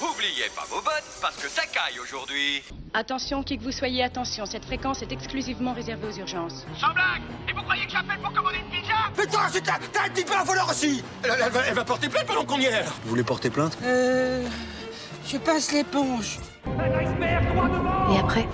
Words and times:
Oubliez 0.00 0.48
pas 0.54 0.64
vos 0.68 0.80
bottes 0.80 1.04
parce 1.20 1.36
que 1.36 1.48
ça 1.48 1.62
caille 1.62 1.98
aujourd'hui. 2.02 2.62
Attention, 2.94 3.42
qui 3.42 3.58
que 3.58 3.62
vous 3.62 3.72
soyez, 3.72 4.02
attention, 4.02 4.46
cette 4.46 4.64
fréquence 4.64 5.02
est 5.02 5.12
exclusivement 5.12 5.72
réservée 5.72 6.08
aux 6.08 6.18
urgences. 6.18 6.66
Sans 6.78 6.92
blague 6.92 7.22
Et 7.48 7.52
vous 7.52 7.62
croyez 7.62 7.84
que 7.86 7.92
j'appelle 7.92 8.18
pour 8.18 8.32
commander 8.32 8.56
une 8.58 8.70
pizza? 8.70 8.94
Putain, 9.16 9.48
c'est 9.50 9.68
un, 9.68 9.78
t'as 9.92 10.04
un 10.06 10.08
petit 10.08 10.24
peu 10.24 10.34
un 10.34 10.44
voleur 10.44 10.68
aussi 10.68 11.04
elle, 11.22 11.30
elle 11.44 11.50
va, 11.50 11.60
elle 11.66 11.74
va 11.74 11.84
porter 11.84 12.08
plainte 12.08 12.26
pendant 12.26 12.44
qu'on 12.44 12.58
y 12.58 12.64
est 12.64 12.82
Vous 13.04 13.10
voulez 13.10 13.22
porter 13.22 13.50
plainte? 13.50 13.78
Euh. 13.84 14.46
Je 15.26 15.36
passe 15.36 15.72
l'éponge. 15.72 16.38
Un 16.66 16.98
iceberg 16.98 17.52
droit 17.52 17.68
devant 17.68 18.14
Et 18.14 18.18
après? 18.18 18.48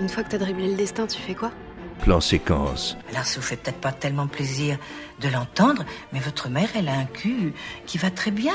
Une 0.00 0.08
fois 0.08 0.24
que 0.24 0.30
t'as 0.30 0.38
dribblé 0.38 0.68
le 0.68 0.76
destin, 0.76 1.06
tu 1.06 1.20
fais 1.20 1.34
quoi? 1.34 1.52
Plan 2.00 2.20
séquence. 2.20 2.96
Alors, 3.12 3.24
ça 3.24 3.36
vous 3.38 3.46
fait 3.46 3.56
peut-être 3.56 3.80
pas 3.80 3.92
tellement 3.92 4.26
plaisir 4.26 4.78
de 5.20 5.28
l'entendre, 5.28 5.84
mais 6.12 6.18
votre 6.18 6.48
mère, 6.48 6.68
elle 6.74 6.88
a 6.88 6.94
un 6.94 7.04
cul 7.04 7.54
qui 7.86 7.98
va 7.98 8.10
très 8.10 8.30
bien. 8.32 8.54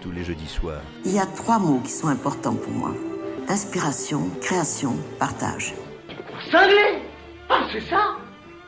Tous 0.00 0.10
les 0.10 0.24
jeudis 0.24 0.46
soirs. 0.46 0.80
Il 1.04 1.12
y 1.12 1.18
a 1.18 1.26
trois 1.26 1.58
mots 1.58 1.80
qui 1.80 1.90
sont 1.90 2.08
importants 2.08 2.54
pour 2.54 2.72
moi. 2.72 2.94
Inspiration, 3.48 4.30
création, 4.40 4.96
partage. 5.18 5.74
Cinglé 6.50 7.02
Ah 7.48 7.66
c'est 7.70 7.82
ça 7.82 8.16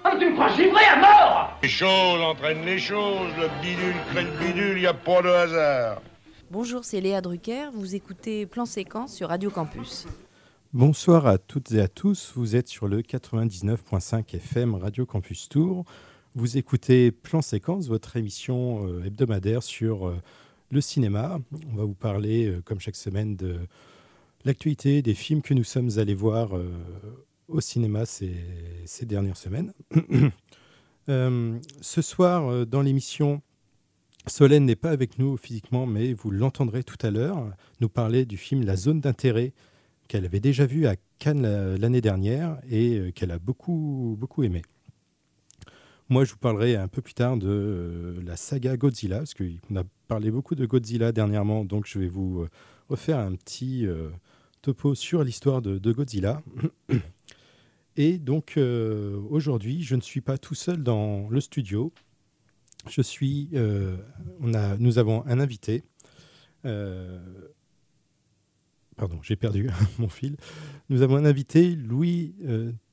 Ah 0.05 0.15
tu 0.19 0.27
me 0.29 0.35
crois 0.35 0.49
givré 0.49 0.85
à 0.85 0.97
mort 1.01 1.59
Les 1.63 1.69
choses 1.69 2.21
entraînent 2.21 2.65
les 2.67 2.79
choses, 2.79 3.33
le 3.39 3.49
bidule 3.63 3.95
crée 4.11 4.25
le 4.25 4.47
bidule, 4.47 4.79
y 4.81 4.87
a 4.87 4.93
pas 4.93 5.23
de 5.23 5.29
hasard. 5.29 6.03
Bonjour, 6.51 6.85
c'est 6.85 7.01
Léa 7.01 7.23
Drucker, 7.23 7.71
vous 7.73 7.95
écoutez 7.95 8.45
Plan 8.45 8.67
Séquence 8.67 9.15
sur 9.15 9.29
Radio 9.31 9.49
Campus. 9.49 10.07
Bonsoir 10.75 11.27
à 11.27 11.39
toutes 11.39 11.73
et 11.73 11.81
à 11.81 11.89
tous, 11.89 12.33
vous 12.37 12.57
êtes 12.57 12.69
sur 12.69 12.89
le 12.89 13.01
99.5 13.01 14.37
FM 14.37 14.75
Radio 14.75 15.07
Campus 15.07 15.49
Tour. 15.49 15.85
Vous 16.35 16.59
écoutez 16.59 17.11
Plan 17.11 17.41
Séquence, 17.43 17.89
votre 17.89 18.17
émission 18.17 18.87
euh, 18.87 19.05
hebdomadaire 19.05 19.63
sur 19.63 20.09
euh, 20.09 20.17
le 20.73 20.81
cinéma. 20.81 21.39
On 21.71 21.77
va 21.77 21.85
vous 21.85 21.95
parler, 21.95 22.47
euh, 22.47 22.63
comme 22.65 22.81
chaque 22.81 22.97
semaine, 22.97 23.37
de 23.37 23.59
l'actualité, 24.45 25.03
des 25.03 25.15
films 25.15 25.43
que 25.43 25.55
nous 25.55 25.65
sommes 25.65 25.91
allés 25.99 26.15
voir 26.15 26.57
euh, 26.57 26.73
au 27.47 27.61
cinéma 27.61 28.07
ces, 28.07 28.35
dernières 29.03 29.37
semaines. 29.37 29.73
Euh, 31.09 31.59
ce 31.81 32.01
soir, 32.01 32.65
dans 32.65 32.81
l'émission, 32.81 33.43
Solène 34.29 34.65
n'est 34.65 34.77
pas 34.77 34.91
avec 34.91 35.19
nous 35.19 35.37
physiquement, 35.37 35.85
mais 35.85 36.13
vous 36.13 36.31
l'entendrez 36.31 36.85
tout 36.85 36.97
à 37.05 37.11
l'heure 37.11 37.51
nous 37.81 37.89
parler 37.89 38.25
du 38.25 38.37
film 38.37 38.63
La 38.63 38.77
zone 38.77 39.01
d'intérêt 39.01 39.53
qu'elle 40.07 40.25
avait 40.25 40.39
déjà 40.39 40.65
vu 40.65 40.87
à 40.87 40.95
Cannes 41.19 41.43
la- 41.43 41.77
l'année 41.77 42.01
dernière 42.01 42.61
et 42.71 43.11
qu'elle 43.17 43.33
a 43.33 43.41
beaucoup, 43.41 44.17
beaucoup 44.17 44.45
aimé. 44.45 44.63
Moi, 46.13 46.25
je 46.27 46.33
vous 46.33 46.39
parlerai 46.39 46.77
un 46.77 46.89
peu 46.89 47.01
plus 47.01 47.15
tard 47.15 47.39
de 47.39 47.49
euh, 47.49 48.23
la 48.27 48.37
saga 48.37 48.77
Godzilla, 48.77 49.17
parce 49.21 49.33
qu'on 49.33 49.77
a 49.77 49.85
parlé 50.09 50.31
beaucoup 50.31 50.55
de 50.55 50.67
Godzilla 50.67 51.11
dernièrement, 51.11 51.65
donc 51.65 51.87
je 51.87 51.99
vais 51.99 52.09
vous 52.09 52.43
euh, 52.43 52.51
refaire 52.91 53.19
un 53.19 53.35
petit 53.35 53.87
euh, 53.87 54.11
topo 54.61 54.95
sur 54.95 55.25
l'histoire 55.25 55.63
de, 55.63 55.79
Godzilla. 55.91 56.43
Et 57.97 58.19
donc, 58.19 58.59
aujourd'hui, 59.31 59.83
je 59.83 59.97
ne 59.97 60.03
suis 60.03 60.21
pas 60.21 60.37
tout 60.37 60.55
seul 60.55 60.83
dans 60.83 61.31
le 61.31 61.41
studio. 61.41 61.95
Je 62.91 63.01
suis, 63.01 63.49
on 64.41 64.53
a, 64.55 64.77
nous 64.79 64.99
avons 64.99 65.27
un 65.27 65.41
invité. 65.41 65.83
Pardon, 68.97 69.19
j'ai 69.23 69.37
perdu 69.37 69.71
mon 69.99 70.09
fil. 70.09 70.37
Nous 70.91 71.01
avons 71.01 71.17
un 71.17 71.25
invité, 71.27 71.75
Louis 71.75 72.35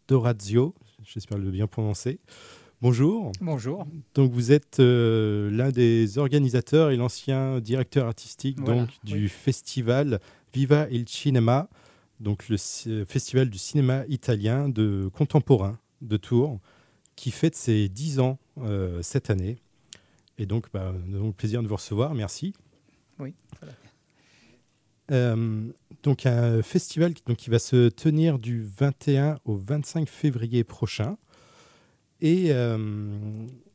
Dorazio, 0.10 0.74
j'espère 1.04 1.38
le 1.38 1.52
bien 1.52 1.68
prononcer. 1.68 2.20
Bonjour. 2.82 3.34
Bonjour. 3.42 3.86
Donc 4.16 4.32
vous 4.32 4.54
êtes 4.54 4.80
euh, 4.80 5.52
l'un 5.52 5.70
des 5.70 6.18
organisateurs 6.18 6.92
et 6.92 6.96
l'ancien 6.96 7.60
directeur 7.60 8.08
artistique 8.08 8.58
Voilà, 8.60 8.82
donc 8.82 8.90
du 9.04 9.24
oui. 9.24 9.28
festival 9.28 10.22
Viva 10.54 10.88
il 10.90 11.08
Cinema, 11.08 11.68
donc 12.22 12.48
le 12.48 12.56
festival 13.06 13.50
du 13.50 13.58
cinéma 13.58 14.06
italien 14.08 14.70
de 14.70 15.10
contemporain 15.14 15.78
de 16.02 16.16
Tours, 16.16 16.60
qui 17.18 17.32
fête 17.32 17.56
ses 17.56 17.90
10 17.90 18.20
ans 18.22 18.40
euh, 18.60 19.02
cette 19.02 19.30
année. 19.30 19.58
Et 20.38 20.46
donc, 20.46 20.68
bah, 20.74 20.94
nous 21.06 21.18
avons 21.18 21.28
le 21.28 21.34
plaisir 21.34 21.62
de 21.62 21.68
vous 21.68 21.76
recevoir. 21.76 22.16
Merci. 22.16 22.54
Oui. 23.20 23.34
voilà. 23.60 23.74
Euh, 25.12 25.68
donc 26.04 26.26
un 26.26 26.62
festival 26.62 27.14
qui, 27.14 27.24
donc, 27.26 27.38
qui 27.38 27.50
va 27.50 27.60
se 27.60 27.90
tenir 27.90 28.40
du 28.40 28.64
21 28.64 29.40
au 29.44 29.58
25 29.58 30.08
février 30.08 30.64
prochain. 30.64 31.18
Et 32.22 32.48
euh, 32.52 32.78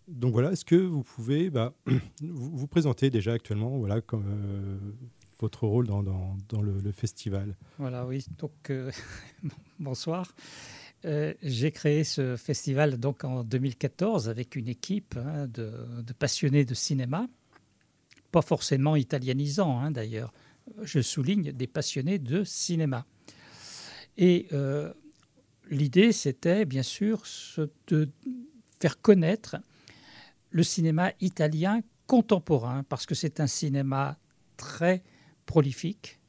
donc 0.08 0.32
voilà, 0.32 0.52
est-ce 0.52 0.64
que 0.64 0.74
vous 0.74 1.02
pouvez 1.02 1.50
bah, 1.50 1.74
vous, 2.20 2.66
présenter 2.66 3.10
déjà 3.10 3.32
actuellement 3.32 3.78
voilà, 3.78 4.00
euh, 4.12 4.78
votre 5.38 5.66
rôle 5.66 5.86
dans, 5.86 6.02
le, 6.60 6.92
festival? 6.92 7.56
Voilà, 7.78 8.06
oui. 8.06 8.26
Donc, 8.38 8.70
euh, 8.70 8.90
bonsoir. 9.78 10.34
J'ai 11.42 11.70
créé 11.70 12.02
ce 12.02 12.34
festival 12.36 12.96
donc 12.96 13.24
en 13.24 13.44
2014 13.44 14.30
avec 14.30 14.56
une 14.56 14.68
équipe 14.68 15.18
hein, 15.18 15.46
de, 15.48 15.70
passionnés 16.18 16.64
de 16.64 16.72
cinéma, 16.72 17.28
pas 18.32 18.40
forcément 18.40 18.96
italianisants 18.96 19.78
hein, 19.80 19.90
d'ailleurs. 19.90 20.32
Je 20.80 21.00
souligne 21.02 21.52
des 21.52 21.66
passionnés 21.66 22.18
de 22.18 22.42
cinéma. 22.42 23.04
Et 24.16 24.48
l'idée, 25.70 26.12
c'était 26.12 26.64
bien 26.64 26.82
sûr 26.82 27.22
de 27.88 28.08
faire 28.80 29.00
connaître 29.00 29.56
le 30.50 30.62
cinéma 30.62 31.12
italien 31.20 31.80
contemporain, 32.06 32.82
parce 32.84 33.06
que 33.06 33.14
c'est 33.14 33.40
un 33.40 33.46
cinéma 33.46 34.18
très 34.56 35.02
prolifique, 35.46 36.20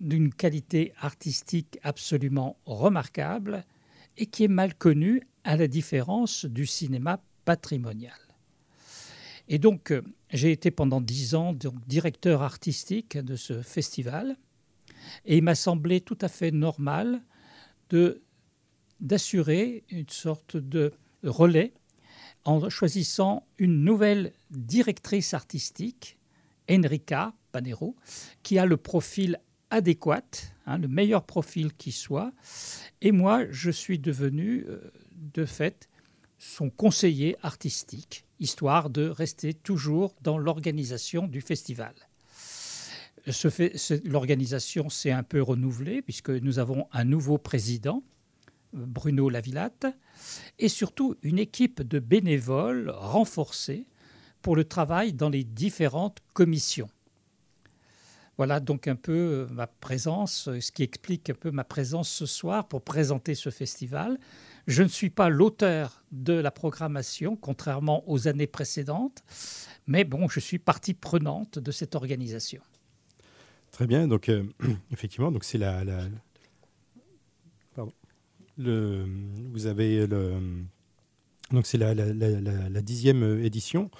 d'une 0.00 0.32
qualité 0.32 0.92
artistique 1.00 1.78
absolument 1.82 2.58
remarquable 2.66 3.64
et 4.16 4.26
qui 4.26 4.44
est 4.44 4.48
mal 4.48 4.74
connu 4.74 5.22
à 5.44 5.56
la 5.56 5.66
différence 5.66 6.44
du 6.44 6.66
cinéma 6.66 7.22
patrimonial. 7.44 8.12
Et 9.48 9.58
donc, 9.58 9.90
euh, 9.90 10.02
j'ai 10.30 10.52
été 10.52 10.70
pendant 10.70 11.00
dix 11.00 11.34
ans 11.34 11.54
directeur 11.86 12.42
artistique 12.42 13.18
de 13.18 13.36
ce 13.36 13.62
festival 13.62 14.36
et 15.24 15.36
il 15.36 15.42
m'a 15.42 15.54
semblé 15.54 16.00
tout 16.00 16.18
à 16.20 16.28
fait 16.28 16.50
normal 16.50 17.22
de 17.90 18.22
d'assurer 19.04 19.84
une 19.90 20.08
sorte 20.08 20.56
de 20.56 20.92
relais 21.22 21.72
en 22.44 22.68
choisissant 22.68 23.46
une 23.58 23.84
nouvelle 23.84 24.32
directrice 24.50 25.34
artistique, 25.34 26.18
Enrica 26.70 27.32
Panero, 27.52 27.94
qui 28.42 28.58
a 28.58 28.66
le 28.66 28.76
profil 28.76 29.38
adéquat, 29.70 30.24
hein, 30.66 30.78
le 30.78 30.88
meilleur 30.88 31.24
profil 31.24 31.72
qui 31.74 31.92
soit. 31.92 32.32
Et 33.00 33.12
moi, 33.12 33.44
je 33.50 33.70
suis 33.70 33.98
devenu, 33.98 34.64
euh, 34.68 34.92
de 35.12 35.44
fait, 35.44 35.88
son 36.38 36.70
conseiller 36.70 37.36
artistique, 37.42 38.24
histoire 38.40 38.90
de 38.90 39.08
rester 39.08 39.54
toujours 39.54 40.14
dans 40.22 40.38
l'organisation 40.38 41.26
du 41.26 41.40
festival. 41.40 41.94
L'organisation 44.04 44.90
s'est 44.90 45.10
un 45.10 45.22
peu 45.22 45.40
renouvelée, 45.40 46.02
puisque 46.02 46.30
nous 46.30 46.58
avons 46.58 46.86
un 46.92 47.04
nouveau 47.04 47.38
président, 47.38 48.02
Bruno 48.74 49.28
Lavillatte, 49.28 49.86
et 50.58 50.68
surtout 50.68 51.16
une 51.22 51.38
équipe 51.38 51.82
de 51.82 51.98
bénévoles 51.98 52.90
renforcée 52.90 53.86
pour 54.42 54.56
le 54.56 54.64
travail 54.64 55.12
dans 55.12 55.30
les 55.30 55.44
différentes 55.44 56.18
commissions. 56.34 56.90
Voilà 58.36 58.58
donc 58.58 58.88
un 58.88 58.96
peu 58.96 59.12
euh, 59.12 59.46
ma 59.52 59.68
présence, 59.68 60.48
euh, 60.48 60.60
ce 60.60 60.72
qui 60.72 60.82
explique 60.82 61.30
un 61.30 61.34
peu 61.34 61.52
ma 61.52 61.62
présence 61.62 62.10
ce 62.10 62.26
soir 62.26 62.66
pour 62.66 62.82
présenter 62.82 63.36
ce 63.36 63.50
festival. 63.50 64.18
Je 64.66 64.82
ne 64.82 64.88
suis 64.88 65.10
pas 65.10 65.28
l'auteur 65.28 66.04
de 66.10 66.32
la 66.32 66.50
programmation, 66.50 67.36
contrairement 67.36 68.02
aux 68.10 68.26
années 68.26 68.48
précédentes, 68.48 69.22
mais 69.86 70.02
bon, 70.04 70.28
je 70.28 70.40
suis 70.40 70.58
partie 70.58 70.94
prenante 70.94 71.58
de 71.60 71.70
cette 71.70 71.94
organisation. 71.94 72.60
Très 73.70 73.86
bien. 73.86 74.08
Donc, 74.08 74.28
euh, 74.28 74.44
effectivement, 74.92 75.30
donc 75.30 75.44
c'est 75.44 75.58
la. 75.58 75.84
Vous 78.58 79.66
avez 79.66 80.06
le, 80.06 80.64
donc 81.52 81.66
c'est 81.66 81.78
la, 81.78 82.82
dixième 82.82 83.40
édition. 83.44 83.90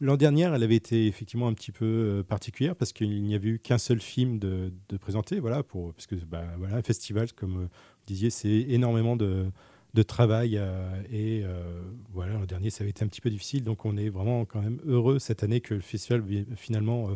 L'an 0.00 0.16
dernier, 0.16 0.42
elle 0.42 0.62
avait 0.62 0.76
été 0.76 1.06
effectivement 1.06 1.48
un 1.48 1.54
petit 1.54 1.72
peu 1.72 1.84
euh, 1.84 2.22
particulière 2.22 2.76
parce 2.76 2.92
qu'il 2.92 3.22
n'y 3.22 3.34
avait 3.34 3.48
eu 3.48 3.58
qu'un 3.58 3.78
seul 3.78 4.00
film 4.00 4.38
de, 4.38 4.70
de 4.90 4.96
présenter, 4.98 5.40
voilà, 5.40 5.62
pour, 5.62 5.94
parce 5.94 6.06
que 6.06 6.16
bah, 6.16 6.44
voilà, 6.58 6.76
un 6.76 6.82
festival, 6.82 7.32
comme 7.32 7.62
vous 7.62 7.68
disiez, 8.06 8.28
c'est 8.28 8.66
énormément 8.68 9.16
de, 9.16 9.46
de 9.94 10.02
travail 10.02 10.58
euh, 10.58 11.02
et 11.10 11.42
euh, 11.44 11.80
voilà, 12.12 12.34
l'an 12.34 12.44
dernier, 12.44 12.68
ça 12.68 12.82
avait 12.82 12.90
été 12.90 13.04
un 13.04 13.08
petit 13.08 13.22
peu 13.22 13.30
difficile, 13.30 13.62
donc 13.62 13.86
on 13.86 13.96
est 13.96 14.10
vraiment 14.10 14.44
quand 14.44 14.60
même 14.60 14.80
heureux 14.84 15.18
cette 15.18 15.42
année 15.42 15.62
que 15.62 15.72
le 15.72 15.80
festival 15.80 16.22
finalement 16.56 17.08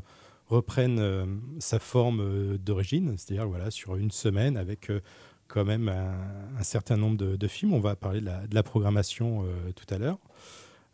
reprenne 0.47 1.41
sa 1.59 1.79
forme 1.79 2.57
d'origine, 2.59 3.15
c'est-à-dire 3.19 3.47
voilà, 3.47 3.71
sur 3.71 3.97
une 3.97 4.11
semaine 4.11 4.57
avec 4.57 4.91
quand 5.51 5.65
même 5.65 5.89
un, 5.89 6.63
certain 6.63 6.97
nombre 6.97 7.17
de, 7.17 7.49
films. 7.49 7.75
On 7.75 7.81
va 7.81 7.97
parler 7.97 8.21
de 8.21 8.55
la, 8.55 8.63
programmation 8.63 9.45
tout 9.75 9.95
à 9.95 9.99
l'heure. 9.99 10.19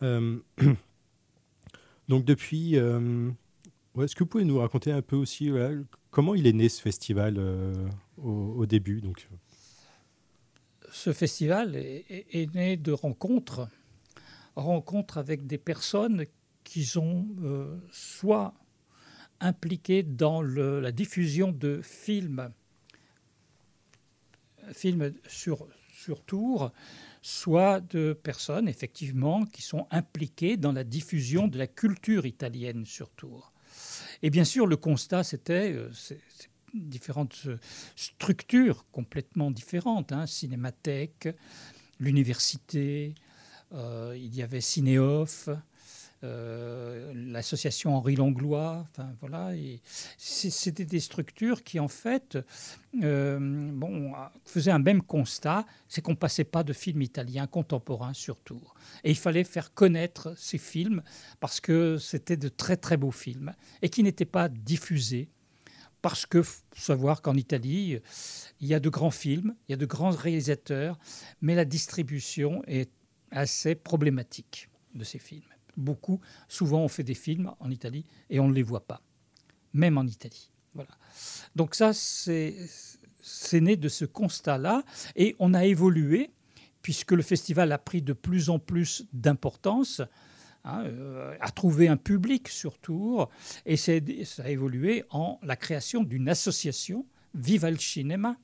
Donc 2.08 2.24
depuis, 2.24 2.76
euh, 2.76 3.30
est-ce 4.00 4.14
que 4.14 4.20
vous 4.20 4.28
pouvez 4.28 4.44
nous 4.44 4.58
raconter 4.58 4.92
un 4.92 5.02
peu 5.02 5.16
aussi 5.16 5.50
comment 6.10 6.34
il 6.34 6.46
est 6.46 6.52
né 6.52 6.68
ce 6.68 6.80
festival 6.80 7.36
euh, 7.38 7.74
au, 8.18 8.66
début 8.66 9.00
donc? 9.00 9.28
Ce 10.90 11.12
festival 11.12 11.76
est, 11.76 12.54
né 12.54 12.76
de 12.76 12.92
rencontres, 12.92 13.68
rencontres 14.54 15.18
avec 15.18 15.46
des 15.46 15.58
personnes 15.58 16.26
qui 16.62 16.84
sont 16.84 17.26
euh, 17.42 17.76
soit 17.90 18.54
impliquées 19.40 20.02
dans 20.02 20.40
la 20.42 20.92
diffusion 20.92 21.52
de 21.52 21.80
films, 21.82 22.50
films 24.72 25.12
sur, 25.28 25.66
sur 25.94 26.22
tour, 26.22 26.72
soit 27.22 27.80
de 27.80 28.12
personnes, 28.12 28.68
effectivement, 28.68 29.44
qui 29.46 29.62
sont 29.62 29.86
impliquées 29.90 30.56
dans 30.56 30.72
la 30.72 30.84
diffusion 30.84 31.48
de 31.48 31.58
la 31.58 31.66
culture 31.66 32.26
italienne 32.26 32.86
sur 32.86 33.10
Tours. 33.10 33.52
Et 34.22 34.30
bien 34.30 34.44
sûr, 34.44 34.66
le 34.66 34.76
constat, 34.76 35.24
c'était 35.24 35.72
euh, 35.72 35.90
différentes 36.74 37.42
euh, 37.46 37.58
structures 37.96 38.86
complètement 38.92 39.50
différentes, 39.50 40.12
hein, 40.12 40.26
cinémathèque, 40.26 41.28
l'université, 41.98 43.14
euh, 43.72 44.14
il 44.16 44.34
y 44.34 44.42
avait 44.42 44.60
Cinéoff, 44.60 45.48
euh, 45.48 45.56
l'association 46.22 47.96
Henri 47.96 48.16
Langlois. 48.16 48.84
Enfin, 48.90 49.12
voilà, 49.20 49.52
c'était 50.16 50.84
des 50.84 51.00
structures 51.00 51.62
qui, 51.62 51.78
en 51.78 51.88
fait, 51.88 52.38
euh, 53.02 53.38
bon, 53.40 54.12
faisaient 54.44 54.70
un 54.70 54.78
même 54.78 55.02
constat, 55.02 55.66
c'est 55.88 56.00
qu'on 56.00 56.16
passait 56.16 56.44
pas 56.44 56.62
de 56.62 56.72
films 56.72 57.02
italiens 57.02 57.46
contemporains 57.46 58.14
sur 58.14 58.40
Tours. 58.40 58.74
Et 59.04 59.10
il 59.10 59.16
fallait 59.16 59.44
faire 59.44 59.74
connaître 59.74 60.34
ces 60.36 60.58
films 60.58 61.02
parce 61.40 61.60
que 61.60 61.98
c'était 61.98 62.36
de 62.36 62.48
très 62.48 62.76
très 62.76 62.96
beaux 62.96 63.10
films 63.10 63.52
et 63.82 63.88
qui 63.88 64.02
n'étaient 64.02 64.24
pas 64.24 64.48
diffusés. 64.48 65.28
Parce 66.02 66.24
que 66.24 66.42
faut 66.42 66.62
savoir 66.74 67.20
qu'en 67.20 67.34
Italie, 67.34 67.98
il 68.60 68.66
y 68.68 68.74
a 68.74 68.80
de 68.80 68.88
grands 68.88 69.10
films, 69.10 69.56
il 69.68 69.72
y 69.72 69.74
a 69.74 69.78
de 69.78 69.86
grands 69.86 70.10
réalisateurs, 70.10 70.98
mais 71.40 71.54
la 71.54 71.64
distribution 71.64 72.62
est 72.66 72.90
assez 73.32 73.74
problématique 73.74 74.68
de 74.94 75.02
ces 75.02 75.18
films 75.18 75.55
beaucoup. 75.76 76.20
Souvent, 76.48 76.80
on 76.80 76.88
fait 76.88 77.02
des 77.02 77.14
films 77.14 77.52
en 77.60 77.70
Italie 77.70 78.04
et 78.30 78.40
on 78.40 78.48
ne 78.48 78.54
les 78.54 78.62
voit 78.62 78.86
pas, 78.86 79.02
même 79.72 79.98
en 79.98 80.06
Italie. 80.06 80.50
Voilà. 80.74 80.90
Donc 81.54 81.74
ça, 81.74 81.92
c'est 81.92 82.54
né 83.54 83.76
de 83.76 83.88
ce 83.88 84.04
constat-là 84.04 84.84
et 85.14 85.34
on 85.38 85.54
a 85.54 85.64
évolué 85.64 86.30
puisque 86.82 87.12
le 87.12 87.22
festival 87.22 87.72
a 87.72 87.78
pris 87.78 88.02
de 88.02 88.12
plus 88.12 88.50
en 88.50 88.58
plus 88.58 89.06
d'importance. 89.12 90.02
Hein, 90.68 90.84
euh, 90.86 91.36
a 91.40 91.50
trouvé 91.52 91.86
un 91.86 91.96
public 91.96 92.48
sur 92.48 92.78
Tours 92.78 93.30
et 93.64 93.76
ça 93.76 93.92
a 93.92 94.48
évolué 94.50 95.04
en 95.10 95.38
la 95.44 95.54
création 95.54 96.02
d'une 96.02 96.28
association, 96.28 97.06
Viva 97.34 97.70
le 97.70 97.78
Cinema. 97.78 98.36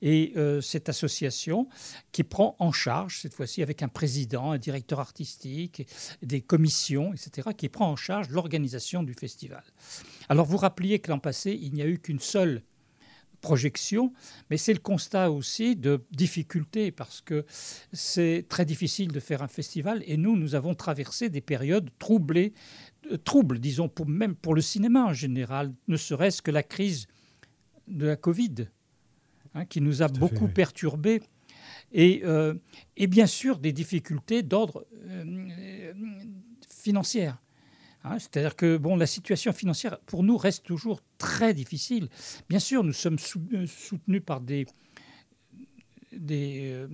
Et 0.00 0.32
euh, 0.36 0.60
cette 0.60 0.88
association 0.88 1.68
qui 2.12 2.24
prend 2.24 2.56
en 2.58 2.72
charge, 2.72 3.20
cette 3.20 3.34
fois-ci 3.34 3.62
avec 3.62 3.82
un 3.82 3.88
président, 3.88 4.52
un 4.52 4.58
directeur 4.58 5.00
artistique, 5.00 5.86
des 6.22 6.40
commissions, 6.40 7.12
etc., 7.12 7.50
qui 7.56 7.68
prend 7.68 7.90
en 7.90 7.96
charge 7.96 8.30
l'organisation 8.30 9.02
du 9.02 9.14
festival. 9.14 9.62
Alors 10.28 10.46
vous 10.46 10.56
rappeliez 10.56 10.98
que 10.98 11.10
l'an 11.10 11.18
passé, 11.18 11.58
il 11.60 11.74
n'y 11.74 11.82
a 11.82 11.86
eu 11.86 11.98
qu'une 11.98 12.20
seule 12.20 12.62
projection, 13.40 14.12
mais 14.50 14.56
c'est 14.56 14.72
le 14.72 14.80
constat 14.80 15.30
aussi 15.30 15.76
de 15.76 16.04
difficultés 16.10 16.90
parce 16.90 17.20
que 17.20 17.44
c'est 17.92 18.46
très 18.48 18.64
difficile 18.64 19.12
de 19.12 19.20
faire 19.20 19.42
un 19.42 19.48
festival 19.48 20.02
et 20.06 20.16
nous, 20.16 20.36
nous 20.36 20.54
avons 20.54 20.74
traversé 20.74 21.28
des 21.28 21.40
périodes 21.40 21.90
troublées, 21.98 22.52
euh, 23.12 23.16
troubles, 23.16 23.58
disons, 23.60 23.90
même 24.06 24.34
pour 24.34 24.54
le 24.54 24.60
cinéma 24.60 25.04
en 25.04 25.12
général, 25.12 25.72
ne 25.86 25.96
serait-ce 25.96 26.42
que 26.42 26.50
la 26.50 26.62
crise 26.62 27.06
de 27.86 28.06
la 28.06 28.16
Covid 28.16 28.68
Hein, 29.54 29.64
qui 29.64 29.80
nous 29.80 30.02
a 30.02 30.08
beaucoup 30.08 30.48
perturbés. 30.48 31.22
Et, 31.92 32.20
euh, 32.24 32.54
et, 32.96 33.06
bien 33.06 33.26
sûr 33.26 33.58
des 33.58 33.72
difficultés 33.72 34.42
d'ordre 34.42 34.86
euh, 35.06 35.92
financier. 36.68 37.30
Hein, 38.04 38.18
c'est-à-dire 38.18 38.56
que 38.56 38.76
bon, 38.76 38.94
la 38.96 39.06
situation 39.06 39.52
financière 39.52 39.98
pour 40.00 40.22
nous 40.22 40.36
reste 40.36 40.64
toujours 40.64 41.00
très 41.16 41.54
difficile. 41.54 42.08
Bien 42.48 42.58
sûr, 42.58 42.84
nous 42.84 42.92
sommes 42.92 43.16
euh, 43.54 43.66
soutenus 43.66 44.22
par 44.24 44.42
des, 44.42 44.66
des, 46.12 46.84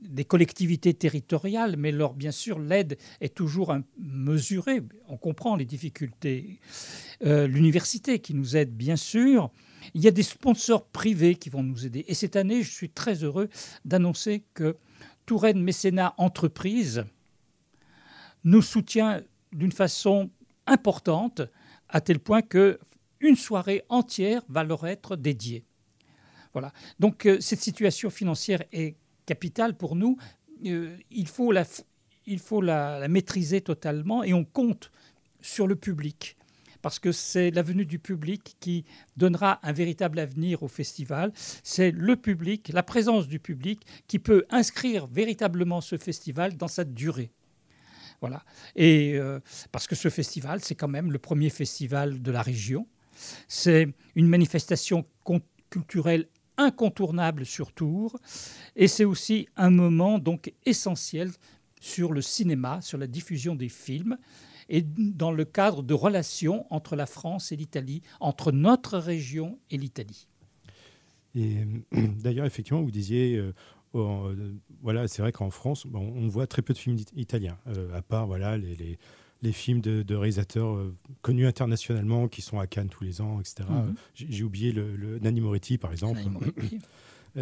des, 0.00 0.24
collectivités 0.24 0.94
territoriales, 0.94 1.76
mais 1.76 1.90
leur, 1.90 2.14
bien 2.14 2.30
sûr, 2.30 2.60
l'aide 2.60 2.96
est 3.20 3.34
toujours 3.34 3.74
mesurée. 3.98 4.82
On 5.08 5.16
comprend 5.16 5.56
les 5.56 5.64
difficultés. 5.64 6.60
L'université 7.20 8.20
qui 8.20 8.34
nous 8.34 8.56
aide, 8.56 8.76
bien 8.76 8.96
sûr. 8.96 9.50
Il 9.92 10.02
y 10.02 10.08
a 10.08 10.10
des 10.10 10.22
sponsors 10.22 10.86
privés 10.86 11.34
qui 11.34 11.50
vont 11.50 11.62
nous 11.62 11.84
aider. 11.84 12.04
Et 12.08 12.14
cette 12.14 12.36
année, 12.36 12.62
je 12.62 12.70
suis 12.70 12.90
très 12.90 13.22
heureux 13.22 13.48
d'annoncer 13.84 14.44
que 14.54 14.76
Touraine 15.26 15.62
Mécénat 15.62 16.14
Entreprise 16.18 17.04
nous 18.44 18.62
soutient 18.62 19.22
d'une 19.52 19.72
façon 19.72 20.30
importante, 20.66 21.42
à 21.88 22.00
tel 22.00 22.18
point 22.18 22.42
que 22.42 22.78
une 23.20 23.36
soirée 23.36 23.82
entière 23.88 24.42
va 24.48 24.64
leur 24.64 24.86
être 24.86 25.16
dédiée. 25.16 25.64
Voilà. 26.52 26.72
Donc 26.98 27.26
euh, 27.26 27.40
cette 27.40 27.60
situation 27.60 28.10
financière 28.10 28.62
est 28.72 28.96
capitale 29.26 29.76
pour 29.76 29.96
nous. 29.96 30.16
Euh, 30.66 30.96
il 31.10 31.26
faut, 31.26 31.52
la, 31.52 31.64
il 32.26 32.38
faut 32.38 32.60
la 32.60 33.06
maîtriser 33.08 33.60
totalement 33.60 34.22
et 34.22 34.34
on 34.34 34.44
compte 34.44 34.90
sur 35.40 35.66
le 35.66 35.76
public 35.76 36.36
parce 36.84 36.98
que 36.98 37.12
c'est 37.12 37.50
la 37.50 37.62
venue 37.62 37.86
du 37.86 37.98
public 37.98 38.58
qui 38.60 38.84
donnera 39.16 39.58
un 39.62 39.72
véritable 39.72 40.18
avenir 40.18 40.62
au 40.62 40.68
festival. 40.68 41.32
C'est 41.62 41.90
le 41.90 42.14
public, 42.14 42.70
la 42.74 42.82
présence 42.82 43.26
du 43.26 43.40
public 43.40 43.80
qui 44.06 44.18
peut 44.18 44.44
inscrire 44.50 45.06
véritablement 45.06 45.80
ce 45.80 45.96
festival 45.96 46.58
dans 46.58 46.68
sa 46.68 46.84
durée. 46.84 47.30
Voilà. 48.20 48.44
Et 48.76 49.14
euh, 49.14 49.40
parce 49.72 49.86
que 49.86 49.94
ce 49.94 50.10
festival, 50.10 50.60
c'est 50.62 50.74
quand 50.74 50.88
même 50.88 51.10
le 51.10 51.18
premier 51.18 51.48
festival 51.48 52.20
de 52.20 52.30
la 52.30 52.42
région. 52.42 52.86
C'est 53.48 53.88
une 54.14 54.28
manifestation 54.28 55.06
culturelle 55.70 56.28
incontournable 56.58 57.46
sur 57.46 57.72
Tours. 57.72 58.20
Et 58.76 58.88
c'est 58.88 59.06
aussi 59.06 59.48
un 59.56 59.70
moment 59.70 60.18
donc 60.18 60.52
essentiel 60.66 61.30
sur 61.80 62.12
le 62.12 62.20
cinéma, 62.20 62.82
sur 62.82 62.98
la 62.98 63.06
diffusion 63.06 63.54
des 63.54 63.70
films 63.70 64.18
et 64.68 64.82
dans 64.82 65.32
le 65.32 65.44
cadre 65.44 65.82
de 65.82 65.94
relations 65.94 66.66
entre 66.70 66.96
la 66.96 67.06
France 67.06 67.52
et 67.52 67.56
l'Italie, 67.56 68.02
entre 68.20 68.52
notre 68.52 68.98
région 68.98 69.58
et 69.70 69.76
l'Italie. 69.76 70.28
Et 71.34 71.58
d'ailleurs, 71.92 72.46
effectivement, 72.46 72.82
vous 72.82 72.90
disiez, 72.90 73.36
euh, 73.36 73.52
euh, 73.94 74.52
voilà, 74.82 75.08
c'est 75.08 75.22
vrai 75.22 75.32
qu'en 75.32 75.50
France, 75.50 75.86
on 75.92 76.28
voit 76.28 76.46
très 76.46 76.62
peu 76.62 76.72
de 76.72 76.78
films 76.78 76.98
italiens, 77.16 77.58
euh, 77.68 77.96
à 77.96 78.02
part 78.02 78.26
voilà 78.26 78.56
les, 78.56 78.98
les, 79.42 79.52
films 79.52 79.80
de, 79.80 80.14
réalisateurs 80.14 80.78
connus 81.22 81.46
internationalement 81.46 82.28
qui 82.28 82.40
sont 82.40 82.58
à 82.58 82.66
Cannes 82.66 82.88
tous 82.88 83.04
les 83.04 83.20
ans, 83.20 83.40
etc. 83.40 83.68
Mhm. 83.68 83.94
J'ai 84.14 84.42
oublié 84.42 84.72
le, 84.72 84.96
le, 84.96 85.18
Nanni 85.18 85.40
Moretti, 85.40 85.76
par 85.78 85.92
exemple. 85.92 86.20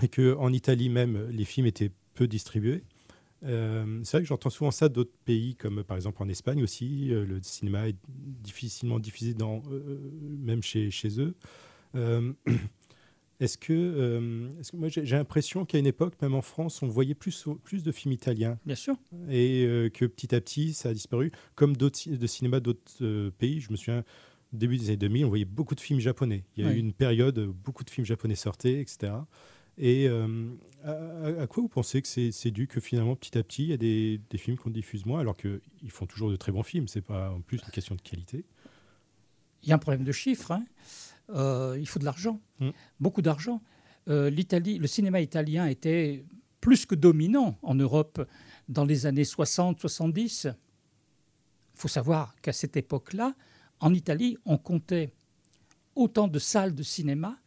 et 0.00 0.08
qu'en 0.08 0.52
Italie 0.52 0.88
même, 0.88 1.28
les 1.30 1.44
films 1.44 1.66
étaient 1.66 1.90
peu 2.14 2.28
distribués. 2.28 2.84
Euh, 3.44 4.00
c'est 4.04 4.16
vrai 4.16 4.22
que 4.22 4.28
j'entends 4.28 4.50
souvent 4.50 4.70
ça 4.70 4.88
d'autres 4.88 5.16
pays, 5.24 5.54
comme 5.54 5.84
par 5.84 5.96
exemple 5.96 6.22
en 6.22 6.28
Espagne 6.28 6.62
aussi. 6.62 7.12
Euh, 7.12 7.24
le 7.24 7.40
cinéma 7.42 7.88
est 7.88 7.96
difficilement 8.08 8.98
diffusé 8.98 9.34
dans, 9.34 9.62
euh, 9.70 9.98
même 10.22 10.62
chez, 10.62 10.90
chez 10.90 11.20
eux. 11.20 11.34
est-ce 13.40 13.56
que, 13.56 13.72
est 14.60 14.70
que, 14.70 14.76
moi 14.76 14.88
j'ai 14.88 15.04
l'impression 15.04 15.64
qu'à 15.64 15.78
une 15.78 15.86
époque, 15.86 16.14
même 16.20 16.34
en 16.34 16.42
France, 16.42 16.82
on 16.82 16.88
voyait 16.88 17.14
plus, 17.14 17.46
plus 17.62 17.82
de 17.82 17.92
films 17.92 18.12
italiens. 18.12 18.58
Bien 18.66 18.74
sûr. 18.74 18.96
Et 19.30 19.90
que 19.94 20.04
petit 20.04 20.34
à 20.34 20.40
petit, 20.40 20.74
ça 20.74 20.90
a 20.90 20.92
disparu. 20.92 21.32
Comme 21.54 21.76
d'autres 21.76 22.10
de 22.10 22.26
cinéma 22.26 22.60
d'autres 22.60 23.30
pays, 23.38 23.60
je 23.60 23.70
me 23.70 23.76
souviens, 23.76 24.04
début 24.52 24.76
des 24.76 24.86
années 24.88 24.96
2000, 24.96 25.24
on 25.24 25.28
voyait 25.28 25.44
beaucoup 25.44 25.74
de 25.74 25.80
films 25.80 26.00
japonais. 26.00 26.44
Il 26.56 26.64
y 26.64 26.68
a 26.68 26.72
eu 26.72 26.78
une 26.78 26.92
période, 26.92 27.38
beaucoup 27.40 27.84
de 27.84 27.90
films 27.90 28.06
japonais 28.06 28.34
sortaient, 28.34 28.80
etc. 28.80 29.12
Et 29.78 30.08
à, 30.84 31.46
quoi 31.46 31.62
vous 31.62 31.68
pensez 31.68 32.02
que 32.02 32.08
c'est 32.08 32.50
dû 32.50 32.66
que 32.66 32.80
finalement, 32.80 33.16
petit 33.16 33.38
à 33.38 33.42
petit, 33.42 33.64
il 33.64 33.70
y 33.70 33.72
a 33.72 33.76
des, 33.76 34.20
des 34.30 34.38
films 34.38 34.56
qu'on 34.56 34.70
diffuse 34.70 35.06
moins, 35.06 35.20
alors 35.20 35.36
qu'ils 35.36 35.90
font 35.90 36.06
toujours 36.06 36.30
de 36.30 36.36
très 36.36 36.52
bons 36.52 36.62
films 36.62 36.88
C'est 36.88 37.00
pas 37.00 37.30
en 37.30 37.40
plus 37.40 37.58
une 37.58 37.70
question 37.70 37.94
de 37.94 38.00
qualité? 38.00 38.44
Il 39.62 39.68
y 39.68 39.72
a 39.72 39.74
un 39.74 39.78
problème 39.78 40.04
de 40.04 40.12
chiffres. 40.12 40.52
Hein. 40.52 40.64
il 41.76 41.86
faut 41.86 41.98
de 41.98 42.04
l'argent, 42.04 42.40
mm. 42.60 42.70
beaucoup 43.00 43.22
d'argent. 43.22 43.62
L'Italie, 44.06 44.78
le 44.78 44.86
cinéma 44.86 45.20
italien 45.20 45.66
était 45.66 46.24
plus 46.60 46.86
que 46.86 46.94
dominant 46.94 47.58
en 47.62 47.74
Europe 47.74 48.26
dans 48.68 48.84
les 48.84 49.06
années 49.06 49.22
60-70. 49.22 50.48
Il 50.48 50.54
faut 51.74 51.88
savoir 51.88 52.34
qu'à 52.40 52.52
cette 52.52 52.76
époque-là, 52.76 53.34
en 53.80 53.94
Italie, 53.94 54.36
on 54.44 54.58
comptait 54.58 55.12
autant 55.94 56.28
de 56.28 56.38
salles 56.38 56.74
de 56.74 56.82
cinéma 56.82 57.38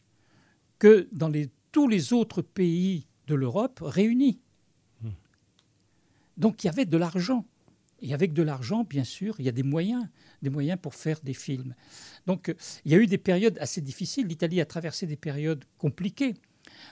que 0.79 1.07
dans 1.11 1.29
tous 1.71 1.87
les 1.87 2.13
autres 2.13 2.41
pays 2.41 3.07
de 3.27 3.35
l'Europe 3.35 3.79
réunis. 3.81 4.39
Hmm. 5.01 5.09
Donc 6.37 6.63
il 6.63 6.67
y 6.67 6.69
avait 6.69 6.85
de 6.85 6.97
l'argent. 6.97 7.45
Et 8.03 8.15
avec 8.15 8.33
de 8.33 8.41
l'argent, 8.41 8.83
bien 8.83 9.03
sûr, 9.03 9.35
il 9.39 9.45
y 9.45 9.49
a 9.49 9.51
des 9.51 9.61
moyens, 9.61 10.07
des 10.41 10.49
moyens 10.49 10.79
pour 10.81 10.95
faire 10.95 11.19
des 11.21 11.35
films. 11.35 11.75
Donc 12.25 12.53
il 12.83 12.91
y 12.91 12.95
a 12.95 12.97
eu 12.97 13.05
des 13.05 13.19
périodes 13.19 13.59
assez 13.59 13.79
difficiles. 13.79 14.25
L'Italie 14.25 14.59
a 14.59 14.65
traversé 14.65 15.05
des 15.05 15.15
périodes 15.15 15.65
compliquées 15.77 16.33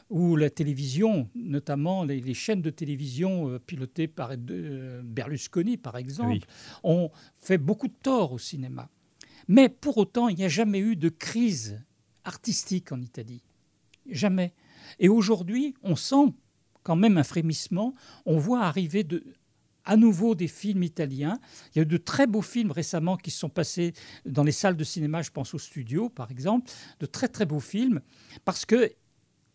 où 0.09 0.35
la 0.35 0.49
télévision, 0.49 1.29
notamment 1.35 2.03
les, 2.03 2.33
chaînes 2.33 2.61
de 2.61 2.69
télévision 2.69 3.49
euh, 3.49 3.59
pilotées 3.59 4.07
par 4.07 4.31
euh, 4.31 5.01
Berlusconi, 5.03 5.77
par 5.77 5.97
exemple, 5.97 6.45
ont 6.83 7.11
fait 7.37 7.57
beaucoup 7.57 7.87
de 7.87 7.93
tort 8.01 8.33
au 8.33 8.37
cinéma. 8.37 8.89
Mais 9.47 9.69
pour 9.69 9.97
autant, 9.97 10.27
il 10.27 10.37
n'y 10.37 10.43
a 10.43 10.49
jamais 10.49 10.79
eu 10.79 10.95
de 10.95 11.09
crise 11.09 11.81
artistique 12.23 12.91
en 12.91 13.01
Italie. 13.01 13.41
Jamais. 14.09 14.53
Et 14.97 15.09
aujourd'hui, 15.09 15.75
on 15.83 15.95
sent 15.95 16.33
quand 16.83 16.95
même 16.95 17.17
un 17.17 17.23
frémissement. 17.23 17.93
On 18.25 18.37
voit 18.37 18.61
arriver 18.61 19.05
à 19.85 19.97
nouveau 19.97 20.35
des 20.35 20.47
films 20.47 20.83
italiens. 20.83 21.39
Il 21.73 21.77
y 21.77 21.79
a 21.79 21.83
eu 21.83 21.85
de 21.85 21.97
très 21.97 22.27
beaux 22.27 22.41
films 22.41 22.71
récemment 22.71 23.17
qui 23.17 23.31
sont 23.31 23.49
passés 23.49 23.93
dans 24.25 24.43
les 24.43 24.51
salles 24.51 24.77
de 24.77 24.83
cinéma, 24.83 25.21
je 25.21 25.31
pense 25.31 25.53
au 25.53 25.59
studio 25.59 26.09
par 26.09 26.31
exemple, 26.31 26.69
de 26.99 27.05
très 27.05 27.27
très 27.27 27.45
beaux 27.45 27.59
films, 27.59 28.01
parce 28.45 28.65
que 28.65 28.91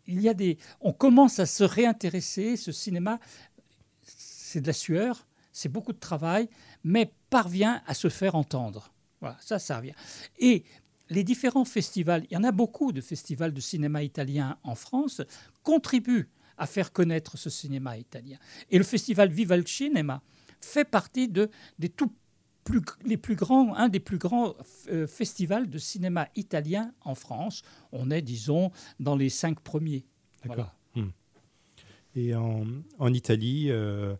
il 0.06 0.20
y 0.20 0.28
a 0.28 0.34
des, 0.34 0.58
on 0.80 0.92
commence 0.92 1.38
à 1.38 1.46
se 1.46 1.64
réintéresser. 1.64 2.56
Ce 2.56 2.72
cinéma, 2.72 3.20
c'est 4.02 4.60
de 4.60 4.66
la 4.66 4.72
sueur, 4.72 5.26
c'est 5.52 5.70
beaucoup 5.70 5.92
de 5.92 5.98
travail, 5.98 6.48
mais 6.82 7.12
parvient 7.30 7.82
à 7.86 7.94
se 7.94 8.08
faire 8.08 8.34
entendre. 8.34 8.92
Voilà, 9.20 9.36
ça, 9.40 9.58
ça 9.58 9.78
revient. 9.78 9.94
Et 10.38 10.64
les 11.14 11.24
différents 11.24 11.64
festivals, 11.64 12.24
il 12.30 12.34
y 12.34 12.36
en 12.36 12.44
a 12.44 12.52
beaucoup 12.52 12.92
de 12.92 13.00
festivals 13.00 13.52
de 13.52 13.60
cinéma 13.60 14.02
italien 14.02 14.58
en 14.62 14.74
France, 14.74 15.22
contribuent 15.62 16.28
à 16.58 16.66
faire 16.66 16.92
connaître 16.92 17.36
ce 17.38 17.50
cinéma 17.50 17.96
italien. 17.96 18.38
Et 18.70 18.78
le 18.78 18.84
festival 18.84 19.30
Viva 19.30 19.56
il 19.56 19.66
Cinema 19.66 20.22
fait 20.60 20.84
partie 20.84 21.28
de, 21.28 21.50
des 21.78 21.88
tout 21.88 22.12
les 23.04 23.18
plus 23.18 23.34
grands, 23.34 23.74
un 23.74 23.88
des 23.88 24.00
plus 24.00 24.16
grands 24.16 24.54
euh, 24.90 25.06
festivals 25.06 25.68
de 25.68 25.78
cinéma 25.78 26.28
italien 26.34 26.94
en 27.02 27.14
France. 27.14 27.62
On 27.92 28.10
est, 28.10 28.22
disons, 28.22 28.70
dans 28.98 29.16
les 29.16 29.28
cinq 29.28 29.60
premiers. 29.60 30.06
D'accord. 30.44 30.74
Hmm. 30.94 31.10
Et 32.14 32.34
en, 32.34 32.64
en 32.98 33.12
Italie, 33.12 33.66
euh, 33.70 34.14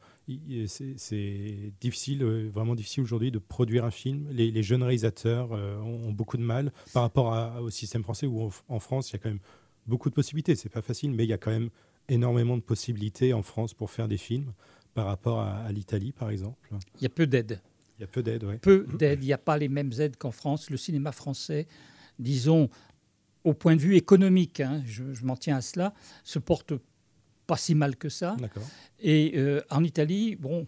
c'est 0.66 1.72
difficile, 1.80 2.22
euh, 2.22 2.48
vraiment 2.48 2.74
difficile 2.74 3.02
aujourd'hui 3.02 3.30
de 3.30 3.38
produire 3.38 3.84
un 3.84 3.90
film. 3.90 4.26
Les, 4.30 4.62
jeunes 4.62 4.82
réalisateurs 4.82 5.52
ont, 5.52 6.12
beaucoup 6.12 6.36
de 6.36 6.42
mal 6.42 6.72
par 6.92 7.02
rapport 7.02 7.60
au 7.60 7.70
système 7.70 8.02
français 8.02 8.26
où 8.26 8.50
en, 8.68 8.80
France, 8.80 9.10
il 9.10 9.14
y 9.14 9.16
a 9.16 9.18
quand 9.18 9.28
même 9.28 9.40
beaucoup 9.86 10.08
de 10.08 10.14
possibilités. 10.14 10.54
C'est 10.54 10.68
pas 10.68 10.82
facile, 10.82 11.12
mais 11.12 11.24
il 11.24 11.30
y 11.30 11.32
a 11.34 11.38
quand 11.38 11.50
même 11.50 11.70
énormément 12.08 12.56
de 12.56 12.62
possibilités 12.62 13.32
en 13.32 13.42
France 13.42 13.74
pour 13.74 13.90
faire 13.90 14.08
des 14.08 14.16
films 14.18 14.52
par 14.94 15.06
rapport 15.06 15.40
à, 15.40 15.58
à 15.58 15.72
l'Italie, 15.72 16.12
par 16.12 16.30
exemple. 16.30 16.68
Il 16.96 17.02
y 17.02 17.06
a 17.06 17.10
peu 17.10 17.26
d'aide. 17.26 17.60
Il 17.98 18.02
y 18.02 18.04
a 18.04 18.08
peu 18.08 18.22
d'aide, 18.22 18.44
oui. 18.44 18.56
Peu 18.58 18.86
d'aide. 18.98 19.22
Il 19.22 19.26
n'y 19.26 19.32
a 19.32 19.38
pas 19.38 19.56
les 19.56 19.68
mêmes 19.68 19.92
aides 19.98 20.16
qu'en 20.16 20.32
France. 20.32 20.70
Le 20.70 20.76
cinéma 20.76 21.12
français, 21.12 21.66
disons, 22.18 22.68
au 23.44 23.54
point 23.54 23.76
de 23.76 23.80
vue 23.80 23.96
économique, 23.96 24.60
hein, 24.60 24.82
je, 24.86 25.02
m'en 25.24 25.36
tiens 25.36 25.56
à 25.56 25.60
cela, 25.60 25.94
se 26.24 26.38
porte 26.38 26.72
pas 27.46 27.56
si 27.56 27.74
mal 27.74 27.96
que 27.96 28.08
ça. 28.08 28.36
Et 29.00 29.32
euh, 29.36 29.62
en 29.70 29.84
Italie, 29.84 30.36
bon, 30.36 30.66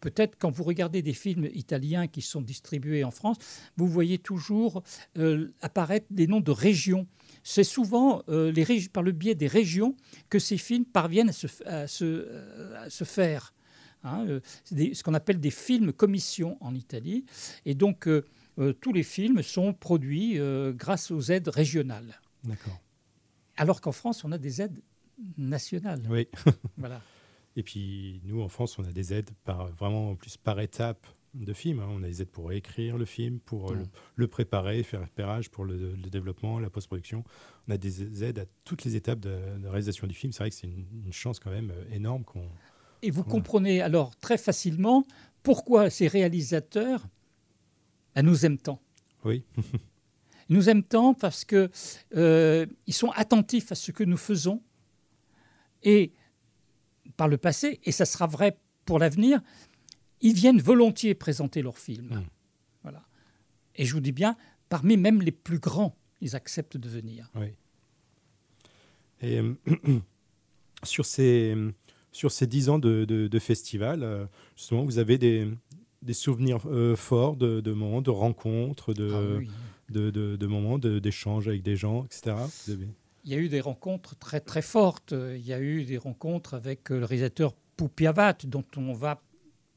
peut-être 0.00 0.36
quand 0.38 0.50
vous 0.50 0.64
regardez 0.64 1.02
des 1.02 1.12
films 1.12 1.48
italiens 1.54 2.06
qui 2.06 2.22
sont 2.22 2.40
distribués 2.40 3.04
en 3.04 3.10
France, 3.10 3.38
vous 3.76 3.88
voyez 3.88 4.18
toujours 4.18 4.82
euh, 5.16 5.52
apparaître 5.60 6.06
des 6.10 6.26
noms 6.26 6.40
de 6.40 6.50
régions. 6.50 7.06
C'est 7.42 7.64
souvent 7.64 8.22
euh, 8.28 8.52
les 8.52 8.88
par 8.88 9.02
le 9.02 9.12
biais 9.12 9.34
des 9.34 9.46
régions 9.46 9.96
que 10.28 10.38
ces 10.38 10.58
films 10.58 10.84
parviennent 10.84 11.30
à 11.66 11.88
se 11.88 13.04
faire. 13.04 13.54
Hein, 14.04 14.26
ce 14.64 15.02
qu'on 15.02 15.14
appelle 15.14 15.40
des 15.40 15.50
films 15.50 15.92
commission 15.92 16.56
en 16.60 16.72
Italie. 16.72 17.24
Et 17.64 17.74
donc, 17.74 18.08
tous 18.80 18.92
les 18.92 19.02
films 19.02 19.42
sont 19.42 19.72
produits 19.72 20.38
grâce 20.74 21.10
aux 21.10 21.20
aides 21.20 21.48
régionales. 21.48 22.20
D'accord. 22.44 22.80
Alors 23.56 23.80
qu'en 23.80 23.92
France, 23.92 24.24
on 24.24 24.30
a 24.30 24.38
des 24.38 24.62
aides 24.62 24.80
nationales. 25.36 26.02
Oui. 26.08 26.28
voilà. 26.76 27.00
Et 27.56 27.62
puis, 27.62 28.20
nous, 28.24 28.40
en 28.40 28.48
France, 28.48 28.78
on 28.78 28.84
a 28.84 28.92
des 28.92 29.12
aides 29.12 29.30
par, 29.44 29.68
vraiment 29.68 30.14
plus 30.14 30.36
par 30.36 30.60
étape 30.60 31.06
de 31.34 31.52
film. 31.52 31.80
Hein. 31.80 31.88
On 31.90 32.02
a 32.02 32.06
des 32.06 32.22
aides 32.22 32.30
pour 32.30 32.52
écrire 32.52 32.96
le 32.96 33.04
film, 33.04 33.40
pour 33.40 33.74
le, 34.16 34.28
préparer, 34.28 34.82
faire 34.82 35.00
le 35.00 35.06
repérage, 35.06 35.50
pour 35.50 35.64
le, 35.64 35.96
développement, 36.10 36.58
la 36.58 36.70
post-production. 36.70 37.24
On 37.66 37.72
a 37.72 37.76
des 37.76 38.24
aides 38.24 38.38
à 38.38 38.44
toutes 38.64 38.84
les 38.84 38.96
étapes 38.96 39.20
de, 39.20 39.38
réalisation 39.64 40.06
du 40.06 40.14
film. 40.14 40.32
C'est 40.32 40.40
vrai 40.40 40.50
que 40.50 40.56
c'est 40.56 40.68
une, 40.68 40.86
une, 41.06 41.12
chance 41.12 41.40
quand 41.40 41.50
même 41.50 41.72
énorme 41.90 42.24
qu'on 42.24 42.48
et 43.02 43.10
vous 43.10 43.24
comprenez 43.24 43.80
alors 43.80 44.16
très 44.16 44.38
facilement 44.38 45.04
pourquoi 45.42 45.90
ces 45.90 46.08
réalisateurs 46.08 47.06
ben, 48.14 48.22
nous 48.22 48.44
aiment 48.44 48.58
tant. 48.58 48.80
Oui. 49.24 49.44
ils 50.48 50.56
nous 50.56 50.68
aiment 50.68 50.82
tant 50.82 51.14
parce 51.14 51.44
qu'ils 51.44 51.70
euh, 52.16 52.66
sont 52.88 53.10
attentifs 53.10 53.70
à 53.70 53.74
ce 53.74 53.92
que 53.92 54.04
nous 54.04 54.16
faisons 54.16 54.62
et 55.82 56.12
par 57.16 57.28
le 57.28 57.36
passé, 57.36 57.80
et 57.84 57.92
ça 57.92 58.04
sera 58.04 58.26
vrai 58.26 58.58
pour 58.84 58.98
l'avenir, 58.98 59.40
ils 60.20 60.34
viennent 60.34 60.60
volontiers 60.60 61.14
présenter 61.14 61.62
leurs 61.62 61.78
films. 61.78 62.14
Hmm. 62.14 62.26
Voilà. 62.82 63.04
Et 63.76 63.84
je 63.84 63.94
vous 63.94 64.00
dis 64.00 64.12
bien, 64.12 64.36
parmi 64.68 64.96
même 64.96 65.22
les 65.22 65.32
plus 65.32 65.58
grands, 65.58 65.96
ils 66.20 66.36
acceptent 66.36 66.76
de 66.76 66.88
venir. 66.88 67.30
Oui. 67.34 67.48
Et 69.20 69.40
sur 70.84 71.04
ces 71.04 71.54
sur 72.12 72.32
ces 72.32 72.46
dix 72.46 72.68
ans 72.68 72.78
de, 72.78 73.38
festival, 73.38 74.02
euh, 74.02 74.26
justement, 74.56 74.84
vous 74.84 74.98
avez 74.98 75.18
des, 75.18 75.48
souvenirs 76.12 76.60
euh, 76.66 76.96
forts 76.96 77.36
de, 77.36 77.72
moments, 77.72 78.02
de 78.02 78.10
rencontres, 78.10 78.92
de, 78.92 79.40
ah 79.40 79.90
de, 79.90 80.46
moments 80.46 80.78
d'échanges 80.78 81.48
avec 81.48 81.62
des 81.62 81.76
gens, 81.76 82.04
etc. 82.04 82.34
Il 83.28 83.32
y 83.32 83.36
a 83.36 83.40
eu 83.40 83.50
des 83.50 83.60
rencontres 83.60 84.16
très 84.16 84.40
très 84.40 84.62
fortes. 84.62 85.12
Il 85.12 85.46
y 85.46 85.52
a 85.52 85.60
eu 85.60 85.84
des 85.84 85.98
rencontres 85.98 86.54
avec 86.54 86.88
le 86.88 87.04
réalisateur 87.04 87.52
Poupiavat, 87.76 88.38
dont 88.44 88.64
on 88.78 88.94
va 88.94 89.20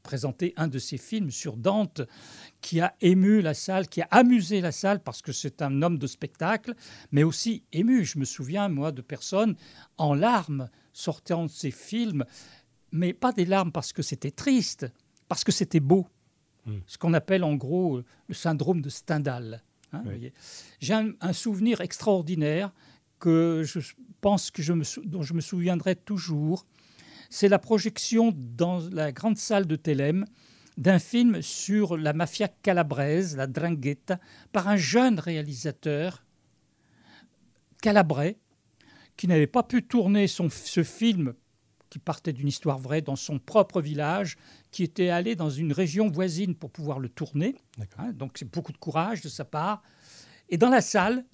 présenter 0.02 0.54
un 0.56 0.68
de 0.68 0.78
ses 0.78 0.96
films 0.96 1.30
sur 1.30 1.58
Dante, 1.58 2.00
qui 2.62 2.80
a 2.80 2.94
ému 3.02 3.42
la 3.42 3.52
salle, 3.52 3.88
qui 3.88 4.00
a 4.00 4.08
amusé 4.10 4.62
la 4.62 4.72
salle 4.72 5.02
parce 5.02 5.20
que 5.20 5.32
c'est 5.32 5.60
un 5.60 5.82
homme 5.82 5.98
de 5.98 6.06
spectacle, 6.06 6.74
mais 7.10 7.24
aussi 7.24 7.62
ému. 7.72 8.06
Je 8.06 8.18
me 8.18 8.24
souviens, 8.24 8.70
moi, 8.70 8.90
de 8.90 9.02
personnes 9.02 9.54
en 9.98 10.14
larmes 10.14 10.70
sortant 10.94 11.44
de 11.44 11.50
ces 11.50 11.70
films, 11.70 12.24
mais 12.90 13.12
pas 13.12 13.32
des 13.32 13.44
larmes 13.44 13.70
parce 13.70 13.92
que 13.92 14.00
c'était 14.00 14.30
triste, 14.30 14.86
parce 15.28 15.44
que 15.44 15.52
c'était 15.52 15.80
beau. 15.80 16.06
Hmm. 16.64 16.78
Ce 16.86 16.96
qu'on 16.96 17.12
appelle 17.12 17.44
en 17.44 17.56
gros 17.56 18.00
le 18.28 18.34
syndrome 18.34 18.80
de 18.80 18.88
Stendhal. 18.88 19.62
Hein, 19.92 20.04
J'ai 20.80 20.94
un, 20.94 21.32
souvenir 21.34 21.82
extraordinaire 21.82 22.72
que 23.22 23.62
je 23.64 23.78
pense 24.20 24.50
que 24.50 24.62
je 24.62 24.72
me, 24.72 24.84
dont 25.06 25.22
je 25.22 25.32
me 25.32 25.40
souviendrai 25.40 25.94
toujours. 25.94 26.66
C'est 27.30 27.48
la 27.48 27.60
projection 27.60 28.34
dans 28.36 28.80
la 28.90 29.12
grande 29.12 29.38
salle 29.38 29.66
de 29.66 29.76
Thélème 29.76 30.26
d'un 30.76 30.98
film 30.98 31.40
sur 31.40 31.96
la 31.96 32.12
mafia 32.12 32.48
calabraise, 32.48 33.36
la 33.36 33.46
Drangheta, 33.46 34.18
par 34.52 34.68
un 34.68 34.76
jeune 34.76 35.18
réalisateur 35.18 36.24
calabrais 37.80 38.38
qui 39.16 39.28
n'avait 39.28 39.46
pas 39.46 39.62
pu 39.62 39.82
tourner 39.82 40.26
son, 40.26 40.48
ce 40.50 40.82
film 40.82 41.34
qui 41.90 41.98
partait 41.98 42.32
d'une 42.32 42.48
histoire 42.48 42.78
vraie 42.78 43.02
dans 43.02 43.16
son 43.16 43.38
propre 43.38 43.82
village, 43.82 44.36
qui 44.70 44.82
était 44.82 45.10
allé 45.10 45.36
dans 45.36 45.50
une 45.50 45.72
région 45.72 46.08
voisine 46.10 46.54
pour 46.54 46.70
pouvoir 46.70 46.98
le 46.98 47.10
tourner. 47.10 47.54
Hein, 47.98 48.12
donc 48.12 48.32
c'est 48.38 48.50
beaucoup 48.50 48.72
de 48.72 48.78
courage 48.78 49.20
de 49.20 49.28
sa 49.28 49.44
part. 49.44 49.82
Et 50.48 50.56
dans 50.56 50.70
la 50.70 50.80
salle, 50.80 51.24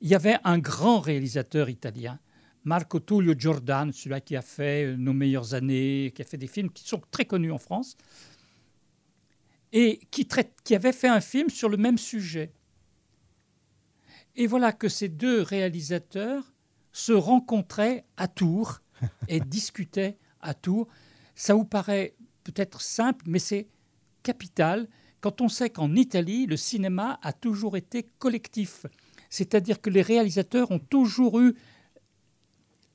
il 0.00 0.08
y 0.08 0.14
avait 0.14 0.38
un 0.44 0.58
grand 0.58 1.00
réalisateur 1.00 1.68
italien, 1.68 2.18
Marco 2.64 3.00
Tullio 3.00 3.34
Giordano, 3.36 3.92
celui 3.92 4.20
qui 4.22 4.36
a 4.36 4.42
fait 4.42 4.86
euh, 4.86 4.96
Nos 4.96 5.12
meilleures 5.12 5.54
années, 5.54 6.12
qui 6.14 6.22
a 6.22 6.24
fait 6.24 6.36
des 6.36 6.46
films 6.46 6.70
qui 6.70 6.86
sont 6.86 7.00
très 7.10 7.24
connus 7.24 7.52
en 7.52 7.58
France, 7.58 7.96
et 9.72 10.00
qui, 10.10 10.26
traite, 10.26 10.56
qui 10.64 10.74
avait 10.74 10.92
fait 10.92 11.08
un 11.08 11.20
film 11.20 11.48
sur 11.48 11.68
le 11.68 11.76
même 11.76 11.98
sujet. 11.98 12.52
Et 14.36 14.46
voilà 14.46 14.72
que 14.72 14.88
ces 14.88 15.08
deux 15.08 15.42
réalisateurs 15.42 16.52
se 16.92 17.12
rencontraient 17.12 18.04
à 18.16 18.28
Tours 18.28 18.80
et 19.28 19.40
discutaient 19.40 20.18
à 20.40 20.54
Tours. 20.54 20.88
Ça 21.34 21.54
vous 21.54 21.64
paraît 21.64 22.14
peut-être 22.44 22.80
simple, 22.80 23.24
mais 23.28 23.38
c'est 23.38 23.68
capital 24.22 24.88
quand 25.20 25.42
on 25.42 25.48
sait 25.48 25.70
qu'en 25.70 25.94
Italie, 25.94 26.46
le 26.46 26.56
cinéma 26.56 27.18
a 27.22 27.32
toujours 27.32 27.76
été 27.76 28.08
collectif. 28.18 28.86
C'est-à-dire 29.30 29.80
que 29.80 29.88
les 29.88 30.02
réalisateurs 30.02 30.70
ont 30.70 30.78
toujours 30.78 31.40
eu 31.40 31.54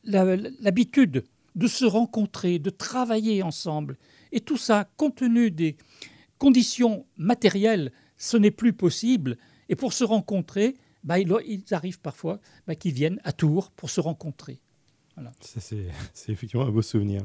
l'habitude 0.04 1.24
de 1.56 1.68
se 1.68 1.86
rencontrer, 1.86 2.60
de 2.60 2.70
travailler 2.70 3.42
ensemble. 3.42 3.98
Et 4.32 4.42
tout 4.42 4.58
ça, 4.58 4.90
compte 4.98 5.16
tenu 5.16 5.50
des 5.50 5.78
conditions 6.38 7.06
matérielles, 7.18 7.92
ce 8.18 8.38
n'est 8.38 8.52
plus 8.52 8.74
possible. 8.74 9.38
Et 9.70 9.76
pour 9.76 9.94
se 9.94 10.04
rencontrer, 10.04 10.76
bah, 11.04 11.20
il, 11.20 11.32
arrive 11.72 12.00
parfois 12.00 12.40
bah, 12.68 12.76
qu'ils 12.76 12.94
viennent 12.94 13.20
à 13.24 13.32
Tours 13.32 13.72
pour 13.72 13.90
se 13.90 14.02
rencontrer. 14.02 14.60
C'est 15.40 15.88
effectivement 16.28 16.66
un 16.66 16.72
beau 16.72 16.82
souvenir. 16.82 17.22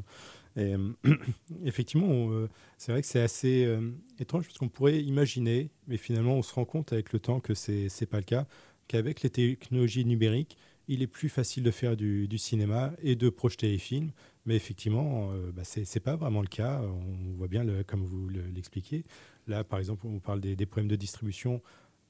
Et, 0.57 0.75
effectivement, 1.65 2.31
euh, 2.31 2.49
c'est 2.77 2.93
vrai 2.93 3.03
que 3.03 3.07
c'est 3.07 3.21
assez 3.21 3.65
euh, 3.65 3.93
étrange 4.19 4.47
parce 4.47 4.59
qu'on 4.59 4.69
pourrait 4.69 5.01
imaginer, 5.01 5.71
mais 5.87 5.97
finalement 5.97 6.35
on 6.35 6.43
se 6.43 6.53
rend 6.53 6.65
compte 6.65 6.93
avec 6.93 7.13
le 7.13 7.21
temps 7.21 7.39
que 7.39 7.55
ce 7.55 7.71
n'est 7.71 8.07
pas 8.07 8.17
le 8.17 8.25
cas, 8.25 8.47
qu'avec 8.91 9.23
les 9.23 9.31
technologies 9.31 10.05
numériques, 10.05 10.57
il 10.89 11.03
est 11.03 11.07
plus 11.07 11.29
facile 11.29 11.63
de 11.63 11.71
faire 11.71 11.97
du, 11.97 12.29
cinéma 12.39 12.93
et 13.03 13.15
de 13.15 13.29
projeter 13.29 13.69
les 13.69 13.79
films. 13.79 14.11
Mais 14.47 14.57
effectivement, 14.57 15.31
euh, 15.33 15.53
bah, 15.53 15.65
ce 15.65 15.81
n'est 15.81 16.01
pas 16.01 16.17
vraiment 16.17 16.41
le 16.41 16.49
cas. 16.49 16.83
On 16.83 17.37
voit 17.37 17.49
bien, 17.49 17.63
le, 17.63 17.85
comme 17.85 18.05
vous 18.05 18.29
l'expliquez. 18.29 19.05
Là, 19.47 19.63
par 19.63 19.79
exemple, 19.79 20.07
on 20.07 20.19
parle 20.19 20.41
des, 20.41 20.57
problèmes 20.67 20.89
de 20.89 20.97
distribution. 20.97 21.63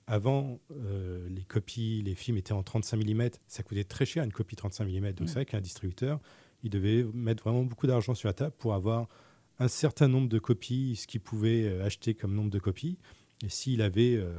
Avant, 0.06 0.58
les 1.28 1.44
copies, 1.44 2.02
les 2.02 2.14
films 2.14 2.38
étaient 2.38 2.52
en 2.52 2.62
35 2.62 2.96
mm. 2.96 3.30
Ça 3.46 3.62
coûtait 3.62 3.84
très 3.84 4.06
cher 4.06 4.24
une 4.24 4.32
copie 4.32 4.56
35 4.56 4.86
mm. 4.86 5.12
Donc 5.12 5.28
c'est 5.28 5.34
vrai 5.34 5.44
qu'un 5.44 5.60
distributeur, 5.60 6.18
il 6.62 6.70
devait 6.70 7.04
mettre 7.14 7.44
vraiment 7.44 7.64
beaucoup 7.64 7.86
d'argent 7.86 8.14
sur 8.14 8.28
la 8.28 8.32
table 8.32 8.54
pour 8.58 8.74
avoir 8.74 9.06
un 9.60 9.68
certain 9.68 10.08
nombre 10.08 10.28
de 10.28 10.38
copies, 10.38 10.96
ce 10.96 11.06
qu'il 11.06 11.20
pouvait 11.20 11.64
euh, 11.64 11.84
acheter 11.84 12.14
comme 12.14 12.34
nombre 12.34 12.50
de 12.50 12.58
copies. 12.58 12.98
Et 13.44 13.48
s'il 13.48 13.82
avait 13.82 14.16
euh, 14.16 14.24
euh, 14.24 14.38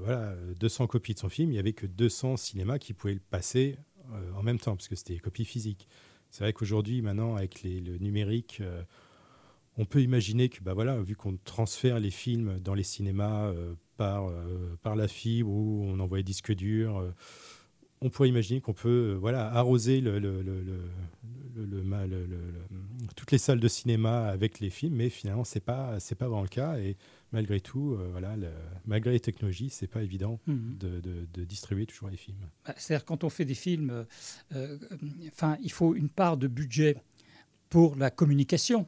voilà, 0.00 0.34
200 0.58 0.86
copies 0.86 1.14
de 1.14 1.18
son 1.18 1.28
film, 1.28 1.50
il 1.50 1.54
n'y 1.54 1.58
avait 1.58 1.72
que 1.72 1.86
200 1.86 2.36
cinémas 2.36 2.78
qui 2.78 2.92
pouvaient 2.92 3.14
le 3.14 3.20
passer 3.20 3.76
en 4.36 4.42
même 4.42 4.58
temps, 4.58 4.76
parce 4.76 4.88
que 4.88 4.96
c'était 4.96 5.14
des 5.14 5.20
copies 5.20 5.44
physiques. 5.44 5.88
C'est 6.30 6.44
vrai 6.44 6.52
qu'aujourd'hui, 6.52 7.00
maintenant, 7.00 7.36
avec 7.36 7.62
le 7.62 7.96
numérique, 7.98 8.62
on 9.78 9.84
peut 9.84 10.02
imaginer 10.02 10.48
que, 10.48 10.62
bah 10.62 10.74
voilà, 10.74 11.00
vu 11.00 11.16
qu'on 11.16 11.36
transfère 11.36 11.98
les 11.98 12.10
films 12.10 12.58
dans 12.58 12.74
les 12.74 12.82
cinémas 12.82 13.52
par, 13.96 14.30
par 14.82 14.96
la 14.96 15.08
fibre 15.08 15.50
ou 15.50 15.84
on 15.86 15.98
envoie 16.00 16.18
les 16.18 16.24
disques 16.24 16.52
durs, 16.52 17.14
on 18.04 18.10
pourrait 18.10 18.28
imaginer 18.28 18.60
qu'on 18.60 18.74
peut 18.74 19.16
voilà, 19.18 19.50
arroser 19.52 20.02
le, 20.02 20.20
toutes 23.16 23.32
les 23.32 23.38
salles 23.38 23.60
de 23.60 23.68
cinéma 23.68 24.26
avec 24.26 24.60
les 24.60 24.68
films, 24.68 24.96
mais 24.96 25.08
finalement, 25.08 25.44
ce 25.44 25.56
n'est 25.56 25.62
pas, 25.62 25.96
pas 26.18 26.28
vraiment 26.28 26.42
le 26.42 26.48
cas. 26.48 26.76
Malgré 27.34 27.60
tout, 27.60 27.94
euh, 27.94 28.08
voilà, 28.12 28.36
malgré 28.86 29.10
les 29.10 29.20
technologies, 29.20 29.68
ce 29.68 29.84
n'est 29.84 29.88
pas 29.88 30.02
évident 30.02 30.40
mhm. 30.46 30.78
de, 30.78 31.44
distribuer 31.44 31.84
toujours 31.84 32.08
les 32.08 32.16
films. 32.16 32.38
Bah, 32.64 32.74
c'est-à-dire, 32.78 33.04
quand 33.04 33.24
on 33.24 33.28
fait 33.28 33.44
des 33.44 33.54
films, 33.54 33.90
euh, 33.90 34.04
euh, 34.54 34.78
enfin, 35.28 35.58
il 35.60 35.72
faut 35.72 35.94
une 35.94 36.08
part 36.08 36.36
de 36.36 36.46
budget 36.46 36.96
pour 37.68 37.96
la 37.96 38.10
communication. 38.10 38.86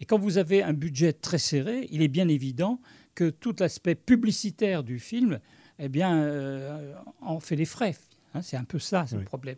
Et 0.00 0.06
quand 0.06 0.18
vous 0.18 0.38
avez 0.38 0.62
un 0.62 0.72
budget 0.72 1.12
très 1.12 1.38
serré, 1.38 1.86
il 1.90 2.02
est 2.02 2.08
bien 2.08 2.28
évident 2.28 2.80
que 3.14 3.30
tout 3.30 3.54
l'aspect 3.60 3.94
publicitaire 3.94 4.82
du 4.82 4.98
film 4.98 5.38
eh 5.78 5.88
bien, 5.90 6.94
en 7.20 7.40
fait 7.40 7.56
les 7.56 7.66
frais. 7.66 7.94
Hein, 8.34 8.40
c'est 8.42 8.56
un 8.56 8.64
peu 8.64 8.78
ça, 8.78 9.04
c'est 9.06 9.16
le 9.16 9.24
problème. 9.24 9.56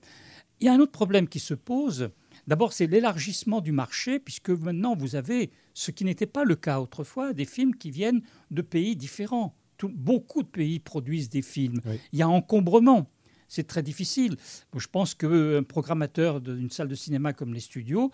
Il 0.61 0.67
y 0.67 0.69
a 0.69 0.73
un 0.73 0.81
autre 0.81 0.93
problème 0.93 1.29
qui 1.29 1.39
se 1.39 1.55
pose. 1.55 2.11
D'abord, 2.49 2.73
c'est 2.73 2.87
l'élargissement 2.87 3.61
du 3.61 3.73
marché, 3.73 4.19
puisque 4.19 4.49
maintenant, 4.49 4.97
vous 4.97 5.17
avez, 5.17 5.51
ce 5.75 5.91
qui 5.91 6.07
n'était 6.07 6.27
pas 6.27 6.45
le 6.45 6.57
cas 6.57 6.81
autrefois, 6.81 7.35
des 7.35 7.45
films 7.45 7.77
qui 7.77 7.91
viennent 7.91 8.23
de 8.51 8.63
pays 8.63 8.97
différents. 8.97 9.55
beaucoup 9.83 10.43
de 10.43 10.49
pays 10.49 10.81
produisent 10.81 11.29
des 11.29 11.43
films. 11.43 11.83
Il 12.15 12.19
y 12.19 12.23
a 12.23 12.29
encombrement. 12.29 13.11
C'est 13.49 13.67
très 13.67 13.83
difficile. 13.83 14.37
je 14.75 14.87
pense 14.87 15.15
qu'un 15.15 15.63
programmateur 15.63 16.41
d'une 16.41 16.71
salle 16.71 16.89
de 16.89 16.95
cinéma 16.95 17.35
comme 17.35 17.53
les 17.53 17.61
studios, 17.61 18.11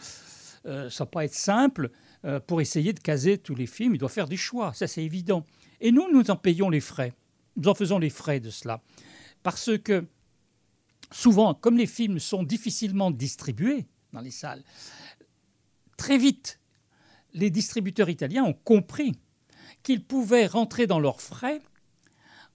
euh, 0.67 0.91
ça 0.91 1.05
ne 1.05 1.07
va 1.07 1.11
pas 1.11 1.25
être 1.25 1.35
simple 1.35 1.91
euh, 2.25 2.41
pour 2.41 2.61
essayer 2.61 2.93
de 2.93 2.99
caser 2.99 3.39
tous 3.39 3.55
les 3.55 3.67
films. 3.67 3.95
Il 3.95 3.99
doit 3.99 4.09
faire 4.09 4.27
des 4.27 4.37
choix, 4.37 4.73
ça 4.75 4.89
c'est 4.89 5.05
évident. 5.05 5.47
Et 5.81 5.93
nous, 5.93 6.11
nous 6.13 6.29
en 6.33 6.37
payons 6.37 6.71
les 6.71 6.81
frais. 6.81 7.13
Nous 7.57 7.69
en 7.69 7.75
faisons 7.75 8.01
les 8.01 8.11
frais 8.11 8.41
de 8.41 8.51
cela. 8.51 8.83
Parce 9.45 9.79
que 9.79 10.07
souvent, 11.13 11.55
comme 11.55 11.79
les 11.79 11.87
films 11.87 12.19
sont 12.19 12.43
difficilement 12.43 13.13
distribués 13.13 13.87
dans 14.15 14.21
les 14.21 14.31
salles, 14.31 14.63
très 15.97 16.17
vite, 16.17 16.61
les 17.35 17.51
distributeurs 17.51 18.09
italiens 18.09 18.45
ont 18.45 18.55
compris 18.55 19.19
qu'ils 19.83 20.05
pouvaient 20.05 20.47
rentrer 20.47 20.87
dans 20.87 21.01
leurs 21.01 21.21
frais 21.21 21.61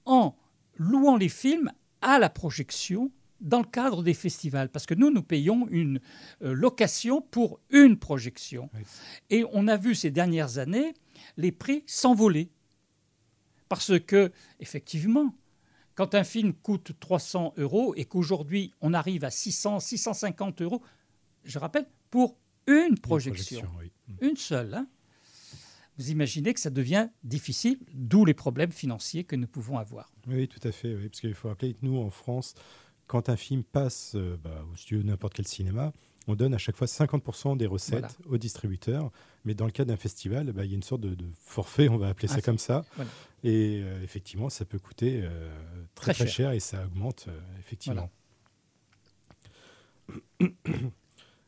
en 0.05 0.35
louant 0.77 1.17
les 1.17 1.29
films 1.29 1.71
à 2.01 2.17
la 2.17 2.29
projection 2.29 3.11
dans 3.41 3.59
le 3.59 3.65
cadre 3.65 4.03
des 4.03 4.13
festivals, 4.13 4.69
parce 4.69 4.85
que 4.85 4.93
nous, 4.93 5.11
nous 5.11 5.23
payons 5.23 5.67
une 5.69 6.01
euh, 6.41 6.53
location 6.53 7.21
pour 7.21 7.59
une 7.69 7.97
projection. 7.97 8.69
Et 9.29 9.45
on 9.53 9.67
a 9.67 9.77
vu 9.77 9.95
ces 9.95 10.11
dernières 10.11 10.57
années 10.57 10.93
les 11.37 11.53
prix 11.53 11.83
s'envoler. 11.87 12.51
Parce 13.69 13.97
que, 13.99 14.31
effectivement, 14.59 15.33
quand 15.95 16.15
un 16.15 16.23
film 16.23 16.53
coûte 16.53 16.93
300 16.99 17.53
euros 17.57 17.93
et 17.95 18.05
qu'aujourd'hui 18.05 18.73
on 18.81 18.93
arrive 18.93 19.23
à 19.23 19.31
600, 19.31 19.79
650 19.79 20.61
euros, 20.61 20.81
je 21.49 21.59
rappelle, 21.59 21.88
pour 22.09 22.38
une 22.67 22.97
projection, 22.99 23.67
une, 24.21 24.35
seule, 24.35 24.73
hein, 24.73 24.88
vous 25.97 26.12
imaginez 26.12 26.53
que 26.53 26.59
ça 26.59 26.69
devient 26.69 27.09
difficile, 27.23 27.79
d'où 27.93 28.25
les 28.25 28.33
problèmes 28.33 28.71
financiers 28.71 29.23
que 29.23 29.35
nous 29.35 29.47
pouvons 29.47 29.77
avoir. 29.77 30.12
Oui, 30.27 30.47
tout 30.47 30.65
à 30.67 30.71
fait, 30.71 30.93
parce 30.95 31.19
qu'il 31.19 31.33
faut 31.33 31.49
rappeler 31.49 31.73
que 31.73 31.79
nous, 31.81 31.97
en 31.97 32.09
France, 32.09 32.53
quand 33.07 33.29
un 33.29 33.35
film 33.35 33.63
passe 33.63 34.13
euh, 34.15 34.38
bah, 34.38 34.63
au 34.71 34.75
studio 34.75 35.01
de 35.01 35.07
n'importe 35.07 35.33
quel 35.33 35.47
cinéma, 35.47 35.91
on 36.27 36.35
donne 36.35 36.53
à 36.53 36.59
chaque 36.59 36.77
fois 36.77 36.85
50% 36.85 37.57
des 37.57 37.65
recettes 37.65 38.19
aux 38.27 38.38
distributeurs. 38.38 39.12
Mais 39.45 39.55
dans 39.55 39.65
le 39.65 39.71
cas 39.71 39.83
d'un 39.83 39.97
festival, 39.97 40.51
bah, 40.51 40.63
il 40.63 40.69
y 40.69 40.73
a 40.73 40.75
une 40.75 40.83
sorte 40.83 41.01
de, 41.01 41.17
forfait, 41.39 41.89
on 41.89 41.97
va 41.97 42.09
appeler 42.09 42.27
ça 42.27 42.35
ah, 42.38 42.41
comme 42.41 42.59
ça. 42.59 42.85
Et 43.43 43.81
euh, 43.81 44.03
effectivement, 44.03 44.49
ça 44.49 44.63
peut 44.63 44.77
coûter 44.77 45.21
euh, 45.23 45.49
très, 45.95 46.13
très, 46.13 46.27
cher. 46.27 46.51
et 46.51 46.59
ça 46.59 46.85
augmente 46.85 47.27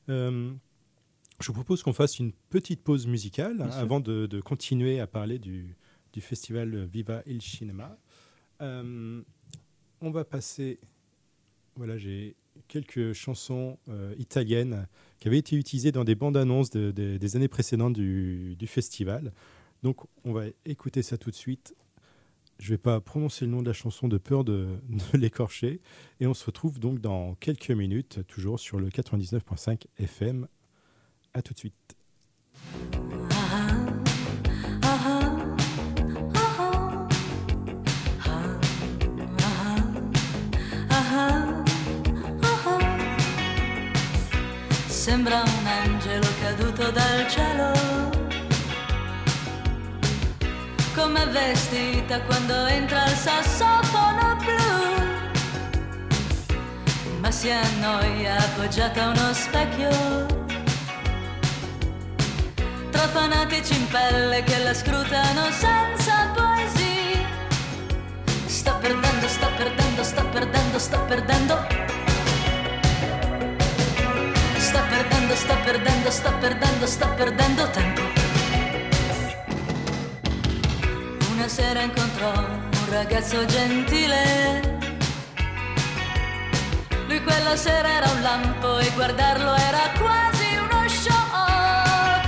euh, 0.09 0.51
je 1.39 1.47
vous 1.47 1.53
propose 1.53 1.83
qu'on 1.83 1.93
fasse 1.93 2.19
une 2.19 2.31
petite 2.49 2.83
pause 2.83 3.07
musicale 3.07 3.61
avant 3.73 3.99
de, 3.99 4.41
continuer 4.41 4.99
à 4.99 5.07
parler 5.07 5.39
du, 5.39 5.75
du, 6.13 6.21
festival 6.21 6.85
Viva 6.85 7.23
il 7.25 7.41
Cinema. 7.41 7.97
on 8.59 9.23
va 10.01 10.23
passer. 10.23 10.79
Voilà, 11.75 11.97
j'ai 11.97 12.35
quelques 12.67 13.13
chansons 13.13 13.77
euh, 13.89 14.13
italiennes 14.17 14.87
qui 15.19 15.27
avaient 15.27 15.37
été 15.37 15.55
utilisées 15.55 15.91
dans 15.91 16.03
des 16.03 16.15
bandes 16.15 16.37
annonces 16.37 16.71
des 16.71 17.35
années 17.35 17.47
précédentes 17.47 17.93
du, 17.93 18.67
festival. 18.67 19.33
Donc 19.83 19.97
on 20.23 20.33
va 20.33 20.45
écouter 20.65 21.01
ça 21.01 21.17
tout 21.17 21.31
de 21.31 21.35
suite. 21.35 21.75
Je 22.61 22.67
ne 22.67 22.73
vais 22.75 22.77
pas 22.77 23.01
prononcer 23.01 23.45
le 23.45 23.51
nom 23.51 23.63
de 23.63 23.67
la 23.67 23.73
chanson 23.73 24.07
de 24.07 24.19
peur 24.19 24.43
de, 24.45 24.79
l'écorcher. 25.13 25.81
Et 26.19 26.27
on 26.27 26.35
se 26.35 26.45
retrouve 26.45 26.79
donc 26.79 26.99
dans 26.99 27.33
quelques 27.35 27.71
minutes, 27.71 28.19
toujours 28.27 28.59
sur 28.59 28.79
le 28.79 28.89
99.5 28.89 29.87
FM. 29.97 30.47
À 31.33 31.41
tout 31.41 31.53
de 31.53 31.59
suite. 31.59 31.73
sembra 44.87 45.43
un 45.43 45.95
angelo 45.95 46.27
caduto 46.41 46.91
dal 46.91 47.29
cielo. 47.29 48.30
Come 50.93 51.25
vestita 51.27 52.19
quando 52.21 52.65
entra 52.65 53.05
il 53.05 53.15
sassofono 53.15 54.35
blu. 54.35 54.99
Ma 57.19 57.31
si 57.31 57.49
annoia 57.49 58.37
appoggiata 58.37 59.03
a 59.03 59.07
uno 59.09 59.33
specchio. 59.33 59.89
Tra 62.91 63.07
fanatici 63.07 63.75
in 63.75 63.87
pelle 63.87 64.43
che 64.43 64.57
la 64.59 64.73
scrutano 64.73 65.49
senza 65.51 66.29
poesia. 66.35 67.25
Sto 68.45 68.75
perdendo, 68.81 69.27
sto 69.27 69.47
perdendo, 69.55 70.03
sto 70.03 70.25
perdendo, 70.25 70.79
sto 70.79 70.99
perdendo 71.05 71.81
sta 74.71 74.81
perdendo, 74.83 75.35
sta 75.35 75.55
perdendo, 75.65 76.11
sta 76.11 76.31
perdendo, 76.31 76.87
sta 76.87 77.07
perdendo 77.07 77.69
tempo. 77.71 78.20
Una 81.41 81.49
sera 81.49 81.81
incontrò 81.81 82.31
un 82.37 82.89
ragazzo 82.91 83.43
gentile. 83.45 84.61
Lui 87.07 87.19
quella 87.23 87.55
sera 87.55 87.89
era 87.89 88.11
un 88.11 88.21
lampo 88.21 88.77
e 88.77 88.91
guardarlo 88.93 89.55
era 89.55 89.89
quasi 89.97 90.55
uno 90.55 90.87
shock. 90.87 92.27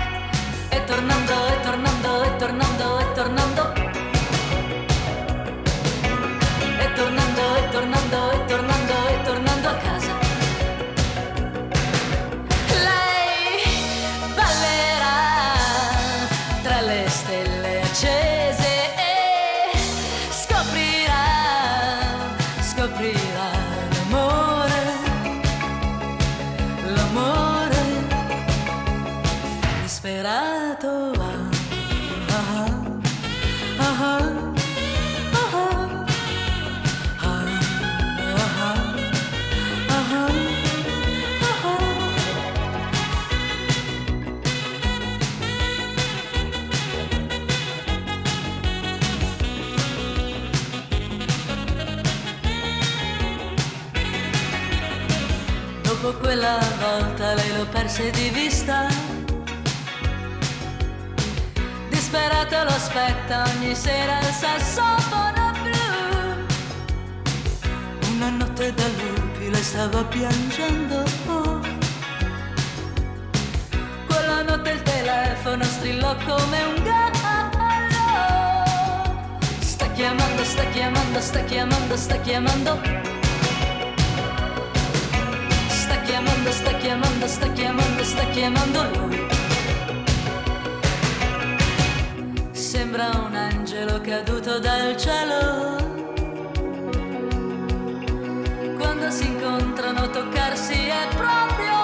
E 0.69 0.83
tornando, 0.85 1.47
e 1.47 1.61
tornando, 1.61 2.23
e 2.23 2.35
tornando, 2.37 2.99
e 2.99 3.11
tornando. 3.13 3.72
Quella 56.43 56.59
volta 56.77 57.33
lei 57.35 57.57
lo 57.57 57.65
perse 57.67 58.11
di 58.11 58.29
vista. 58.29 58.87
Disperato 61.89 62.63
lo 62.63 62.69
aspetta 62.69 63.43
ogni 63.55 63.73
sera 63.73 64.19
il 64.19 64.25
sassofono 64.25 65.51
blu. 65.61 66.45
Una 68.15 68.29
notte 68.29 68.73
da 68.73 68.87
lupi 68.87 69.49
lei 69.51 69.63
stava 69.63 70.03
piangendo. 70.03 71.03
Quella 74.07 74.41
notte 74.41 74.69
il 74.71 74.81
telefono 74.81 75.63
strillò 75.63 76.13
come 76.25 76.63
un 76.63 76.83
gallo. 76.83 77.11
Sta 79.59 79.87
chiamando, 79.91 80.43
sta 80.43 80.65
chiamando, 80.65 81.21
sta 81.21 81.39
chiamando, 81.45 81.95
sta 81.95 82.17
chiamando. 82.17 83.12
Chiamando, 86.23 86.51
sta 86.51 86.71
chiamando, 86.77 87.27
sta 87.27 87.47
chiamando, 87.51 88.03
sta 88.03 88.23
chiamando 88.29 88.83
lui. 88.95 89.27
Sembra 92.51 93.09
un 93.25 93.35
angelo 93.35 93.99
caduto 94.01 94.59
dal 94.59 94.95
cielo. 94.95 95.91
Quando 98.77 99.09
si 99.11 99.27
incontrano 99.27 100.09
toccarsi 100.09 100.87
è 100.87 101.07
proprio 101.15 101.82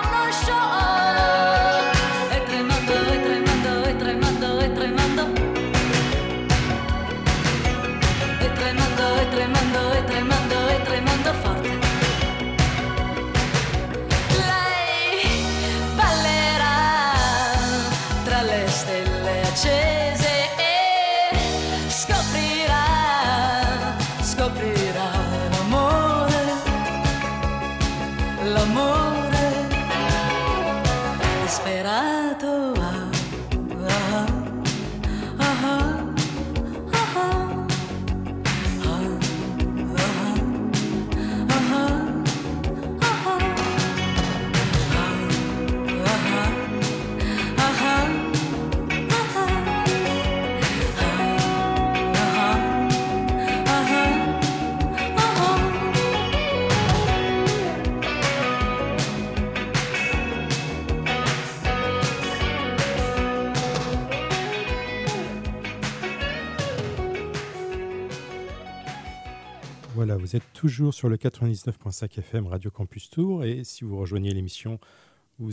Voilà, 69.99 70.15
vous 70.15 70.38
êtes 70.38 70.53
toujours 70.53 70.93
sur 70.93 71.09
le 71.09 71.17
99.5 71.17 72.19
FM 72.19 72.47
Radio 72.47 72.71
Campus 72.71 73.09
Tour 73.09 73.43
et 73.43 73.65
si 73.65 73.83
vous 73.83 73.97
rejoignez 73.97 74.33
l'émission, 74.33 74.79
vous, 75.39 75.51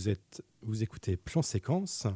vous 0.63 0.83
écoutez 0.85 1.17
Plan 1.17 1.43
Séquence. 1.43 2.07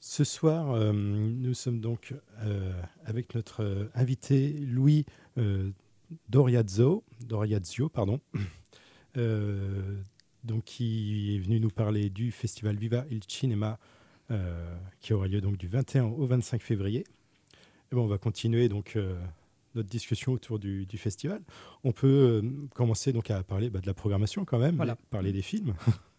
Ce 0.00 0.24
soir, 0.24 0.70
euh, 0.70 0.94
nous 0.94 1.52
sommes 1.52 1.80
donc 1.80 2.14
euh, 2.40 2.72
avec 3.04 3.34
notre 3.34 3.62
euh, 3.64 3.90
invité 3.94 4.48
Louis 4.60 5.04
Doriazzo, 6.30 7.04
Doriazio, 7.20 7.90
pardon, 7.90 8.18
donc 9.14 10.64
qui 10.64 11.36
est 11.36 11.38
venu 11.38 11.60
nous 11.60 11.68
parler 11.68 12.08
du 12.08 12.32
festival 12.32 12.76
Viva 12.76 13.04
il 13.10 13.20
Cinema 13.28 13.78
qui 15.00 15.12
aura 15.12 15.28
lieu 15.28 15.42
donc 15.42 15.58
du 15.58 15.68
21 15.68 16.04
au 16.04 16.24
25 16.24 16.62
février. 16.62 17.04
Et 17.90 17.94
bon, 17.94 18.04
on 18.04 18.08
va 18.08 18.16
continuer 18.16 18.70
donc 18.70 18.96
notre 19.74 19.88
discussion 19.88 20.32
autour 20.32 20.58
du, 20.58 20.86
du 20.86 20.98
festival. 20.98 21.42
On 21.84 21.92
peut 21.92 22.42
euh, 22.42 22.50
commencer 22.74 23.12
donc 23.12 23.30
à 23.30 23.42
parler 23.42 23.70
bah, 23.70 23.80
de 23.80 23.86
la 23.86 23.94
programmation 23.94 24.44
quand 24.44 24.58
même, 24.58 24.76
Voilà. 24.76 24.96
parler 25.10 25.32
des 25.32 25.42
films. 25.42 25.74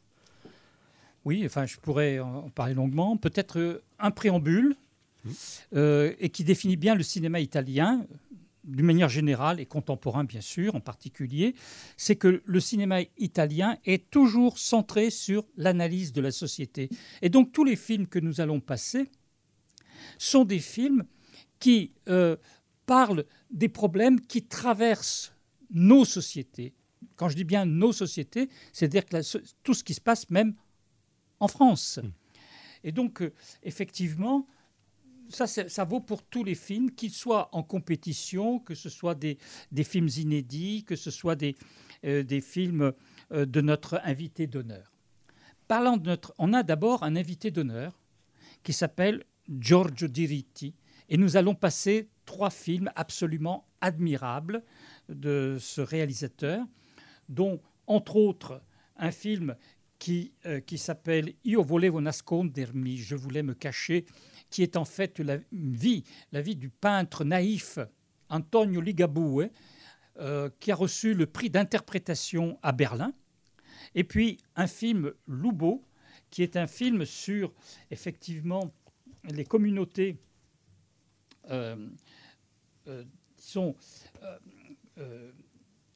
Oui, 1.26 1.44
enfin, 1.46 1.66
je 1.66 1.78
pourrais 1.78 2.20
en 2.20 2.50
parler 2.50 2.74
longuement. 2.74 3.16
Peut-être 3.16 3.58
euh, 3.58 3.82
un 4.00 4.12
préambule 4.12 4.76
euh, 5.74 6.14
et 6.20 6.30
qui 6.30 6.44
définit 6.44 6.76
bien 6.76 6.96
le 6.96 7.04
cinéma 7.04 7.40
italien 7.40 8.06
d'une 8.66 8.86
manière 8.86 9.10
générale 9.10 9.60
et 9.60 9.66
contemporain, 9.66 10.24
bien 10.26 10.42
sûr, 10.42 10.76
en 10.76 10.80
particulier. 10.82 11.56
C'est 11.96 12.16
que 12.18 12.42
le 12.46 12.60
cinéma 12.60 13.00
italien 13.18 13.78
est 13.86 14.10
toujours 14.10 14.58
centré 14.58 15.10
sur 15.10 15.46
l'analyse 15.56 16.12
de 16.14 16.22
la 16.22 16.32
société. 16.32 16.90
Et 17.22 17.30
donc, 17.30 17.52
tous 17.54 17.64
les 17.64 17.76
films 17.76 18.08
que 18.08 18.20
nous 18.20 18.42
allons 18.42 18.60
passer 18.60 19.10
sont 20.18 20.44
des 20.46 20.60
films 20.60 21.06
qui 21.60 21.92
euh, 22.10 22.36
parlent 22.86 23.26
des 23.50 23.70
problèmes 23.70 24.20
qui 24.20 24.44
traversent 24.44 25.34
nos 25.70 26.06
sociétés. 26.06 26.74
Quand 27.16 27.30
je 27.30 27.36
dis 27.36 27.44
bien 27.44 27.66
nos 27.66 27.92
sociétés, 27.92 28.50
c'est-à-dire 28.72 29.06
que 29.06 29.18
la 29.18 29.22
tout 29.64 29.74
ce 29.74 29.84
qui 29.84 29.94
se 29.94 30.02
passe 30.02 30.30
même 30.30 30.56
en 31.40 31.48
France. 31.48 32.00
Et 32.84 32.92
donc, 32.92 33.22
euh, 33.22 33.34
effectivement, 33.64 34.48
ça, 35.30 35.48
ça 35.48 35.84
vaut 35.86 36.00
pour 36.00 36.24
tous 36.24 36.44
les 36.44 36.56
films, 36.56 36.92
qu'ils 36.92 37.12
soient 37.12 37.50
en 37.54 37.64
compétition, 37.64 38.60
que 38.60 38.76
ce 38.76 38.90
soit 38.90 39.16
des, 39.16 39.38
des 39.72 39.84
films 39.84 40.10
inédits, 40.18 40.84
que 40.84 40.96
ce 40.96 41.12
soit 41.12 41.36
des, 41.36 41.56
euh, 42.06 42.24
des 42.24 42.42
films 42.42 42.94
euh, 43.32 43.46
de 43.46 43.62
notre 43.62 44.00
invité 44.04 44.48
d'honneur. 44.48 44.92
Parlant 45.68 45.98
de 45.98 46.08
notre, 46.08 46.34
on 46.38 46.54
a 46.54 46.64
d'abord 46.64 47.04
un 47.04 47.16
invité 47.16 47.52
d'honneur 47.52 48.00
qui 48.64 48.74
s'appelle 48.74 49.24
Giorgio 49.50 50.08
Diritti, 50.08 50.76
et 51.10 51.18
nous 51.18 51.36
allons 51.36 51.56
passer 51.56 52.10
trois 52.26 52.50
films 52.50 52.92
absolument 52.96 53.68
admirables 53.82 54.64
de 55.10 55.58
ce 55.60 55.82
réalisateur, 55.82 56.66
dont 57.30 57.60
entre 57.88 58.16
autres 58.16 58.62
un 58.98 59.12
film 59.12 59.56
qui, 60.00 60.34
euh, 60.46 60.60
qui 60.60 60.78
s'appelle 60.78 61.34
Io 61.46 61.64
volevo 61.64 62.02
nascondermi, 62.02 62.98
je 62.98 63.16
voulais 63.16 63.44
me 63.44 63.54
cacher, 63.54 64.06
qui 64.50 64.62
est 64.62 64.76
en 64.76 64.86
fait 64.86 65.20
la 65.20 65.38
vie, 65.52 66.04
la 66.32 66.42
vie 66.42 66.56
du 66.56 66.70
peintre 66.70 67.24
naïf 67.24 67.80
Antonio 68.30 68.82
Ligabue, 68.82 69.50
euh, 70.20 70.50
qui 70.60 70.72
a 70.72 70.76
reçu 70.76 71.14
le 71.14 71.26
prix 71.26 71.50
d'interprétation 71.50 72.60
à 72.62 72.72
Berlin. 72.72 73.14
Et 73.96 74.04
puis 74.04 74.38
un 74.56 74.68
film 74.68 75.14
Loubo, 75.28 75.84
qui 76.30 76.44
est 76.44 76.58
un 76.58 76.68
film 76.68 77.06
sur 77.06 77.54
effectivement 77.92 78.72
les 79.24 79.46
communautés, 79.46 80.18
disons, 83.38 83.76
euh, 84.22 84.38
euh, 85.00 85.32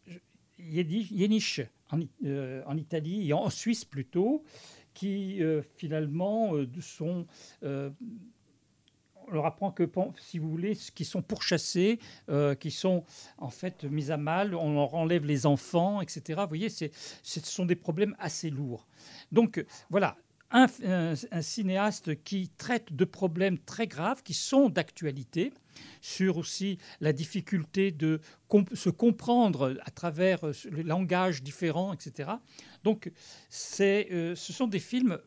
je- 0.06 0.20
Yiddish, 0.60 1.12
Yiddish, 1.12 1.62
en, 1.92 2.00
en, 2.66 2.78
Italie 2.78 3.30
et 3.30 3.34
en 3.34 3.50
Suisse 3.50 3.86
plutôt, 3.86 4.44
qui 4.94 5.40
finalement 5.76 6.54
sont 6.82 7.26
on 9.28 9.34
leur 9.34 9.46
apprend 9.46 9.72
que, 9.72 9.88
si 10.20 10.40
vous 10.40 10.50
voulez, 10.50 10.76
qui 10.76 11.06
sont 11.06 11.22
pourchassés, 11.22 12.00
euh, 12.30 12.56
qui 12.56 12.72
sont 12.72 13.04
en 13.38 13.50
fait 13.50 13.84
mis 13.84 14.12
à 14.12 14.18
mal, 14.18 14.56
on 14.56 14.74
leur 14.74 14.96
enlève 14.96 15.26
les 15.26 15.46
enfants, 15.46 16.02
etc. 16.02 16.42
Vous 16.44 16.48
voyez, 16.48 16.70
ce 16.70 16.88
sont 17.24 17.66
des 17.66 17.76
problèmes 17.76 18.16
assez 18.20 18.50
lourds. 18.50 18.88
Donc 19.32 19.64
voilà, 19.90 20.18
un, 20.52 21.16
cinéaste 21.42 22.24
qui 22.24 22.50
traite 22.58 22.94
de 22.94 23.06
problèmes 23.06 23.58
très 23.60 23.88
graves, 23.88 24.24
qui 24.24 24.34
sont 24.34 24.70
d'actualité, 24.70 25.54
sur 26.02 26.38
aussi 26.38 26.78
la 27.02 27.14
difficulté 27.14 27.92
de 27.92 28.20
se 28.74 28.90
comprendre 28.90 29.78
à 29.86 29.92
travers 29.92 30.44
euh, 30.44 30.54
le 30.72 30.82
langage 30.82 31.44
différent, 31.44 31.94
etc. 31.94 32.32
Donc 32.84 33.12
euh, 33.80 34.36
ce 34.36 34.54
sont 34.54 34.68
des 34.68 34.80
films 34.80 35.20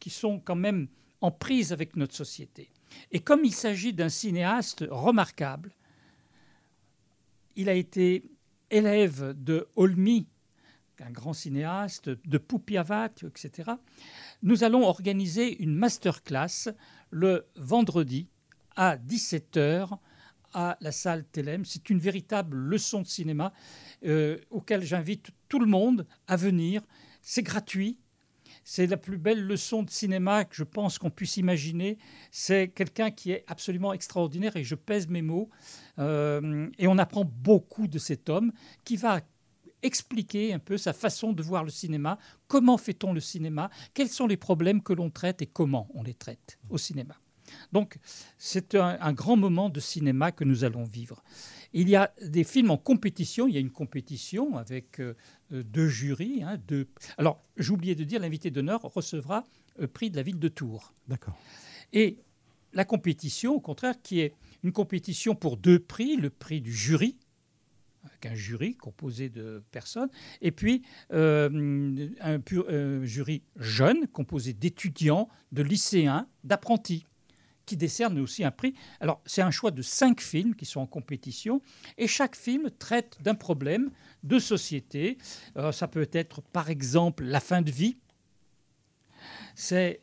qui 0.00 0.10
sont 0.10 0.40
quand 0.40 0.56
même 0.56 0.88
en 1.20 1.30
prise 1.30 1.72
avec 1.72 1.96
notre 1.96 2.14
société. 2.14 2.70
Et 3.12 3.20
comme 3.20 3.44
il 3.44 3.54
s'agit 3.54 3.92
d'un 3.92 4.08
cinéaste 4.08 4.84
remarquable, 4.90 5.72
il 7.56 7.68
a 7.68 7.74
été 7.74 8.30
élève 8.70 9.34
de 9.36 9.68
Olmi, 9.76 10.26
un 11.00 11.10
grand 11.10 11.32
cinéaste, 11.32 12.08
de 12.08 12.38
Poupiavat, 12.38 13.12
etc. 13.22 13.72
Nous 14.42 14.64
allons 14.64 14.84
organiser 14.84 15.62
une 15.62 15.74
masterclass 15.74 16.68
le 17.10 17.46
vendredi 17.56 18.28
à 18.76 18.96
17h 18.96 19.98
à 20.52 20.76
la 20.80 20.92
salle 20.92 21.24
Telem. 21.24 21.64
C'est 21.64 21.90
une 21.90 21.98
véritable 21.98 22.56
leçon 22.56 23.02
de 23.02 23.06
cinéma 23.06 23.52
euh, 24.04 24.38
auquel 24.50 24.82
j'invite 24.82 25.30
tout 25.48 25.58
le 25.58 25.66
monde 25.66 26.06
à 26.28 26.36
venir. 26.36 26.82
C'est 27.22 27.42
gratuit, 27.42 27.98
c'est 28.64 28.86
la 28.86 28.96
plus 28.96 29.18
belle 29.18 29.42
leçon 29.42 29.82
de 29.82 29.90
cinéma 29.90 30.44
que 30.44 30.56
je 30.56 30.64
pense 30.64 30.98
qu'on 30.98 31.10
puisse 31.10 31.36
imaginer. 31.36 31.98
C'est 32.30 32.68
quelqu'un 32.68 33.10
qui 33.10 33.32
est 33.32 33.44
absolument 33.46 33.92
extraordinaire 33.92 34.56
et 34.56 34.64
je 34.64 34.74
pèse 34.74 35.08
mes 35.08 35.22
mots. 35.22 35.50
Euh, 35.98 36.68
et 36.78 36.86
on 36.86 36.98
apprend 36.98 37.24
beaucoup 37.24 37.86
de 37.86 37.98
cet 37.98 38.28
homme 38.28 38.52
qui 38.84 38.96
va 38.96 39.20
expliquer 39.86 40.52
un 40.52 40.58
peu 40.58 40.76
sa 40.76 40.92
façon 40.92 41.32
de 41.32 41.42
voir 41.42 41.64
le 41.64 41.70
cinéma, 41.70 42.18
comment 42.48 42.76
fait-on 42.76 43.12
le 43.12 43.20
cinéma, 43.20 43.70
quels 43.94 44.08
sont 44.08 44.26
les 44.26 44.36
problèmes 44.36 44.82
que 44.82 44.92
l'on 44.92 45.10
traite 45.10 45.42
et 45.42 45.46
comment 45.46 45.88
on 45.94 46.02
les 46.02 46.14
traite 46.14 46.58
au 46.68 46.78
cinéma? 46.78 47.16
Donc 47.72 47.98
c'est 48.38 48.74
un, 48.74 49.12
grand 49.12 49.36
moment 49.36 49.68
de 49.68 49.80
cinéma 49.80 50.32
que 50.32 50.44
nous 50.44 50.64
allons 50.64 50.84
vivre. 50.84 51.22
Il 51.72 51.88
y 51.88 51.96
a 51.96 52.12
des 52.22 52.44
films 52.44 52.70
en 52.70 52.76
compétition, 52.76 53.48
il 53.48 53.54
y 53.54 53.56
a 53.56 53.60
une 53.60 53.70
compétition 53.70 54.56
avec 54.56 55.00
euh, 55.00 55.14
euh, 55.52 55.62
deux 55.62 55.88
jurys. 55.88 56.42
Hein, 56.42 56.58
deux... 56.66 56.88
Alors, 57.18 57.44
oublié 57.70 57.94
de 57.94 58.04
dire, 58.04 58.20
l'invité 58.20 58.50
d'honneur 58.50 58.80
recevra 58.82 59.44
le 59.76 59.84
euh, 59.84 59.88
prix 59.88 60.10
de 60.10 60.16
la 60.16 60.22
ville 60.22 60.38
de 60.38 60.48
Tours. 60.48 60.92
D'accord. 61.06 61.38
Et 61.92 62.18
la 62.72 62.84
compétition, 62.84 63.54
au 63.54 63.60
contraire, 63.60 64.00
qui 64.02 64.20
est 64.20 64.34
une 64.62 64.72
compétition 64.72 65.34
pour 65.34 65.56
deux 65.56 65.78
prix, 65.78 66.16
le 66.16 66.30
prix 66.30 66.60
du 66.60 66.72
jury, 66.72 67.16
avec 68.06 68.26
un 68.26 68.34
jury 68.34 68.76
composé 68.76 69.28
de 69.28 69.62
personnes, 69.70 70.08
et 70.40 70.50
puis 70.50 70.82
euh, 71.12 72.08
un, 72.20 73.04
jury 73.04 73.42
jeune 73.56 74.06
composé 74.08 74.52
d'étudiants, 74.52 75.28
de 75.52 75.62
lycéens, 75.62 76.28
d'apprentis 76.44 77.04
qui 77.64 77.76
décerne 77.76 78.20
aussi 78.20 78.44
un 78.44 78.52
prix. 78.52 78.74
Alors, 79.00 79.20
c'est 79.26 79.42
un 79.42 79.50
choix 79.50 79.72
de 79.72 79.82
cinq 79.82 80.20
films 80.20 80.54
qui 80.54 80.64
sont 80.64 80.80
en 80.80 80.86
compétition, 80.86 81.60
et 81.98 82.06
chaque 82.06 82.36
film 82.36 82.70
traite 82.78 83.18
d'un 83.20 83.34
problème 83.34 83.90
de 84.22 84.38
société. 84.38 85.18
Euh, 85.56 85.72
ça 85.72 85.88
peut 85.88 86.08
être, 86.12 86.42
par 86.42 86.70
exemple, 86.70 87.24
la 87.24 87.40
fin 87.40 87.62
de 87.62 87.70
vie. 87.72 87.98
C'est 89.56 90.00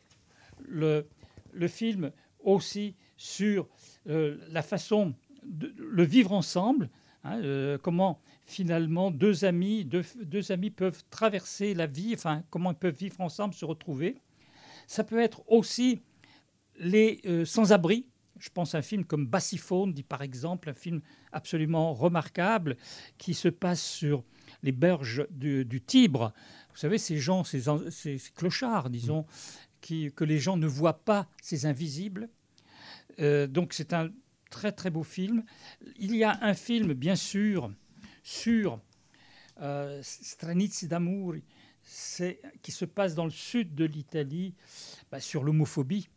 le, 0.60 1.08
le 1.52 1.68
film 1.68 2.12
aussi 2.40 2.96
sur 3.16 3.68
euh, 4.08 4.38
la 4.50 4.62
façon 4.62 5.14
de 5.44 5.74
le 5.78 6.02
vivre 6.02 6.32
ensemble, 6.32 6.90
hein, 7.24 7.40
euh, 7.42 7.78
comment 7.78 8.20
finalement 8.46 9.10
deux 9.10 9.44
amis, 9.44 9.84
deux, 9.84 10.04
deux, 10.22 10.52
amis 10.52 10.70
peuvent 10.70 11.02
traverser 11.10 11.74
la 11.74 11.86
vie, 11.86 12.12
enfin 12.14 12.44
comment 12.50 12.72
ils 12.72 12.78
peuvent 12.78 12.96
vivre 12.96 13.20
ensemble, 13.20 13.54
se 13.54 13.64
retrouver. 13.64 14.16
Ça 14.86 15.04
peut 15.04 15.20
être 15.20 15.42
aussi 15.48 16.00
les 16.78 17.20
euh, 17.26 17.44
sans-abri, 17.44 18.06
je 18.38 18.48
pense 18.50 18.74
à 18.74 18.78
un 18.78 18.82
film 18.82 19.04
comme 19.04 19.26
Bassiphone, 19.26 19.92
dit 19.92 20.02
par 20.02 20.22
exemple, 20.22 20.68
un 20.68 20.74
film 20.74 21.00
absolument 21.32 21.94
remarquable 21.94 22.76
qui 23.18 23.34
se 23.34 23.48
passe 23.48 23.82
sur 23.82 24.24
les 24.62 24.72
berges 24.72 25.26
du, 25.30 25.82
Tibre. 25.86 26.32
Vous 26.70 26.78
savez, 26.78 26.98
ces 26.98 27.18
gens, 27.18 27.44
ces, 27.44 28.20
clochards, 28.34 28.90
disons, 28.90 29.26
qui, 29.80 30.12
que 30.14 30.24
les 30.24 30.38
gens 30.38 30.56
ne 30.56 30.66
voient 30.66 31.04
pas, 31.04 31.28
ces 31.40 31.66
invisibles. 31.66 32.28
Euh, 33.20 33.46
donc 33.46 33.72
c'est 33.72 33.92
un 33.92 34.10
très 34.54 34.70
très 34.70 34.90
beau 34.90 35.02
film. 35.02 35.44
Il 35.96 36.14
y 36.14 36.22
a 36.22 36.38
un 36.42 36.54
film, 36.54 36.94
bien 36.94 37.16
sûr, 37.16 37.72
sur 38.22 38.80
euh, 39.60 40.00
d'amour, 40.84 41.34
qui 42.62 42.72
se 42.72 42.84
passe 42.84 43.14
dans 43.16 43.24
le 43.24 43.32
sud 43.32 43.74
de 43.74 43.84
l'Italie, 43.84 44.54
bah, 45.10 45.18
sur 45.18 45.42
l'homophobie. 45.42 46.08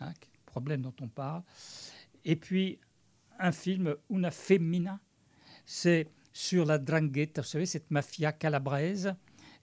Hein, 0.00 0.12
problème 0.44 0.82
dont 0.82 0.94
on 1.00 1.08
parle. 1.08 1.42
Et 2.24 2.36
puis 2.36 2.78
un 3.38 3.50
film 3.50 3.96
Una 4.10 4.30
Femmina, 4.30 5.00
c'est 5.64 6.08
sur 6.32 6.66
la 6.66 6.78
drangheta, 6.78 7.40
vous 7.40 7.48
savez, 7.48 7.66
cette 7.66 7.90
mafia 7.90 8.32
calabraise. 8.32 9.14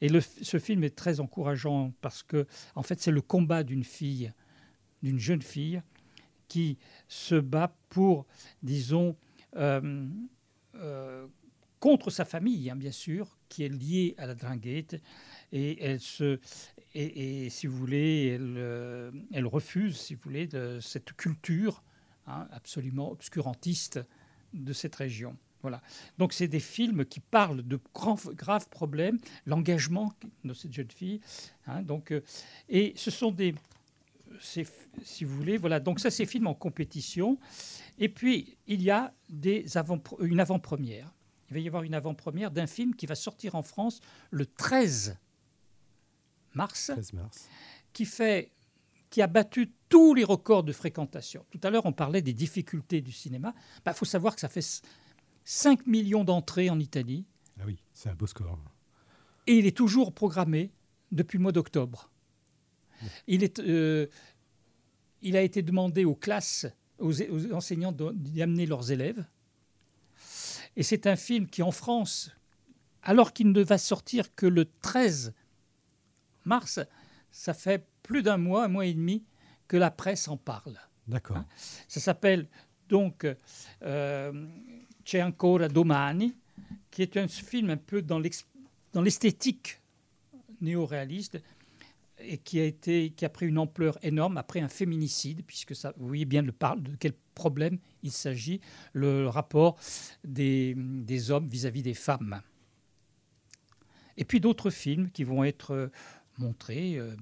Et 0.02 0.10
ce 0.20 0.58
film 0.58 0.84
est 0.84 0.96
très 0.96 1.20
encourageant 1.20 1.94
parce 2.02 2.24
que, 2.24 2.48
en 2.74 2.82
fait, 2.82 3.00
c'est 3.00 3.12
le 3.12 3.22
combat 3.22 3.64
d'une 3.64 3.84
fille, 3.84 4.34
d'une 5.04 5.20
jeune 5.20 5.44
fille, 5.44 5.84
qui 6.52 6.78
se 7.08 7.36
bat 7.36 7.74
pour, 7.88 8.26
disons, 8.62 9.16
euh, 9.56 10.06
euh, 10.76 11.26
contre 11.80 12.10
sa 12.10 12.26
famille, 12.26 12.70
hein, 12.70 12.76
bien 12.76 12.92
sûr, 12.92 13.38
qui 13.48 13.64
est 13.64 13.70
liée 13.70 14.16
à 14.18 14.26
la 14.26 14.36
drangheta, 14.36 14.98
et 15.54 15.82
elle 15.82 16.02
se, 16.02 16.42
et, 16.94 17.50
si 17.50 17.68
vous 17.68 17.78
voulez, 17.78 18.34
elle, 18.36 18.56
euh, 18.58 19.12
elle, 19.32 19.48
refuse, 19.48 19.96
si 19.96 20.16
vous 20.16 20.22
voulez, 20.26 20.46
de 20.46 20.80
cette 20.82 21.14
culture 21.14 21.82
hein, 22.28 22.50
absolument 22.52 23.10
obscurantiste 23.12 24.02
de 24.54 24.74
cette 24.74 24.96
région. 24.98 25.38
Voilà. 25.62 25.82
Donc, 26.18 26.34
c'est 26.34 26.50
des 26.50 26.60
films 26.60 27.06
qui 27.06 27.22
parlent 27.22 27.66
de 27.66 27.80
grands, 27.94 28.20
graves 28.34 28.68
problèmes, 28.68 29.20
l'engagement 29.46 30.12
de 30.44 30.54
cette 30.54 30.74
jeune 30.74 30.92
fille. 30.92 31.22
Hein, 31.66 31.82
donc, 31.82 32.14
et 32.68 32.92
ce 32.98 33.10
sont 33.10 33.32
des, 33.32 33.56
si 34.42 35.24
vous 35.24 35.36
voulez, 35.36 35.58
voilà. 35.58 35.80
Donc, 35.80 36.00
ça, 36.00 36.12
c'est 36.12 36.26
films 36.26 36.48
en 36.48 36.54
compétition. 36.54 37.40
Et 38.00 38.10
puis, 38.10 38.58
il 38.68 38.82
y 38.82 38.90
a 38.90 39.14
des 39.30 39.78
avant, 39.78 40.02
une 40.20 40.40
avant-première. 40.40 41.14
Il 41.50 41.56
va 41.56 41.60
y 41.60 41.68
avoir 41.68 41.84
une 41.84 41.94
avant-première 41.94 42.52
d'un 42.52 42.68
film 42.68 42.96
qui 42.96 43.06
va 43.06 43.16
sortir 43.16 43.56
en 43.56 43.64
France 43.64 44.00
le 44.32 44.46
13 44.46 45.18
mars, 46.54 46.92
qui 47.94 48.06
fait 48.06 48.52
qui 49.10 49.22
a 49.22 49.28
battu 49.28 49.74
tous 49.90 50.14
les 50.14 50.24
records 50.24 50.64
de 50.64 50.72
fréquentation. 50.72 51.46
Tout 51.52 51.60
à 51.64 51.70
l'heure, 51.70 51.86
on 51.86 51.92
parlait 51.92 52.22
des 52.22 52.34
difficultés 52.34 53.02
du 53.02 53.12
cinéma. 53.12 53.54
Il 53.80 53.82
bah, 53.84 53.94
faut 53.94 54.06
savoir 54.06 54.36
que 54.36 54.40
ça 54.40 54.48
fait 54.48 54.66
5 55.44 55.86
millions 55.86 56.24
d'entrées 56.24 56.70
en 56.70 56.80
Italie. 56.80 57.26
Ah 57.60 57.64
oui, 57.66 57.84
c'est 57.94 58.08
un 58.08 58.16
beau 58.16 58.26
score. 58.26 58.58
Et 59.48 59.58
il 59.58 59.66
est 59.66 59.76
toujours 59.76 60.14
programmé 60.14 60.72
depuis 61.12 61.38
le 61.38 61.44
mois 61.44 61.52
d'octobre. 61.52 62.10
Il, 63.28 63.44
est, 63.44 63.60
euh, 63.60 64.08
il 65.22 65.36
a 65.36 65.42
été 65.42 65.62
demandé 65.62 66.06
aux 66.06 66.16
classes, 66.16 66.68
aux, 67.00 67.22
aux 67.22 67.54
enseignants 67.54 67.92
d'y 67.92 68.42
amener 68.42 68.66
leurs 68.66 68.92
élèves. 68.92 69.26
Et 70.76 70.84
c'est 70.84 71.08
un 71.08 71.16
film 71.16 71.48
qui, 71.48 71.62
en 71.64 71.72
France, 71.72 72.32
alors 73.04 73.34
qu'il 73.34 73.52
ne 73.52 73.62
va 73.62 73.78
sortir 73.78 74.34
que 74.36 74.46
le 74.46 74.66
13 74.82 75.34
mars, 76.46 76.80
ça 77.32 77.54
fait 77.54 77.86
plus 78.04 78.24
d'un 78.24 78.38
mois, 78.38 78.66
un 78.66 78.68
mois 78.68 78.86
et 78.86 78.94
demi 78.94 79.24
que 79.68 79.78
la 79.78 79.92
presse 79.92 80.28
en 80.28 80.38
parle. 80.38 80.78
D'accord. 81.08 81.38
Hein. 81.38 81.46
ça 81.88 82.00
s'appelle 82.00 82.48
donc 82.88 83.26
euh, 83.84 84.48
C'è 85.04 85.22
ancora 85.22 85.68
domani, 85.68 86.36
qui 86.92 87.02
est 87.02 87.18
un 87.18 87.28
film 87.28 87.70
un 87.70 87.78
peu 87.78 88.02
dans 88.02 88.20
l'esthétique 88.20 89.82
néo-réaliste 90.62 91.42
et 92.24 92.38
qui 92.38 92.60
a, 92.60 92.66
été, 92.66 93.12
qui 93.12 93.26
a 93.26 93.30
pris 93.30 93.48
une 93.48 93.58
ampleur 93.58 93.98
énorme 94.04 94.38
après 94.38 94.60
un 94.60 94.68
féminicide, 94.68 95.44
puisque 95.46 95.76
ça, 95.76 95.94
vous 95.98 96.08
voyez 96.08 96.26
bien 96.26 96.42
le 96.42 96.52
parle 96.52 96.84
de 96.84 96.96
quel 96.96 97.14
problème 97.36 97.78
il 98.04 98.12
s'agit, 98.12 98.62
le 98.94 99.28
rapport 99.28 99.78
des, 100.24 100.76
hommes 101.32 101.48
vis-à-vis 101.48 101.82
-vis 101.82 101.84
des 101.84 101.94
femmes. 101.94 102.42
Et 104.18 104.26
puis 104.26 104.40
d'autres 104.40 104.70
films 104.70 105.10
qui 105.10 105.24
vont 105.24 105.44
être 105.44 105.90
montré 106.38 106.98
euh, 106.98 107.16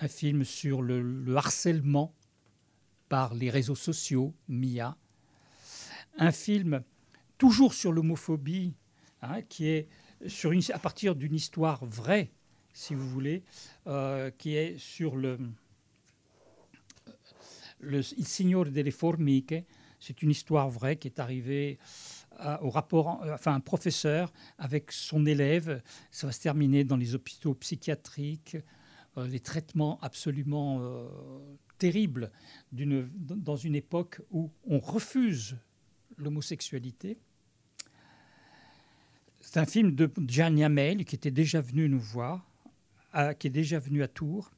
un 0.00 0.08
film 0.08 0.44
sur 0.44 0.82
le, 0.82 1.24
harcèlement 1.36 2.14
par 3.08 3.34
les 3.34 3.50
réseaux 3.50 3.76
sociaux, 3.76 4.34
Mia, 4.48 4.96
un 6.18 6.32
film 6.32 6.82
toujours 7.38 7.74
sur 7.74 7.92
l'homophobie, 7.92 8.74
hein, 9.22 9.42
qui 9.42 9.68
est 9.68 9.88
sur 10.26 10.52
une, 10.52 10.62
à 10.72 10.78
partir 10.78 11.14
d'une 11.14 11.34
histoire 11.34 11.84
vraie, 11.84 12.30
si 12.76 12.94
vous 12.94 13.08
voulez, 13.08 13.42
euh, 13.86 14.30
qui 14.36 14.54
est 14.54 14.76
sur 14.78 15.16
le, 15.16 15.38
le 17.80 18.00
Il 18.18 18.26
Signore 18.26 18.66
delle 18.66 18.92
Formiche. 18.92 19.64
C'est 19.98 20.20
une 20.22 20.30
histoire 20.30 20.68
vraie 20.68 20.96
qui 20.96 21.08
est 21.08 21.18
arrivée 21.18 21.78
à- 22.38 22.62
au 22.62 22.68
rapport, 22.68 23.22
euh, 23.22 23.32
enfin 23.32 23.54
un 23.54 23.60
professeur 23.60 24.30
avec 24.58 24.92
son 24.92 25.24
élève. 25.24 25.82
Ça 26.10 26.26
va 26.26 26.34
se 26.34 26.40
terminer 26.40 26.84
dans 26.84 26.98
les 26.98 27.14
hôpitaux 27.14 27.54
psychiatriques, 27.54 28.58
euh, 29.16 29.26
les 29.26 29.40
traitements 29.40 29.98
absolument 30.02 30.78
euh, 30.82 31.08
terribles 31.78 32.30
d'une- 32.72 33.08
dans 33.14 33.56
une 33.56 33.74
époque 33.74 34.20
où 34.30 34.50
on 34.66 34.78
refuse 34.80 35.56
l'homosexualité. 36.18 37.16
C'est 39.40 39.60
un 39.60 39.66
film 39.66 39.94
de 39.94 40.10
Gian 40.28 40.54
Yamel 40.56 41.06
qui 41.06 41.14
était 41.14 41.30
déjà 41.30 41.62
venu 41.62 41.88
nous 41.88 42.00
voir, 42.00 42.44
qui 43.38 43.46
est 43.46 43.50
déjà 43.50 43.78
venu 43.78 44.02
à 44.02 44.08
Tours. 44.08 44.50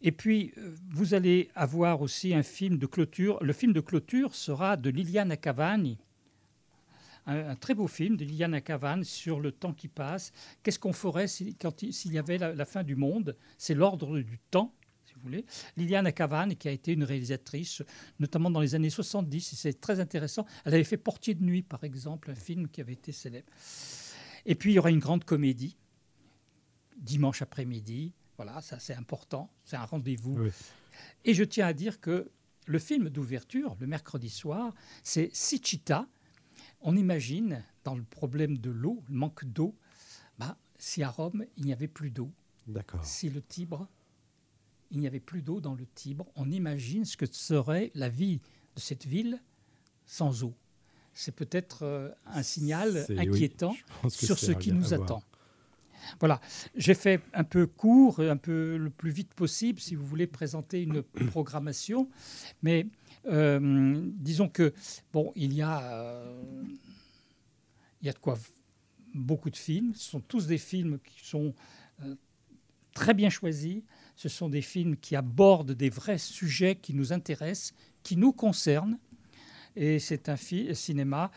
Et 0.00 0.12
puis, 0.12 0.52
euh, 0.58 0.74
vous 0.90 1.14
allez 1.14 1.50
avoir 1.54 2.02
aussi 2.02 2.34
un 2.34 2.42
film 2.42 2.78
de 2.78 2.86
clôture. 2.86 3.42
Le 3.42 3.52
film 3.52 3.72
de 3.72 3.80
clôture 3.80 4.34
sera 4.34 4.76
de 4.76 4.90
Liliana 4.90 5.36
Cavani, 5.36 5.98
un, 7.26 7.56
très 7.56 7.74
beau 7.74 7.88
film 7.88 8.16
de 8.16 8.24
Liliana 8.24 8.60
Cavani 8.60 9.04
sur 9.04 9.40
le 9.40 9.52
temps 9.52 9.72
qui 9.72 9.88
passe. 9.88 10.32
Qu'est-ce 10.62 10.78
qu'on 10.78 10.92
ferait 10.92 11.26
s'il 11.26 12.12
y 12.12 12.18
avait 12.18 12.38
la, 12.38 12.54
la 12.54 12.64
fin 12.64 12.84
du 12.84 12.96
monde? 12.96 13.36
C'est 13.58 13.74
l'ordre 13.74 14.20
du 14.20 14.38
temps, 14.50 14.72
si 15.04 15.14
vous 15.14 15.20
voulez. 15.20 15.44
Liliana 15.76 16.12
Cavani, 16.12 16.56
qui 16.56 16.68
a 16.68 16.72
été 16.72 16.92
une 16.92 17.04
réalisatrice, 17.04 17.82
notamment 18.20 18.50
dans 18.50 18.60
les 18.60 18.76
années 18.76 18.90
70, 18.90 19.52
et 19.52 19.56
c'est 19.56 19.80
très 19.80 19.98
intéressant. 19.98 20.46
Elle 20.64 20.74
avait 20.74 20.84
fait 20.84 20.96
Portier 20.96 21.34
de 21.34 21.42
nuit, 21.42 21.62
par 21.62 21.82
exemple, 21.82 22.30
un 22.30 22.36
film 22.36 22.68
qui 22.68 22.80
avait 22.80 22.92
été 22.92 23.10
célèbre. 23.10 23.50
Et 24.46 24.54
puis, 24.54 24.70
il 24.70 24.74
y 24.74 24.78
aura 24.78 24.90
une 24.90 25.00
grande 25.00 25.24
comédie, 25.24 25.76
dimanche 26.98 27.42
après-midi. 27.42 28.12
Voilà, 28.36 28.60
ça 28.60 28.78
c'est 28.78 28.94
important, 28.94 29.50
c'est 29.64 29.76
un 29.76 29.84
rendez-vous. 29.84 30.36
Oui. 30.38 30.50
Et 31.24 31.34
je 31.34 31.44
tiens 31.44 31.66
à 31.66 31.72
dire 31.72 32.00
que 32.00 32.30
le 32.66 32.78
film 32.78 33.08
d'ouverture, 33.08 33.76
le 33.80 33.86
mercredi 33.86 34.30
soir, 34.30 34.74
c'est 35.02 35.30
Sichita. 35.34 36.06
On 36.80 36.96
imagine, 36.96 37.64
dans 37.82 37.96
le 37.96 38.04
problème 38.04 38.58
de 38.58 38.70
l'eau, 38.70 39.02
le 39.08 39.14
manque 39.14 39.44
d'eau, 39.44 39.74
bah, 40.38 40.56
si 40.76 41.02
à 41.02 41.10
Rome, 41.10 41.44
il 41.56 41.64
n'y 41.64 41.72
avait 41.72 41.88
plus 41.88 42.10
d'eau, 42.10 42.30
D'accord. 42.66 43.04
si 43.04 43.30
le 43.30 43.42
Tibre, 43.42 43.88
il 44.90 45.00
n'y 45.00 45.06
avait 45.06 45.20
plus 45.20 45.42
d'eau 45.42 45.60
dans 45.60 45.74
le 45.74 45.86
Tibre, 45.86 46.26
on 46.36 46.50
imagine 46.50 47.04
ce 47.04 47.16
que 47.16 47.26
serait 47.26 47.90
la 47.94 48.08
vie 48.08 48.40
de 48.76 48.80
cette 48.80 49.06
ville 49.06 49.42
sans 50.06 50.44
eau. 50.44 50.54
C'est 51.14 51.34
peut-être 51.34 51.82
euh, 51.82 52.10
un 52.26 52.44
signal 52.44 53.04
oui, 53.08 53.18
inquiétant 53.18 53.74
sur 54.08 54.38
ce 54.38 54.52
qui 54.52 54.72
nous 54.72 54.94
attend. 54.94 55.22
Voilà, 56.20 56.40
j'ai 56.74 56.94
fait 56.94 57.20
un 57.34 57.44
peu 57.44 57.66
court, 57.66 58.20
un 58.20 58.36
peu 58.36 58.76
le 58.76 58.90
plus 58.90 59.10
vite 59.10 59.34
possible, 59.34 59.80
si 59.80 59.94
vous 59.94 60.04
voulez 60.04 60.26
présenter 60.26 60.82
une 60.82 61.02
programmation. 61.30 62.08
Mais 62.62 62.86
euh, 63.26 64.02
disons 64.14 64.48
que 64.48 64.72
bon, 65.12 65.32
il 65.34 65.52
y 65.52 65.62
a, 65.62 65.82
euh, 65.92 66.42
il 68.00 68.06
y 68.06 68.08
a 68.10 68.12
de 68.12 68.18
quoi 68.18 68.38
beaucoup 69.14 69.50
de 69.50 69.56
films. 69.56 69.94
Ce 69.94 70.10
sont 70.10 70.20
tous 70.20 70.46
des 70.46 70.58
films 70.58 70.98
qui 71.00 71.26
sont 71.26 71.54
euh, 72.02 72.14
très 72.94 73.14
bien 73.14 73.30
choisis. 73.30 73.82
Ce 74.16 74.28
sont 74.28 74.48
des 74.48 74.62
films 74.62 74.96
qui 74.96 75.16
abordent 75.16 75.72
des 75.72 75.90
vrais 75.90 76.18
sujets 76.18 76.76
qui 76.76 76.94
nous 76.94 77.12
intéressent, 77.12 77.74
qui 78.02 78.16
nous 78.16 78.32
concernent. 78.32 78.98
Et 79.76 79.98
c'est 79.98 80.28
un 80.28 80.36
cinéma 80.36 81.30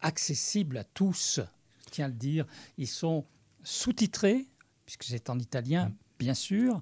accessible 0.00 0.76
à 0.76 0.84
tous, 0.84 1.40
je 1.86 1.90
tiens 1.90 2.04
à 2.06 2.08
le 2.08 2.14
dire. 2.14 2.46
Ils 2.76 2.88
sont 2.88 3.24
sous-titrés, 3.66 4.46
puisque 4.84 5.02
c'est 5.04 5.28
en 5.28 5.38
italien, 5.40 5.92
bien 6.20 6.34
sûr, 6.34 6.80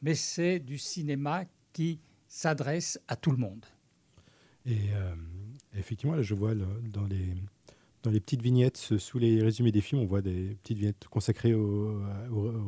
mais 0.00 0.14
c'est 0.14 0.58
du 0.60 0.78
cinéma 0.78 1.44
qui 1.74 2.00
s'adresse 2.26 2.98
à 3.06 3.16
tout 3.16 3.30
le 3.30 3.36
monde. 3.36 3.66
Et 4.64 4.78
euh, 4.94 5.14
effectivement, 5.76 6.14
là, 6.16 6.22
je 6.22 6.34
vois 6.34 6.54
le- 6.54 6.64
dans, 6.90 7.04
les, 7.04 7.34
dans 8.02 8.10
les 8.10 8.20
petites 8.20 8.40
vignettes, 8.40 8.96
sous 8.98 9.18
les 9.18 9.42
résumés 9.42 9.72
des 9.72 9.82
films, 9.82 10.00
on 10.00 10.06
voit 10.06 10.22
des 10.22 10.56
petites 10.62 10.78
vignettes 10.78 11.06
consacrées 11.10 11.52
au, 11.52 12.00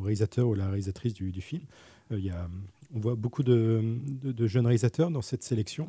réalisateur 0.03 0.47
ou 0.47 0.53
la 0.53 0.67
réalisatrice 0.67 1.15
du, 1.15 1.31
du 1.31 1.41
film. 1.41 1.63
Euh, 2.11 2.19
y 2.19 2.29
a, 2.29 2.47
on 2.93 2.99
voit 2.99 3.15
beaucoup 3.15 3.41
de, 3.43 3.81
de- 4.21 4.31
de 4.31 4.47
jeunes 4.47 4.65
réalisateurs 4.67 5.09
dans 5.09 5.23
cette 5.23 5.43
sélection. 5.43 5.87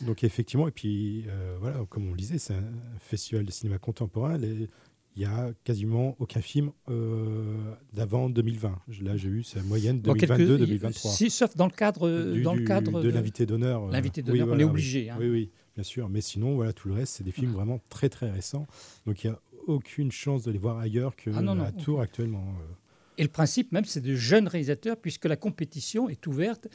Donc 0.00 0.24
effectivement, 0.24 0.66
et 0.66 0.72
puis 0.72 1.24
euh, 1.28 1.56
voilà, 1.60 1.84
comme 1.88 2.08
on 2.08 2.10
le 2.10 2.16
disait, 2.18 2.38
c'est 2.38 2.54
un 2.54 2.64
festival 2.98 3.44
de 3.44 3.52
cinéma 3.52 3.78
contemporain. 3.78 4.36
Les- 4.36 4.68
il 5.16 5.22
y 5.22 5.24
a 5.26 5.52
quasiment 5.64 6.16
aucun 6.20 6.40
film 6.40 6.70
euh, 6.88 7.74
d'avant 7.92 8.30
2020. 8.30 8.78
Je- 8.88 9.04
Là, 9.04 9.16
j'ai 9.16 9.28
eu 9.28 9.42
sa 9.42 9.62
moyenne 9.62 10.00
Dans 10.00 10.14
quelques- 10.14 10.32
2022-2023. 10.38 11.10
Si, 11.10 11.28
sauf 11.30 11.54
dans 11.56 11.66
le 11.66 11.72
cadre, 11.72 12.32
Du- 12.32 12.42
dans 12.42 12.54
le 12.54 12.60
du- 12.60 12.64
cadre 12.64 13.02
de, 13.02 13.08
l'invité 13.10 13.44
d'honneur. 13.46 13.84
euh, 13.84 13.90
L'invité 13.92 14.22
oui, 14.22 14.26
d'honneur, 14.28 14.44
on 14.44 14.48
voilà, 14.48 14.62
est 14.62 14.64
oui. 14.64 14.70
obligé. 14.70 15.10
hein. 15.10 15.16
Oui, 15.20 15.28
oui, 15.28 15.50
bien 15.74 15.84
sûr. 15.84 16.08
Mais 16.08 16.20
sinon, 16.20 16.54
voilà, 16.54 16.72
tout 16.72 16.88
le 16.88 16.94
reste, 16.94 17.14
c'est 17.16 17.24
des 17.24 17.32
films 17.32 17.52
vraiment 17.52 17.80
très, 17.90 18.08
très 18.08 18.30
récents. 18.30 18.66
Donc, 19.06 19.22
il 19.24 19.30
n'y 19.30 19.34
a 19.36 19.40
aucune 19.66 20.10
chance 20.10 20.42
de 20.44 20.50
les 20.50 20.58
voir 20.58 20.78
ailleurs 20.78 21.14
qu'à 21.14 21.30
Ah 21.34 21.42
non, 21.42 21.54
non, 21.54 21.70
Tours 21.72 22.00
actuellement. 22.00 22.44
euh. 22.60 22.74
Et 23.18 23.22
le 23.22 23.28
principe 23.28 23.70
même, 23.72 23.84
c'est 23.84 24.00
de 24.00 24.14
jeunes 24.14 24.48
réalisateurs, 24.48 24.96
puisque 24.96 25.26
la 25.26 25.36
compétition 25.36 26.08
est 26.08 26.26
ouverte 26.26 26.68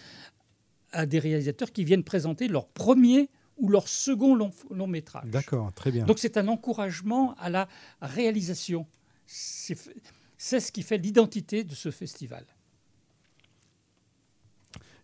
à 0.91 1.06
des 1.06 1.19
réalisateurs 1.19 1.71
qui 1.71 1.84
viennent 1.84 2.04
présenter 2.04 2.47
leur 2.47 2.67
premier 2.67 3.30
ou 3.58 3.70
leur 3.70 3.88
second 3.88 4.36
long, 4.36 4.52
long 4.72 4.88
métrage. 4.88 5.30
D'accord, 5.30 5.72
très 5.74 5.91
bien. 5.91 6.06
Donc 6.06 6.20
c'est 6.20 6.38
un 6.38 6.48
encouragement 6.48 7.34
à 7.36 7.50
la 7.50 7.67
réalisation. 8.02 8.86
C'est 9.26 9.76
ce 10.60 10.72
qui 10.72 10.84
fait 10.84 10.98
l'identité 10.98 11.63
de 11.63 11.74
ce 11.76 11.91
festival. 11.91 12.46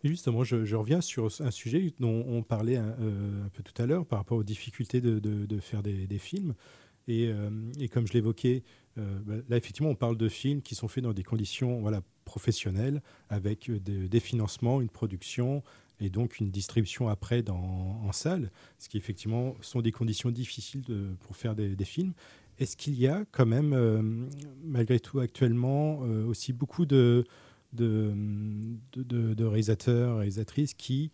Et 0.03 0.09
justement, 0.09 0.43
je, 0.43 0.65
je 0.65 0.75
reviens 0.75 0.99
sur 1.01 1.29
un 1.41 1.51
sujet 1.51 1.93
dont 1.99 2.25
on 2.27 2.43
parlait 2.43 2.75
un, 2.75 2.95
euh, 2.99 3.45
un 3.45 3.49
peu 3.49 3.63
tout 3.63 3.81
à 3.81 3.85
l'heure 3.85 4.05
par 4.05 4.19
rapport 4.19 4.37
aux 4.37 4.43
difficultés 4.43 4.99
de, 4.99 5.19
de- 5.19 5.45
de 5.45 5.59
faire 5.59 5.81
des, 5.81 6.07
des 6.07 6.17
films. 6.19 6.55
Et, 7.07 7.27
euh, 7.29 7.49
et 7.79 7.87
comme 7.87 8.05
je 8.07 8.13
l'évoquais, 8.13 8.63
euh, 8.97 9.19
bah, 9.25 9.35
là, 9.49 9.57
effectivement, 9.57 9.89
on 9.89 9.95
parle 9.95 10.17
de 10.17 10.29
films 10.29 10.61
qui 10.61 10.75
sont 10.75 10.87
faits 10.87 11.03
dans 11.03 11.13
des 11.13 11.23
conditions 11.23 11.81
voilà, 11.81 12.01
professionnelles, 12.25 13.01
avec 13.29 13.69
euh, 13.69 13.79
des, 13.79 14.19
financements, 14.19 14.81
une 14.81 14.89
production 14.89 15.63
et 15.99 16.09
donc 16.09 16.39
une 16.39 16.51
distribution 16.51 17.07
après 17.07 17.43
dans, 17.43 17.55
en 17.55 18.11
salle, 18.11 18.51
ce 18.77 18.89
qui 18.89 18.97
effectivement 18.97 19.55
sont 19.61 19.81
des 19.81 19.91
conditions 19.91 20.31
difficiles 20.31 20.83
pour 21.21 21.35
faire 21.35 21.55
des, 21.55 21.75
films. 21.85 22.13
Est-ce 22.59 22.75
qu'il 22.77 22.99
y 22.99 23.07
a 23.07 23.25
quand 23.31 23.45
même, 23.45 23.73
euh, 23.73 24.01
malgré 24.63 24.99
tout, 24.99 25.19
actuellement 25.19 25.99
aussi 25.99 26.51
beaucoup 26.51 26.85
de, 26.85 27.23
de, 27.73 28.13
de, 28.95 29.45
réalisateurs, 29.45 30.17
réalisatrices 30.17 30.73
qui 30.73 31.11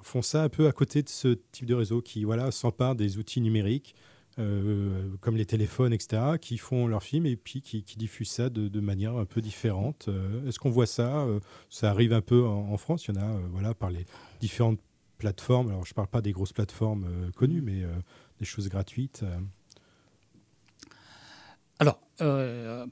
font 0.00 0.22
ça 0.22 0.44
un 0.44 0.48
peu 0.48 0.68
à 0.68 0.72
côté 0.72 1.02
de 1.02 1.08
ce 1.08 1.36
type 1.52 1.66
de 1.66 1.74
réseau, 1.74 2.00
qui 2.00 2.24
voilà, 2.24 2.50
s'emparent 2.50 2.94
des 2.94 3.18
outils 3.18 3.40
numériques, 3.40 3.94
euh, 4.38 5.16
comme 5.20 5.36
les 5.36 5.46
téléphones, 5.46 5.92
etc., 5.92 6.38
qui 6.40 6.58
font 6.58 6.86
leurs 6.86 7.02
films 7.02 7.26
et 7.26 7.36
puis 7.36 7.60
qui, 7.60 7.82
diffusent 7.96 8.30
ça 8.30 8.50
de, 8.50 8.80
manière 8.80 9.16
un 9.16 9.24
peu 9.24 9.40
différente. 9.40 10.06
Euh, 10.08 10.46
Est-ce 10.46 10.58
qu'on 10.58 10.70
voit 10.70 10.86
ça 10.86 11.24
Euh, 11.24 11.40
Ça 11.70 11.90
arrive 11.90 12.12
un 12.12 12.20
peu 12.20 12.46
en, 12.46 12.76
France, 12.76 13.06
il 13.06 13.16
y 13.16 13.18
en 13.18 13.22
a 13.22 13.40
voilà, 13.50 13.74
par 13.74 13.90
les 13.90 14.06
différentes 14.40 14.78
plateformes. 15.18 15.70
Alors, 15.70 15.84
je 15.84 15.90
ne 15.90 15.94
parle 15.94 16.08
pas 16.08 16.22
des 16.22 16.32
grosses 16.32 16.52
plateformes 16.52 17.32
connues, 17.36 17.62
mais 17.62 17.82
des 18.38 18.44
choses 18.44 18.68
gratuites. 18.68 19.24
Alors, 21.80 21.98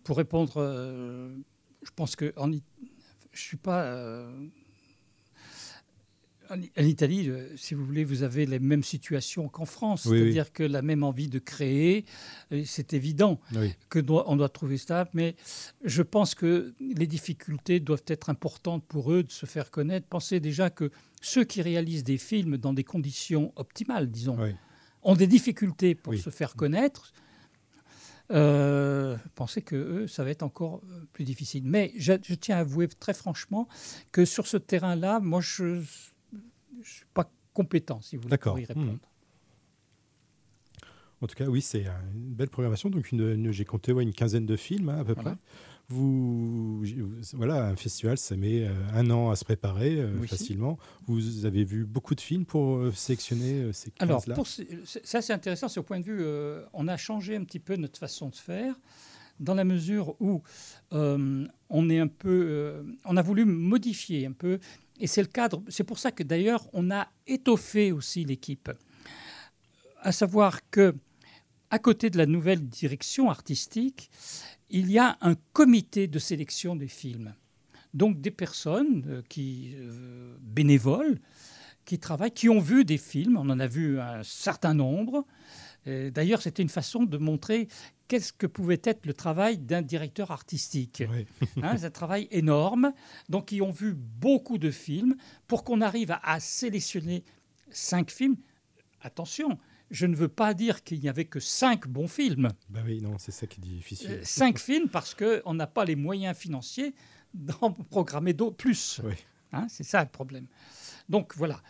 pour 0.03 0.17
répondre, 0.17 0.53
je 0.57 1.91
pense 1.95 2.17
que 2.17 2.33
en, 2.37 2.51
je 2.51 3.41
suis 3.41 3.57
pas. 3.57 4.29
En, 6.51 6.59
en 6.59 6.85
Italie, 6.85 7.29
euh, 7.29 7.49
si 7.57 7.75
vous 7.75 7.85
voulez, 7.85 8.05
vous 8.05 8.23
avez 8.23 8.47
les 8.47 8.59
mêmes 8.59 8.83
situations 8.83 9.49
qu'en 9.49 9.65
France, 9.65 10.05
Oui, 10.07 10.13
oui. 10.13 10.19
c'est-à-dire 10.25 10.53
que 10.53 10.63
la 10.63 10.83
même 10.83 11.03
envie 11.03 11.29
de 11.29 11.39
créer, 11.39 12.05
et 12.51 12.65
c'est 12.65 12.93
évident 12.95 13.41
Oui. 13.55 13.73
que 13.89 13.99
doit, 13.99 14.31
on 14.31 14.37
doit 14.37 14.49
trouver 14.49 14.79
ça, 14.79 15.09
mais 15.15 15.37
je 15.85 16.03
pense 16.03 16.35
que 16.35 16.75
les 16.81 17.07
difficultés 17.07 17.81
doivent 17.81 18.05
être 18.07 18.31
importantes 18.31 18.85
pour 18.87 19.13
eux 19.13 19.23
de 19.23 19.33
se 19.33 19.47
faire 19.47 19.71
connaître. 19.71 20.07
Pensez 20.09 20.41
déjà 20.41 20.71
que 20.71 20.91
ceux 21.23 21.45
qui 21.45 21.63
réalisent 21.63 22.05
des 22.05 22.19
films 22.19 22.57
dans 22.57 22.73
des 22.73 22.85
conditions 22.85 23.53
optimales, 23.57 24.11
disons, 24.11 24.39
ont 25.03 25.15
des 25.17 25.27
difficultés 25.27 25.95
pour 25.95 26.15
se 26.15 26.31
faire 26.31 26.55
connaître. 26.55 27.13
Euh, 28.33 29.17
pensez 29.37 29.63
que 29.63 29.77
eux, 29.77 30.07
ça 30.09 30.25
va 30.25 30.31
être 30.31 30.43
encore 30.43 30.83
euh, 30.91 31.05
plus 31.13 31.23
difficile. 31.25 31.63
Mais 31.65 31.93
je, 31.97 32.13
je 32.25 32.35
tiens 32.35 32.57
à 32.57 32.61
avouer 32.61 32.89
très 32.89 33.15
franchement 33.15 33.69
que 34.11 34.25
sur 34.25 34.49
ce 34.49 34.57
terrain-là, 34.57 35.21
moi, 35.21 35.41
je 35.41 35.81
ne 36.79 36.85
suis 36.85 37.07
pas 37.15 37.31
compétent, 37.55 38.01
si 38.03 38.17
vous 38.17 38.23
voulez, 38.23 38.39
pour 38.39 38.59
y 38.59 38.65
répondre. 38.65 38.93
Hmm. 38.93 38.99
En 41.23 41.27
tout 41.27 41.35
cas, 41.35 41.47
oui, 41.47 41.63
c'est 41.63 41.87
euh, 41.87 41.91
une 42.15 42.35
belle 42.35 42.51
programmation. 42.51 42.91
Donc, 42.91 43.11
une, 43.11 43.21
une- 43.23 43.51
j'ai 43.53 43.65
compté 43.65 43.93
ouais, 43.93 44.03
une 44.03 44.13
quinzaine 44.13 44.45
de 44.45 44.57
films 44.57 44.91
hein, 44.91 44.99
à 45.01 45.05
peu 45.05 45.15
Voilà. 45.15 45.31
près. 45.31 45.39
Vous, 45.89 46.85
voilà, 47.35 47.69
un 47.69 47.77
festival, 47.77 48.19
ça 48.19 48.37
met 48.37 48.67
un 48.93 49.09
an 49.11 49.31
à 49.31 49.37
se 49.37 49.45
préparer 49.45 50.05
facilement. 50.27 50.79
Vous 51.07 51.47
avez 51.47 51.63
vu 51.63 51.85
beaucoup 51.85 52.17
de 52.17 52.21
films 52.21 52.45
pour 52.45 52.93
sélectionner 52.93 53.73
ces 53.73 53.93
Alors, 54.01 54.25
pour, 54.35 54.49
ça 54.49 55.23
c'est 55.23 55.33
intéressant, 55.33 55.69
c'est 55.69 55.79
au 55.79 55.85
point 55.85 56.01
de 56.01 56.05
vue, 56.05 56.25
on 56.73 56.89
a 56.89 56.97
changé 56.97 57.37
un 57.37 57.45
petit 57.45 57.61
peu 57.61 57.77
notre 57.77 58.01
façon 58.01 58.31
de 58.31 58.35
faire 58.35 58.75
dans 59.39 59.55
la 59.55 59.63
mesure 59.63 60.17
où 60.21 60.43
on 60.91 61.89
est 61.89 62.01
un 62.01 62.09
peu, 62.09 62.85
on 63.05 63.17
a 63.17 63.23
voulu 63.23 63.45
modifier 63.45 64.27
un 64.27 64.33
peu, 64.33 64.59
et 65.01 65.07
c'est 65.07 65.23
le 65.23 65.29
cadre. 65.29 65.63
C'est 65.69 65.85
pour 65.85 65.99
ça 65.99 66.11
que 66.11 66.23
d'ailleurs 66.23 66.69
on 66.73 66.91
a 66.91 67.09
étoffé 67.27 67.93
aussi 67.93 68.25
l'équipe, 68.25 68.71
à 70.01 70.13
savoir 70.13 70.69
que 70.71 70.95
à 71.71 71.79
côté 71.79 72.11
de 72.11 72.19
la 72.19 72.27
nouvelle 72.27 72.67
direction 72.69 73.29
artistique, 73.29 74.11
il 74.71 74.91
y 74.91 74.99
a 74.99 75.19
un 75.21 75.35
comité 75.53 76.07
de 76.07 76.19
sélection 76.19 76.77
des 76.77 76.89
films. 76.89 77.35
Donc 77.95 78.21
des 78.21 78.31
personnes 78.31 79.05
euh, 79.09 79.23
qui 79.29 79.75
euh, 79.77 80.37
bénévoles, 80.41 81.19
qui 81.85 81.99
travaillent, 81.99 82.33
qui 82.33 82.49
ont 82.49 82.61
vu 82.61 82.85
des 82.85 82.99
films. 82.99 83.37
On 83.37 83.49
en 83.49 83.59
a 83.59 83.67
vu 83.67 84.01
un 84.01 84.23
certain 84.23 84.75
nombre. 84.75 85.25
D'ailleurs, 85.87 86.43
c'était 86.43 86.63
une 86.63 86.69
façon 86.69 87.05
de 87.05 87.17
montrer 87.17 87.69
qu'est-ce 88.09 88.33
que 88.33 88.47
pouvait 88.47 88.81
être 88.85 89.07
le 89.07 89.15
travail 89.15 89.59
d'un 89.59 89.83
directeur 89.83 90.31
artistique. 90.31 91.03
Hein, 91.63 91.77
c'est 91.79 91.87
un 91.87 91.91
travail 91.91 92.29
énorme. 92.31 92.93
Donc, 93.29 93.53
ils 93.53 93.63
ont 93.63 93.71
vu 93.71 93.95
beaucoup 93.95 94.59
de 94.59 94.71
films 94.71 95.15
pour 95.47 95.65
qu'on 95.65 95.81
arrive 95.81 96.11
à, 96.11 96.21
à 96.23 96.41
sélectionner 96.41 97.25
cinq 97.71 98.11
films. 98.11 98.37
Attention, 99.01 99.59
je 99.91 100.07
ne 100.07 100.17
veux 100.17 100.29
pas 100.29 100.55
dire 100.55 100.83
qu'il 100.83 101.01
n'y 101.01 101.09
avait 101.09 101.27
que 101.27 101.39
cinq 101.41 101.87
bons 101.87 102.09
films. 102.09 102.49
Ben 102.69 102.83
oui, 102.85 103.01
non, 103.01 103.17
c'est 103.19 103.33
ça 103.33 103.47
qui 103.47 103.61
est 103.61 103.65
difficile. 103.65 104.11
Euh, 104.11 104.21
cinq 104.25 104.59
films 104.59 104.89
parce 104.89 105.15
qu'on 105.15 105.55
n'a 105.55 105.67
pas 105.67 105.85
les 105.85 105.97
moyens 105.97 106.37
financiers 106.37 106.95
d'en 107.35 107.71
programmer 107.71 108.33
d'autres 108.33 108.57
plus. 108.57 109.01
Hein, 109.53 109.67
c'est 109.69 109.85
ça 109.85 110.03
le 110.03 110.11
problème. 110.11 110.47
Donc 111.09 111.35
voilà. 111.37 111.63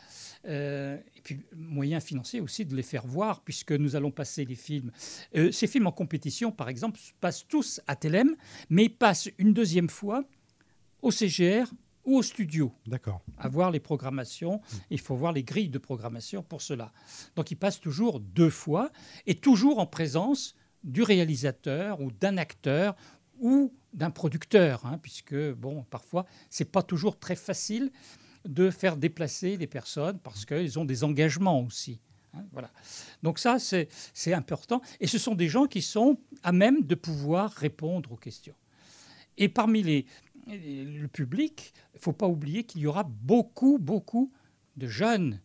Euh, 0.47 0.99
et 1.16 1.20
puis, 1.20 1.41
moyens 1.55 2.05
financiers 2.05 2.41
aussi 2.41 2.64
de 2.64 2.74
les 2.74 2.82
faire 2.82 3.07
voir, 3.07 3.41
puisque 3.41 3.72
nous 3.72 3.97
allons 3.97 4.11
passer 4.11 4.45
les 4.45 4.55
films. 4.55 4.91
Euh, 5.34 5.51
ces 5.51 5.66
films 5.66 5.87
en 5.87 5.93
compétition, 5.93 6.53
par 6.53 6.68
exemple, 6.68 7.01
passent 7.20 7.47
tous 7.47 7.80
à 7.87 7.97
Telem, 7.97 8.37
mais 8.70 8.84
ils 8.84 8.97
passent 8.97 9.28
une 9.39 9.53
deuxième 9.53 9.89
fois 9.89 10.24
au 11.03 11.11
CGR 11.11 11.66
ou 12.05 12.18
au 12.18 12.22
studio. 12.22 12.72
D'accord. 12.87 13.20
À 13.37 13.49
voir 13.49 13.70
les 13.70 13.80
programmations. 13.80 14.57
Hmm. 14.57 14.76
Il 14.91 15.01
faut 15.01 15.16
voir 15.16 15.32
les 15.32 15.43
grilles 15.43 15.68
de 15.68 15.78
programmation 15.78 16.43
pour 16.43 16.62
cela. 16.62 16.93
Donc 17.34 17.51
il 17.51 17.57
passe 17.57 17.80
toujours 17.80 18.20
deux 18.20 18.51
fois 18.51 18.91
et 19.26 19.34
toujours 19.34 19.80
en 19.80 19.87
présence 19.87 20.55
du 20.84 21.03
réalisateur 21.03 22.01
ou 22.01 22.12
d'un 22.12 22.37
acteur 22.37 22.95
ou 23.41 23.74
d'un 23.93 24.11
producteur, 24.11 24.87
hein, 24.87 24.99
puisque 25.03 25.37
bon, 25.55 25.82
parfois 25.91 26.26
c'est 26.49 26.70
pas 26.70 26.82
toujours 26.82 27.18
très 27.18 27.34
facile 27.34 27.91
de 28.47 28.70
faire 28.70 28.97
déplacer 28.97 29.57
les 29.57 29.66
personnes 29.66 30.18
parce 30.18 30.44
qu'ils 30.44 30.78
ont 30.78 30.84
des 30.84 31.05
engagements 31.05 31.61
aussi. 31.61 32.01
Hein, 32.34 32.44
voilà. 32.53 32.70
Donc 33.22 33.38
ça, 33.38 33.59
c'est 33.59 34.32
important. 34.32 34.80
Et 35.01 35.07
ce 35.07 35.18
sont 35.18 35.34
des 35.34 35.49
gens 35.49 35.66
qui 35.66 35.82
sont 35.82 36.18
à 36.42 36.53
même 36.53 36.82
de 36.84 36.94
pouvoir 36.94 37.53
répondre 37.53 38.12
aux 38.12 38.16
questions. 38.16 38.55
Et 39.38 39.49
parmi 39.49 39.82
les, 39.82 40.07
le 40.47 41.07
public, 41.07 41.72
il 41.94 41.97
ne 41.97 42.01
faut 42.01 42.12
pas 42.12 42.28
oublier 42.28 42.64
qu'il 42.64 42.80
y 42.80 42.86
aura 42.86 43.05
beaucoup, 43.05 43.78
beaucoup 43.78 44.32
de 44.76 44.86
jeunes 44.86 45.40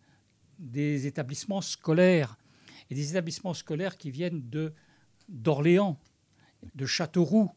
des 0.59 1.07
établissements 1.07 1.61
scolaires 1.61 2.37
et 2.89 2.95
des 2.95 3.11
établissements 3.11 3.53
scolaires 3.53 3.97
qui 3.97 4.11
viennent 4.11 4.43
d'Orléans, 5.27 5.99
de 6.75 6.85
Châteauroux, 6.85 7.49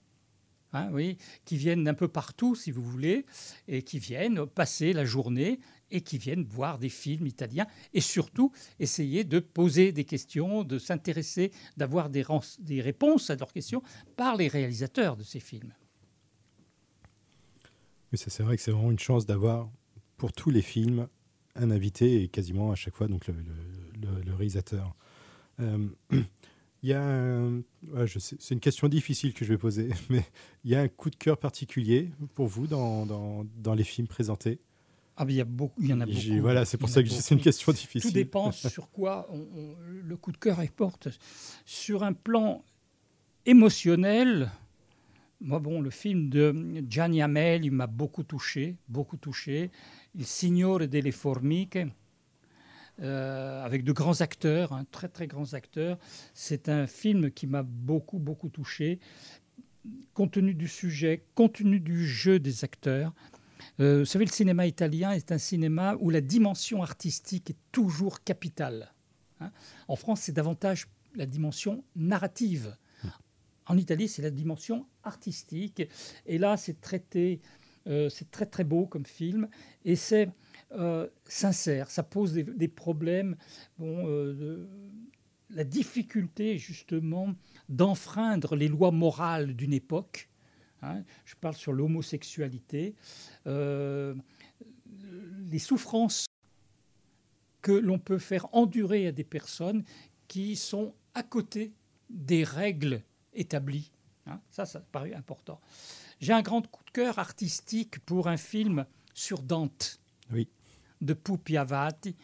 hein, 0.75 0.89
oui, 0.93 1.19
qui 1.45 1.57
viennent 1.57 1.85
d'un 1.85 1.95
peu 1.95 2.09
partout, 2.09 2.55
si 2.55 2.71
vous 2.71 2.83
voulez, 2.83 3.27
et 3.69 3.83
qui 3.83 3.99
viennent 3.99 4.47
passer 4.47 4.93
la 4.93 5.05
journée 5.05 5.61
et 5.91 6.01
qui 6.01 6.19
viennent 6.19 6.45
voir 6.45 6.79
des 6.79 6.89
films 6.89 7.27
italiens 7.27 7.67
et 7.93 8.01
surtout 8.01 8.53
essayer 8.81 9.25
de 9.25 9.39
poser 9.39 9.93
des 9.93 10.05
questions, 10.05 10.65
de 10.65 10.79
s'intéresser, 10.79 11.53
d'avoir 11.77 12.11
des, 12.11 12.25
des 12.59 12.81
réponses 12.81 13.31
à 13.31 13.37
leurs 13.37 13.53
questions 13.53 13.83
par 14.17 14.37
les 14.37 14.49
réalisateurs 14.49 15.17
de 15.17 15.23
ces 15.23 15.41
films 15.41 15.73
c'est 18.17 18.43
vrai 18.43 18.57
que 18.57 18.63
c'est 18.63 18.71
vraiment 18.71 18.91
une 18.91 18.99
chance 18.99 19.27
d'avoir 19.27 19.71
pour 20.17 20.33
tous 20.33 20.51
les 20.51 20.63
films 20.63 21.09
un 21.57 21.71
invité 21.71 22.23
et 22.23 22.29
quasiment 22.29 22.73
à 22.73 22.75
chaque 22.75 22.95
fois 22.95 23.09
donc 23.09 23.29
le, 23.29 24.35
réalisateur. 24.35 24.95
Euh, 25.61 25.89
il 26.85 26.91
y 26.91 26.93
a 26.93 27.41
c'est 28.19 28.51
une 28.51 28.61
question 28.61 28.89
difficile 28.89 29.33
que 29.33 29.43
je 29.47 29.51
vais 29.51 29.59
poser, 29.59 29.89
mais 30.11 30.23
il 30.65 30.71
y 30.71 30.75
a 30.75 30.81
un 30.81 30.89
coup 30.89 31.09
de 31.09 31.17
cœur 31.17 31.39
particulier 31.39 32.11
pour 32.35 32.47
vous 32.47 32.67
dans, 32.67 33.07
dans, 33.07 33.75
les 33.75 33.85
films 33.85 34.07
présentés 34.07 34.61
ah, 35.17 35.25
il, 35.27 35.37
y 35.37 35.41
a 35.41 35.45
beaucoup, 35.45 35.81
il 35.81 35.89
y 35.89 35.93
en 35.95 36.01
a 36.03 36.07
beaucoup. 36.07 36.41
Voilà, 36.41 36.67
c'est 36.67 36.77
pour 36.77 36.91
ça 36.91 37.03
que 37.03 37.09
c'est 37.09 37.35
une 37.35 37.41
question 37.41 37.73
difficile. 37.73 38.11
Tout 38.11 38.15
dépend 38.15 38.53
sur 38.53 38.91
quoi 38.91 39.29
le 40.03 40.17
coup 40.17 40.31
de 40.31 40.37
cœur 40.37 40.61
porte. 40.77 41.09
Sur 41.65 42.03
un 42.03 42.13
plan 42.13 42.65
émotionnel, 43.47 44.51
moi, 45.41 45.61
bon, 45.61 45.81
le 45.81 45.91
film 45.91 46.29
de 46.29 46.83
Gianni 46.89 47.23
Amel, 47.23 47.65
il 47.65 47.71
m'a 47.71 47.87
beaucoup 47.87 48.25
touché, 48.25 48.77
beaucoup 48.89 49.17
touché. 49.17 49.71
Il 50.15 50.27
Signore 50.27 50.87
delle 50.89 51.13
Formiche, 51.13 51.87
euh, 53.03 53.65
avec 53.65 53.85
de 53.85 53.93
grands 53.93 54.21
acteurs, 54.21 54.73
hein, 54.73 54.85
très 54.91 55.09
très 55.09 55.27
grands 55.27 55.55
acteurs. 55.55 55.99
C'est 56.33 56.69
un 56.69 56.87
film 56.87 57.31
qui 57.31 57.47
m'a 57.47 57.63
beaucoup 57.63 58.19
beaucoup 58.19 58.49
touché, 58.49 59.01
compte 60.13 60.33
tenu 60.33 60.55
du 60.55 60.69
sujet, 60.69 61.25
compte 61.35 61.55
tenu 61.55 61.81
du 61.81 62.07
jeu 62.07 62.39
des 62.39 62.65
acteurs. 62.65 63.13
Euh, 63.81 64.01
vous 64.01 64.05
savez, 64.05 64.25
le 64.25 64.31
cinéma 64.31 64.67
italien 64.67 65.13
est 65.13 65.33
un 65.33 65.39
cinéma 65.39 65.97
où 66.01 66.11
la 66.11 66.21
dimension 66.21 66.83
artistique 66.83 67.51
est 67.51 67.59
toujours 67.73 68.23
capitale. 68.23 68.93
Hein. 69.41 69.51
En 69.89 69.97
France, 69.97 70.23
c'est 70.23 70.33
davantage 70.33 70.87
la 71.17 71.27
dimension 71.27 71.85
narrative. 71.97 72.77
En 73.67 73.79
Italie, 73.79 74.09
c'est 74.09 74.23
la 74.23 74.31
dimension 74.31 74.87
artistique. 75.03 75.83
Et 76.27 76.39
là, 76.39 76.57
c'est 76.57 76.81
traité, 76.81 77.41
euh, 77.87 78.09
c'est 78.11 78.31
très 78.31 78.47
très 78.47 78.65
beau 78.65 78.87
comme 78.87 79.07
film. 79.07 79.49
Et 79.85 79.97
c'est 79.97 80.29
euh, 80.73 81.09
sincère. 81.27 81.91
Ça 81.91 82.03
pose 82.03 82.33
des, 82.33 82.69
problèmes. 82.69 83.37
Bon, 83.79 84.09
euh, 84.09 84.69
la 85.51 85.65
difficulté, 85.65 86.59
justement, 86.59 87.35
d'enfreindre 87.69 88.57
les 88.57 88.69
lois 88.69 88.91
morales 88.91 89.55
d'une 89.55 89.73
époque. 89.73 90.29
Hein. 90.83 91.03
je 91.25 91.35
parle 91.37 91.55
sur 91.55 91.73
l'homosexualité. 91.73 92.95
les 93.47 94.13
souffrances 95.59 96.27
que 97.63 97.73
l'on 97.73 97.99
peut 97.99 98.19
faire 98.19 98.47
endurer 98.53 99.07
à 99.07 99.13
des 99.13 99.25
personnes 99.25 99.85
qui 100.29 100.55
sont 100.55 100.95
à 101.15 101.23
côté 101.23 101.73
des 102.11 102.45
règles 102.45 103.03
établi. 103.33 103.91
Hein. 104.27 104.41
ça, 104.51 104.67
ça 104.67 104.81
paraît 104.81 105.15
important. 105.15 105.61
J'ai 106.21 106.33
un 106.33 106.43
grand 106.43 106.67
coup 106.71 106.85
de 106.85 106.91
cœur 106.91 107.19
artistique 107.19 107.99
pour 108.01 108.29
un 108.29 108.37
film 108.37 108.87
sur 109.15 109.43
Dante 109.43 110.01
de 111.01 111.15
Pupi 111.15 111.57
Avati. 111.57 112.17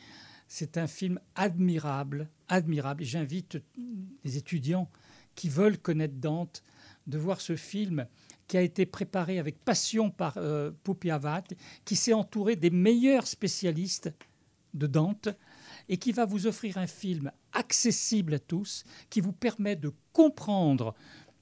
C'est 0.48 0.78
un 0.78 0.86
film 0.86 1.20
admirable, 1.34 2.28
admirable. 2.48 3.04
J'invite 3.04 3.58
les 4.24 4.36
étudiants 4.36 4.90
qui 5.34 5.48
veulent 5.48 5.78
connaître 5.78 6.16
Dante 6.16 6.62
de 7.06 7.18
voir 7.18 7.40
ce 7.40 7.56
film 7.56 8.06
qui 8.46 8.56
a 8.56 8.62
été 8.62 8.84
préparé 8.84 9.38
avec 9.38 9.64
passion 9.64 10.10
par 10.10 10.34
euh, 10.36 10.72
Pupi 10.82 11.10
Avati, 11.10 11.56
qui 11.84 11.94
s'est 11.94 12.12
entouré 12.12 12.56
des 12.56 12.70
meilleurs 12.70 13.26
spécialistes 13.26 14.12
de 14.74 14.86
Dante 14.86 15.28
et 15.88 15.96
qui 15.96 16.12
va 16.12 16.24
vous 16.24 16.46
offrir 16.46 16.78
un 16.78 16.86
film 16.86 17.30
accessible 17.52 18.34
à 18.34 18.38
tous, 18.38 18.84
qui 19.08 19.20
vous 19.20 19.32
permet 19.32 19.76
de 19.76 19.92
comprendre 20.12 20.94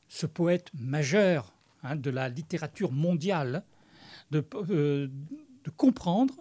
ce 0.08 0.26
poète 0.26 0.70
majeur 0.74 1.54
hein, 1.82 1.96
de 1.96 2.10
la 2.10 2.28
littérature 2.28 2.92
mondiale, 2.92 3.64
de, 4.30 4.44
euh, 4.70 5.08
de 5.64 5.70
comprendre, 5.70 6.34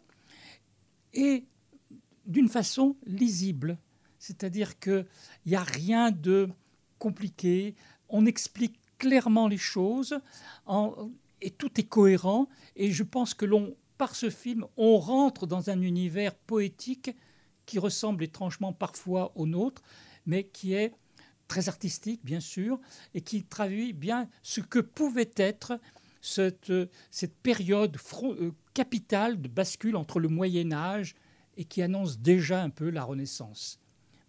et 1.18 1.48
d'une 2.26 2.48
façon 2.48 2.96
lisible. 3.06 3.80
C'est-à-dire 4.20 4.80
qu'il 4.80 5.06
n'y 5.46 5.56
a 5.56 5.64
rien 5.64 6.12
de 6.12 6.50
compliqué, 7.00 7.76
on 8.08 8.26
explique 8.26 8.80
clairement 8.98 9.48
les 9.48 9.58
choses, 9.58 10.20
et 11.42 11.52
tout 11.52 11.80
est 11.80 11.88
cohérent, 11.88 12.48
et 12.76 12.92
je 12.92 13.04
pense 13.04 13.34
que 13.34 13.46
l'on, 13.46 13.76
par 13.98 14.16
ce 14.16 14.30
film, 14.30 14.66
on 14.78 14.98
rentre 14.98 15.48
dans 15.48 15.70
un 15.70 15.82
univers 15.82 16.36
poétique 16.36 17.12
qui 17.66 17.80
ressemble 17.80 18.24
étrangement 18.24 18.74
parfois 18.74 19.32
au 19.36 19.46
nôtre, 19.46 19.82
mais 20.26 20.46
qui 20.46 20.74
est 20.74 20.94
très 21.48 21.70
artistique, 21.70 22.22
bien 22.24 22.40
sûr, 22.40 22.80
et 23.14 23.22
qui 23.22 23.44
traduit 23.44 23.94
bien 23.94 24.30
ce 24.44 24.62
que 24.62 24.80
pouvait 24.80 25.32
être 25.38 25.80
cette, 26.22 26.74
cette 27.12 27.36
période 27.38 27.98
euh, 28.24 28.52
capitale 28.78 29.42
de 29.42 29.48
bascule 29.48 29.96
entre 29.96 30.20
le 30.20 30.28
Moyen 30.28 30.72
Âge 30.72 31.16
et 31.58 31.66
qui 31.66 31.82
annonce 31.82 32.20
déjà 32.20 32.62
un 32.62 32.70
peu 32.70 32.92
la 32.92 33.04
Renaissance. 33.04 33.80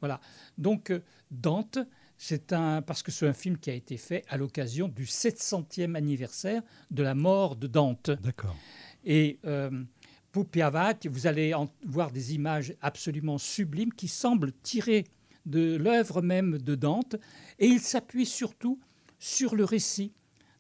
Voilà. 0.01 0.21
Donc 0.57 0.91
euh, 0.91 1.01
Dante, 1.31 1.79
C'est 2.17 2.55
un 2.55 2.81
parce 2.81 3.03
que 3.03 3.11
c'est 3.11 3.29
un 3.29 3.35
film 3.35 3.59
qui 3.59 3.69
a 3.69 3.75
été 3.75 3.99
fait 3.99 4.25
à 4.27 4.39
l'occasion 4.39 4.89
du 4.89 5.05
700e 5.05 5.95
anniversaire 5.95 6.63
de 6.91 7.03
la 7.03 7.15
mort 7.15 7.57
de 7.57 7.67
Dante. 7.67 8.11
D'accord. 8.23 8.57
Et 9.05 9.39
euh, 9.45 9.85
vous 10.33 11.27
allez 11.27 11.53
en 11.53 11.69
voir 11.85 12.11
des 12.11 12.35
images 12.35 12.73
absolument 12.81 13.37
sublimes 13.37 13.93
qui 13.93 14.09
semblent 14.09 14.53
tirées 14.63 15.05
de 15.45 15.77
l'œuvre 15.77 16.23
même 16.23 16.57
de 16.57 16.75
Dante. 16.75 17.17
Et 17.59 17.67
il 17.67 17.81
s'appuie 17.81 18.25
surtout 18.25 18.81
sur 19.19 19.55
le 19.55 19.65
récit 19.65 20.15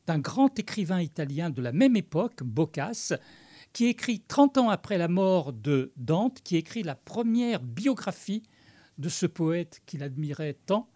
d'un 0.06 0.18
grand 0.18 0.58
écrivain 0.58 1.00
italien 1.00 1.48
de 1.48 1.62
la 1.62 1.72
même 1.72 1.96
époque, 1.96 2.42
Boccace, 2.42 3.14
qui 3.72 3.86
écrit 3.86 4.20
30 4.20 4.58
ans 4.58 4.68
après 4.70 4.98
la 4.98 5.08
mort 5.08 5.52
de 5.52 5.92
Dante, 5.96 6.40
qui 6.42 6.56
écrit 6.56 6.82
la 6.82 6.94
première 6.94 7.62
biographie 7.62 8.42
de 8.98 9.08
ce 9.08 9.26
poète 9.26 9.80
qu'il 9.86 10.02
admirait 10.02 10.54
tant 10.66 10.88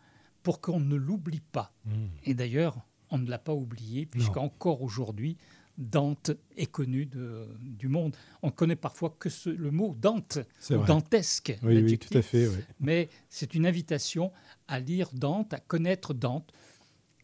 pour 0.43 0.61
qu'on 0.61 0.81
ne 0.81 0.97
l'oublie 0.97 1.41
pas. 1.53 1.73
Mmh. 1.85 1.91
Et 2.25 2.35
d'ailleurs, 2.35 2.79
on 3.11 3.19
ne 3.19 3.29
l'a 3.31 3.39
pas 3.39 3.53
oublié, 3.55 4.07
puisqu'encore 4.07 4.83
aujourd'hui, 4.83 5.37
Dante 5.79 6.33
est 6.57 6.67
connu 6.67 7.07
de- 7.07 7.49
du 7.61 7.89
monde. 7.89 8.17
On 8.43 8.51
connaît 8.51 8.77
parfois 8.77 9.15
que 9.19 9.29
ce- 9.31 9.49
le 9.51 9.71
mot 9.71 9.95
Dante, 9.99 10.39
ou 10.71 10.75
vrai. 10.75 10.87
dantesque. 10.87 11.57
Oui, 11.63 11.83
oui, 11.83 11.99
tout 11.99 12.17
à 12.17 12.23
fait, 12.23 12.47
oui. 12.49 12.57
Mais 12.81 13.09
c'est 13.29 13.55
une 13.55 13.67
invitation 13.67 14.33
à 14.69 14.81
lire 14.81 15.11
Dante, 15.15 15.55
à 15.55 15.61
connaître 15.61 16.13
Dante. 16.15 16.53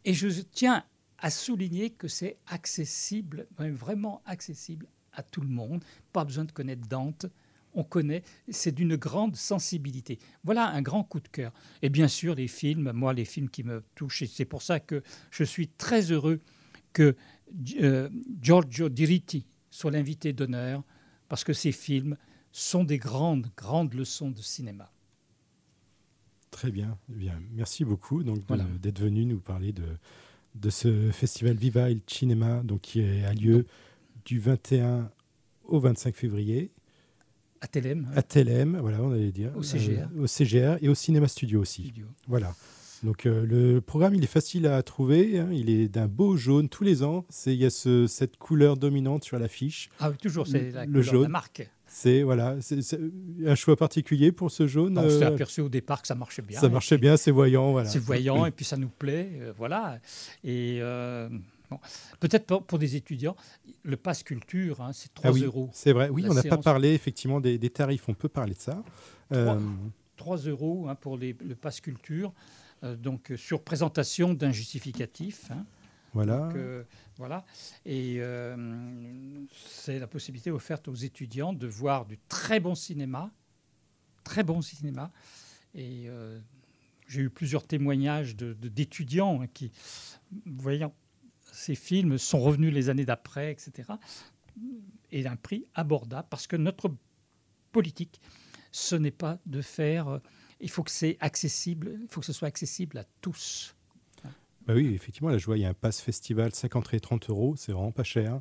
Et 0.04 0.14
je 0.14 0.28
tiens 0.40 0.84
à 1.18 1.30
souligner 1.30 1.90
que 1.90 2.06
c'est 2.08 2.38
accessible, 2.46 3.48
vraiment 3.58 4.22
accessible 4.24 4.86
à 5.18 5.22
tout 5.22 5.40
le 5.42 5.48
monde. 5.48 5.82
Pas 6.12 6.24
besoin 6.24 6.44
de 6.44 6.52
connaître 6.52 6.86
Dante. 6.88 7.26
On 7.74 7.84
connaît, 7.84 8.22
c'est 8.48 8.74
d'une 8.74 8.96
grande 8.96 9.36
sensibilité. 9.36 10.18
Voilà 10.42 10.68
un 10.68 10.80
grand 10.82 11.04
coup 11.04 11.20
de 11.20 11.28
cœur. 11.28 11.52
Et 11.82 11.90
bien 11.90 12.08
sûr, 12.08 12.34
les 12.34 12.48
films, 12.48 12.92
moi, 12.92 13.12
les 13.12 13.26
films 13.26 13.50
qui 13.50 13.62
me 13.62 13.84
touchent, 13.94 14.22
et 14.22 14.26
c'est 14.26 14.46
pour 14.46 14.62
ça 14.62 14.80
que 14.80 15.02
je 15.30 15.44
suis 15.44 15.68
très 15.68 16.10
heureux 16.10 16.40
que 16.92 17.14
euh, 17.80 18.08
Giorgio 18.40 18.88
Diritti 18.88 19.44
soit 19.70 19.90
l'invité 19.90 20.32
d'honneur, 20.32 20.82
parce 21.28 21.44
que 21.44 21.52
ces 21.52 21.72
films 21.72 22.16
sont 22.52 22.84
des 22.84 22.98
grandes, 22.98 23.48
grandes 23.56 23.92
leçons 23.94 24.30
de 24.30 24.40
cinéma. 24.40 24.90
Très 26.50 26.70
bien. 26.70 26.98
Eh 27.12 27.16
bien 27.16 27.38
merci 27.52 27.84
beaucoup 27.84 28.24
donc 28.24 28.38
Voilà. 28.48 28.64
d'être 28.80 28.98
venu 29.00 29.26
nous 29.26 29.38
parler 29.38 29.72
de, 29.72 29.84
de 30.54 30.70
ce 30.70 31.10
festival 31.12 31.56
Viva 31.56 31.90
il 31.90 32.00
Cinema 32.06 32.62
donc, 32.62 32.80
qui 32.80 33.02
a 33.02 33.32
lieu 33.34 33.66
du 34.24 34.38
21 34.38 35.10
au 35.64 35.78
25 35.80 36.14
février 36.16 36.70
À 37.60 37.66
Télém. 37.66 38.08
à 38.14 38.22
Telem, 38.22 38.78
voilà, 38.80 39.02
on 39.02 39.12
allait 39.12 39.32
dire. 39.32 39.50
Au 39.56 39.62
CGR. 39.62 40.08
Euh, 40.16 40.22
au 40.22 40.26
CGR 40.26 40.76
et 40.82 40.88
au 40.88 40.94
Cinéma 40.94 41.28
Studio 41.28 41.60
aussi. 41.60 41.92
Voilà. 42.26 42.54
Donc 43.04 43.26
euh, 43.26 43.46
le 43.46 43.80
programme, 43.80 44.14
il 44.14 44.24
est 44.24 44.26
facile 44.28 44.66
à 44.66 44.82
trouver. 44.82 45.38
hein, 45.38 45.48
il 45.52 45.70
est 45.70 45.88
d'un 45.88 46.08
beau 46.08 46.36
jaune 46.36 46.68
tous 46.68 46.82
les 46.84 47.02
ans. 47.04 47.24
C'est 47.28 47.54
il 47.54 47.60
y 47.60 47.64
a 47.66 47.70
ce- 47.70 48.06
cette 48.08 48.36
couleur 48.38 48.76
dominante 48.76 49.22
sur 49.24 49.38
l'affiche. 49.38 49.88
Ah 50.00 50.10
oui, 50.10 50.16
toujours, 50.16 50.46
c'est 50.48 50.70
la 50.72 50.84
le 50.84 50.86
couleur 50.90 50.92
de 50.96 51.02
jaune. 51.02 51.22
la 51.22 51.28
marque. 51.28 51.70
C'est 51.90 52.22
voilà, 52.22 52.56
c'est 52.60 52.82
c'est 52.82 53.00
un 53.46 53.54
choix 53.54 53.74
particulier 53.76 54.30
pour 54.32 54.50
ce 54.50 54.66
jaune. 54.66 54.98
On 54.98 55.08
s'est 55.08 55.24
euh, 55.24 55.28
aperçu 55.28 55.60
au 55.62 55.68
départ 55.70 56.02
que 56.02 56.08
ça 56.08 56.14
marchait 56.14 56.42
bien. 56.42 56.60
Ça 56.60 56.68
marchait 56.68 56.98
bien, 56.98 57.16
c'est 57.16 57.30
voyant, 57.30 57.70
voilà. 57.72 57.88
C'est 57.88 57.98
voyant 57.98 58.44
et 58.46 58.50
puis 58.50 58.64
ça 58.66 58.76
nous 58.76 58.88
plaît, 58.90 59.30
euh, 59.40 59.52
voilà. 59.56 59.98
Et 60.44 60.80
bon, 61.70 61.78
peut-être 62.20 62.46
pour, 62.46 62.64
pour 62.64 62.78
des 62.78 62.96
étudiants, 62.96 63.36
le 63.82 63.96
pass 63.96 64.22
culture, 64.22 64.80
hein, 64.80 64.92
c'est 64.92 65.12
3 65.14 65.30
Ah 65.30 65.32
oui, 65.32 65.42
euros. 65.44 65.70
C'est 65.72 65.92
vrai. 65.92 66.08
Oui, 66.08 66.22
La 66.22 66.30
on 66.30 66.34
n'a 66.34 66.42
pas 66.42 66.58
parlé 66.58 66.90
effectivement 66.94 67.40
des, 67.40 67.58
des 67.58 67.70
tarifs. 67.70 68.08
On 68.08 68.14
peut 68.14 68.28
parler 68.28 68.54
de 68.54 68.60
ça. 68.60 68.82
Euh, 69.32 69.58
3 70.16 70.36
euros 70.38 70.88
hein, 70.88 70.94
pour 70.94 71.16
les- 71.16 71.36
le 71.44 71.54
pass 71.54 71.80
culture. 71.80 72.32
euh, 72.84 72.94
donc 72.96 73.32
euh, 73.32 73.36
sur 73.36 73.62
présentation 73.62 74.34
d'un 74.34 74.52
justificatif. 74.52 75.50
hein. 75.50 75.66
Voilà. 76.14 76.46
Donc, 76.46 76.56
euh, 76.56 76.84
voilà. 77.16 77.44
Et 77.84 78.16
euh, 78.18 78.56
c'est 79.66 79.98
la 79.98 80.06
possibilité 80.06 80.50
offerte 80.50 80.88
aux 80.88 80.94
étudiants 80.94 81.52
de 81.52 81.66
voir 81.66 82.06
du 82.06 82.18
très 82.28 82.60
bon 82.60 82.74
cinéma, 82.74 83.30
très 84.24 84.42
bon 84.42 84.62
cinéma. 84.62 85.10
Et 85.74 86.04
euh, 86.08 86.38
j'ai 87.06 87.20
eu 87.22 87.30
plusieurs 87.30 87.66
témoignages 87.66 88.36
de- 88.36 88.54
de- 88.54 88.68
d'étudiants 88.68 89.42
hein, 89.42 89.46
qui, 89.52 89.70
voyant 90.46 90.94
ces 91.58 91.74
films, 91.74 92.18
sont 92.18 92.38
revenus 92.40 92.72
les 92.72 92.88
années 92.88 93.04
d'après, 93.04 93.50
etc. 93.50 93.92
Et 95.10 95.26
un 95.26 95.36
prix 95.36 95.66
abordable 95.74 96.28
parce 96.30 96.46
que 96.46 96.56
notre 96.56 96.90
politique, 97.72 98.20
ce 98.72 98.96
n'est 98.96 99.10
pas 99.10 99.38
de 99.46 99.60
faire. 99.62 100.08
euh, 100.08 100.18
il 100.60 100.70
faut 100.70 100.82
que 100.82 100.90
c'est 100.90 101.16
accessible, 101.20 101.98
il 102.02 102.08
faut 102.08 102.20
que 102.20 102.26
ce 102.26 102.32
soit 102.32 102.48
accessible 102.48 102.98
à 102.98 103.04
tous. 103.20 103.74
Bah 104.66 104.74
oui, 104.74 104.92
effectivement, 104.94 105.30
là, 105.30 105.38
je 105.38 105.46
vois, 105.46 105.56
il 105.56 105.62
y 105.62 105.64
a 105.64 105.68
un 105.70 105.74
pass 105.74 106.00
festival 106.02 106.54
5 106.54 106.76
entrées 106.76 107.00
30 107.00 107.30
euros, 107.30 107.54
c'est 107.56 107.72
vraiment 107.72 107.92
pas 107.92 108.04
cher. 108.04 108.40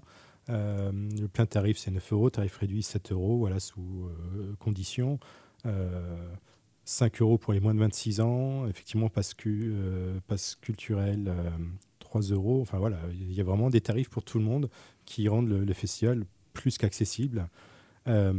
Euh, 0.49 0.91
le 1.19 1.27
plein 1.27 1.45
tarif, 1.45 1.77
c'est 1.77 1.91
9 1.91 2.11
euros, 2.13 2.29
tarif 2.29 2.57
réduit 2.57 2.83
7 2.83 3.11
euros, 3.13 3.37
voilà, 3.37 3.59
sous 3.61 4.09
euh, 4.35 4.53
conditions. 4.59 5.19
Euh, 5.65 6.27
5 6.83 7.21
euros 7.21 7.37
pour 7.37 7.53
les 7.53 7.59
moins 7.61 7.73
de 7.73 7.79
26 7.79 8.19
ans, 8.21 8.67
effectivement, 8.67 9.09
pass, 9.09 9.33
cu- 9.33 9.71
euh, 9.73 10.19
pass 10.27 10.55
culturel, 10.55 11.25
euh, 11.27 11.49
3 12.19 12.35
euros. 12.35 12.61
Enfin 12.61 12.77
voilà, 12.79 12.99
il 13.13 13.33
y 13.33 13.41
a 13.41 13.43
vraiment 13.43 13.69
des 13.69 13.81
tarifs 13.81 14.09
pour 14.09 14.23
tout 14.23 14.39
le 14.39 14.45
monde 14.45 14.69
qui 15.05 15.27
rendent 15.27 15.49
le, 15.49 15.63
le 15.65 15.73
festival 15.73 16.25
plus 16.53 16.77
qu'accessible. 16.77 17.47
Euh, 18.07 18.33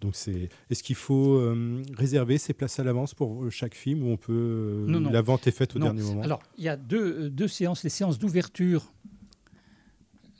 donc 0.00 0.14
c'est. 0.16 0.48
Est-ce 0.70 0.82
qu'il 0.82 0.96
faut 0.96 1.36
euh, 1.36 1.82
réserver 1.96 2.36
ces 2.38 2.52
places 2.52 2.78
à 2.78 2.84
l'avance 2.84 3.14
pour 3.14 3.50
chaque 3.50 3.74
film 3.74 4.02
ou 4.02 4.10
on 4.10 4.16
peut 4.16 4.32
euh, 4.32 4.86
Non, 4.86 5.00
non. 5.00 5.10
la 5.10 5.22
vente 5.22 5.46
est 5.46 5.50
faite 5.56 5.76
au 5.76 5.78
Non. 5.78 5.86
dernier 5.86 6.02
moment? 6.02 6.22
Alors, 6.22 6.42
il 6.58 6.64
y 6.64 6.68
a 6.68 6.76
deux, 6.76 7.30
deux 7.30 7.48
séances. 7.48 7.82
Les 7.84 7.90
séances 7.90 8.18
d'ouverture, 8.18 8.92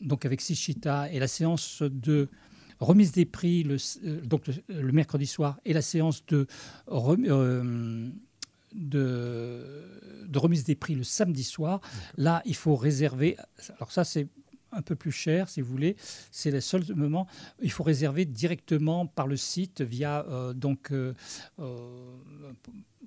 donc 0.01 0.27
avec 0.27 0.41
Sichita, 0.41 1.11
et 1.11 1.19
la 1.19 1.29
séance 1.29 1.83
de 1.83 2.29
remise 2.81 3.13
des 3.13 3.25
prix, 3.25 3.63
le, 3.63 3.77
donc 4.27 4.47
le, 4.49 4.55
le 4.83 4.93
mercredi 4.93 5.27
soir, 5.27 5.59
et 5.65 5.73
la 5.73 5.81
séance 5.83 6.27
de, 6.27 6.47
rem- 6.87 8.13
de, 8.75 10.27
de 10.27 10.39
remise 10.39 10.65
des 10.65 10.75
prix 10.75 10.95
le 10.95 11.05
samedi 11.05 11.45
soir. 11.45 11.81
Là, 12.17 12.43
il 12.45 12.57
faut 12.57 12.77
réserver. 12.77 13.37
Alors, 13.77 13.93
ça, 13.93 14.05
c'est 14.05 14.29
un 14.77 14.83
peu 14.83 14.97
plus 14.97 15.13
cher, 15.13 15.49
si 15.49 15.61
vous 15.61 15.71
voulez. 15.71 15.97
C'est 16.31 16.51
le 16.51 16.61
seul 16.61 16.85
moment. 16.95 17.27
Il 17.63 17.71
faut 17.71 17.83
réserver 17.85 18.25
directement 18.25 19.07
par 19.07 19.27
le 19.27 19.37
site 19.37 19.81
via 19.83 20.25
euh, 20.29 20.53
donc 20.53 20.91
euh, 20.93 21.15
euh, 21.59 22.53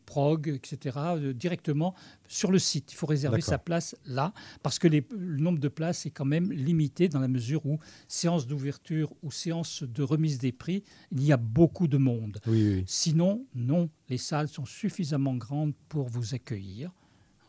Prog, 0.06 0.48
etc. 0.48 0.98
euh, 1.18 1.34
directement 1.34 1.94
sur 2.30 2.50
le 2.50 2.60
site. 2.60 2.94
Il 2.94 2.96
faut 2.96 3.08
réserver 3.08 3.42
sa 3.42 3.58
place 3.58 3.96
là 4.06 4.34
parce 4.64 4.80
que 4.80 4.88
les- 4.88 5.06
le 5.12 5.38
nombre 5.38 5.60
de 5.60 5.68
places 5.68 6.06
est 6.06 6.12
quand 6.12 6.24
même 6.26 6.50
limité 6.52 7.10
dans 7.10 7.20
la 7.20 7.28
mesure 7.28 7.66
où 7.66 7.78
séance 8.08 8.48
d'ouverture 8.48 9.12
ou 9.22 9.32
séance 9.32 9.84
de 9.84 10.04
remise 10.04 10.38
des 10.40 10.54
prix, 10.54 10.84
il 11.12 11.24
y 11.24 11.34
a 11.34 11.38
beaucoup 11.38 11.90
de 11.90 11.98
monde. 11.98 12.40
Oui, 12.48 12.76
oui. 12.76 12.84
Sinon, 12.88 13.46
non, 13.54 13.90
les 14.08 14.18
salles 14.18 14.48
sont 14.48 14.66
suffisamment 14.66 15.36
grandes 15.36 15.74
pour 15.90 16.08
vous 16.08 16.34
accueillir. 16.34 16.92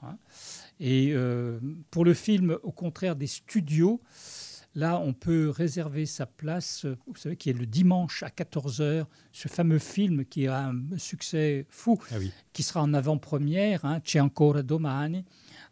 hein. 0.02 0.16
Et 0.80 1.12
euh, 1.12 1.58
pour 1.90 2.04
le 2.04 2.14
film, 2.14 2.56
au 2.62 2.72
contraire 2.72 3.16
des 3.16 3.26
studios, 3.26 4.00
là, 4.74 5.00
on 5.00 5.12
peut 5.12 5.48
réserver 5.50 6.06
sa 6.06 6.26
place, 6.26 6.84
euh, 6.84 6.96
vous 7.06 7.16
savez, 7.16 7.36
qui 7.36 7.50
est 7.50 7.54
le 7.54 7.66
dimanche 7.66 8.22
à 8.22 8.28
14h, 8.28 9.06
ce 9.32 9.48
fameux 9.48 9.80
film 9.80 10.24
qui 10.24 10.46
a 10.46 10.68
un 10.68 10.98
succès 10.98 11.66
fou, 11.68 11.98
Ah 12.12 12.18
oui. 12.18 12.32
qui 12.52 12.62
sera 12.62 12.82
en 12.82 12.94
avant-première, 12.94 13.84
hein, 13.84 14.00
C'è 14.04 14.20
ancora 14.20 14.62
domani, 14.62 15.24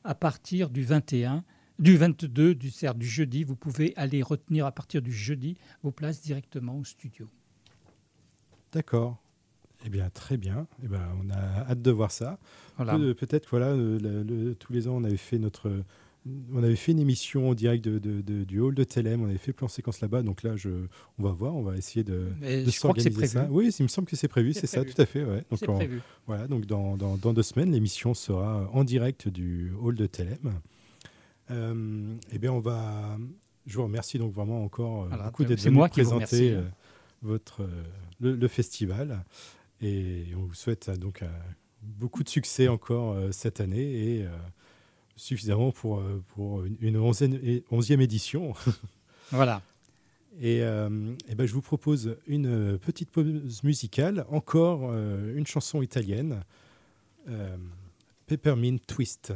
à 0.03 0.15
partir 0.15 0.71
du 0.71 0.83
21, 0.83 1.45
du 1.79 1.97
22, 1.97 2.55
du, 2.55 2.71
c'est-à-dire 2.71 2.99
du 2.99 3.07
jeudi. 3.07 3.45
Vous 3.45 3.55
pouvez 3.57 3.93
aller 3.97 4.23
retenir 4.23 4.67
à 4.67 4.73
partir 4.73 5.03
du 5.03 5.13
jeudi 5.13 5.57
vos 5.83 5.93
places 5.93 6.23
directement 6.23 6.77
au 6.79 6.85
studio. 6.85 7.29
D'accord. 8.73 9.23
Eh 9.87 9.89
bien, 9.89 10.11
très 10.11 10.37
bien. 10.37 10.67
Eh 10.85 10.89
ben, 10.89 11.01
on 11.25 11.31
a 11.31 11.71
hâte 11.71 11.81
de 11.81 11.91
voir 11.93 12.11
ça. 12.11 12.39
Voilà. 12.77 12.97
Pe- 12.99 13.15
Peut-être, 13.15 13.47
voilà, 13.51 13.69
euh, 13.69 13.99
le- 14.01 14.23
le- 14.25 14.55
tous 14.57 14.73
les 14.73 14.89
ans, 14.89 14.97
on 14.97 15.05
avait 15.05 15.17
fait 15.17 15.39
notre, 15.39 15.71
on 16.53 16.61
avait 16.65 16.75
fait 16.75 16.91
une 16.91 16.99
émission 16.99 17.51
en 17.51 17.55
direct 17.55 17.85
de, 17.85 18.01
de- 18.01 18.21
de- 18.21 18.43
du 18.43 18.59
hall 18.59 18.75
de 18.75 18.83
Telem. 18.83 19.23
On 19.23 19.27
avait 19.29 19.39
fait 19.39 19.53
plan 19.53 19.69
séquence 19.69 20.01
là-bas. 20.01 20.23
Donc 20.23 20.43
là, 20.43 20.57
je, 20.57 20.71
on 21.19 21.23
va 21.23 21.31
voir. 21.31 21.55
On 21.55 21.63
va 21.63 21.77
essayer 21.77 22.03
de, 22.03 22.31
s'organiser 22.73 23.11
ça. 23.29 23.47
Oui, 23.49 23.71
il 23.79 23.83
me 23.85 23.89
semble 23.89 24.09
que 24.09 24.17
c'est 24.17 24.27
prévu. 24.27 24.53
C'est 24.55 24.67
ça, 24.67 24.85
tout 24.85 25.01
à 25.01 25.07
fait. 25.07 25.25
Ouais. 25.25 25.45
Donc, 25.51 25.61
C'est 25.61 25.69
on- 25.69 25.77
prévu. 25.77 26.01
Voilà. 26.27 26.49
Donc 26.49 26.67
dans, 26.67 26.97
dans- 26.97 27.17
dans 27.17 27.33
deux 27.33 27.45
semaines, 27.45 27.71
l'émission 27.71 28.13
sera 28.13 28.69
en 28.73 28.83
direct 28.83 29.29
du 29.29 29.71
hall 29.81 29.95
de 29.95 30.07
Telem. 30.07 30.53
Euh, 31.53 32.15
eh 32.33 32.39
bien, 32.39 32.53
on 32.53 32.61
va. 32.61 33.17
Je 33.67 33.77
vous 33.77 33.85
remercie 33.85 34.19
donc 34.19 34.33
vraiment 34.33 34.65
encore 34.65 35.05
euh, 35.05 35.09
Voilà, 35.09 35.25
beaucoup 35.27 35.45
d'être 35.45 35.61
c'est 35.61 35.69
venu 35.71 35.89
présenter 35.89 36.57
votre 37.23 37.69
le, 38.21 38.35
le 38.37 38.49
festival 38.49 39.25
et 39.81 40.27
on 40.37 40.41
vous 40.47 40.55
souhaite 40.55 40.89
euh, 40.89 40.97
donc 40.97 41.23
euh, 41.23 41.29
beaucoup 41.83 42.23
de 42.25 42.29
succès 42.29 42.69
encore 42.69 43.13
euh, 43.13 43.31
cette 43.33 43.61
année 43.61 43.83
et 44.21 44.27
suffisamment 45.17 45.73
pour 45.73 46.03
pour 46.35 46.65
une, 46.81 46.97
onzième, 46.99 47.35
et- 47.43 47.65
édition. 48.03 48.55
Voilà. 49.33 49.61
Et, 50.41 50.61
euh, 50.63 50.89
eh 51.29 51.35
ben, 51.35 51.47
je 51.47 51.53
vous 51.55 51.63
propose 51.63 52.17
une 52.27 52.79
petite 52.79 53.11
pause 53.11 53.63
musicale, 53.65 54.27
encore 54.31 54.91
euh, 54.93 55.35
une 55.35 55.47
chanson 55.47 55.83
italienne. 55.83 56.45
Euh, 57.29 57.57
Peppermint 58.27 58.77
Twist. 58.87 59.33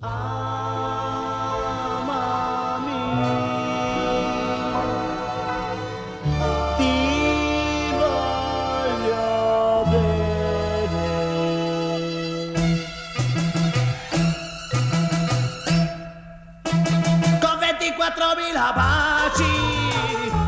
Con 0.00 1.19
24.000 18.60 18.74
baci, 18.74 19.92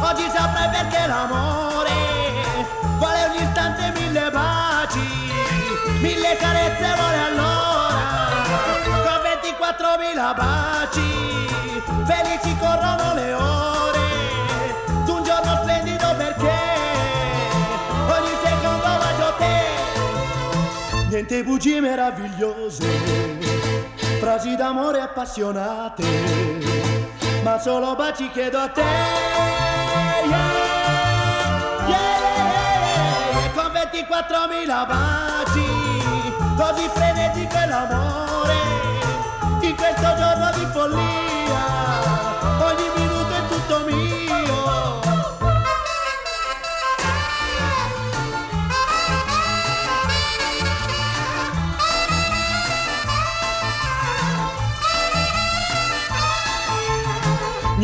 oggi 0.00 0.28
saprai 0.28 0.68
perché 0.68 1.06
l'amore 1.06 1.90
vuole 2.98 3.24
ogni 3.24 3.42
istante 3.42 3.90
mille 3.98 4.30
baci, 4.30 5.32
mille 6.00 6.36
carezze 6.36 6.94
vuole 6.94 7.20
allora. 7.30 8.00
Con 8.84 9.18
24.000 10.12 10.34
baci, 10.36 11.46
felici 12.04 12.56
corrono 12.58 13.14
le 13.14 13.32
ore, 13.32 14.00
d'un 15.06 15.22
giorno 15.24 15.56
splendido 15.62 16.14
perché? 16.14 16.60
Ogni 18.08 18.34
secondo 18.44 18.88
bacio 18.98 19.34
te. 19.38 21.08
Niente 21.08 21.42
bugie 21.44 21.80
meravigliose. 21.80 23.30
Frasi 24.20 24.54
d'amore 24.54 25.00
appassionate, 25.00 26.04
ma 27.42 27.58
solo 27.58 27.94
baci 27.94 28.30
chiedo 28.30 28.58
a 28.58 28.68
te. 28.68 28.80
Yeah, 28.80 30.26
yeah, 31.88 32.10
yeah, 33.36 33.52
con 33.54 33.72
24.000 33.72 34.86
baci, 34.86 35.66
così 36.56 36.88
frenetico 36.92 37.54
è 37.54 37.66
l'amore, 37.66 38.54
in 39.60 39.74
questo 39.76 40.14
giorno 40.16 40.50
di 40.54 40.66
follia, 40.72 41.64
ogni 42.60 42.90
minuto 42.96 43.34
è 43.34 43.46
tutto 43.48 43.78
mio. 43.86 44.81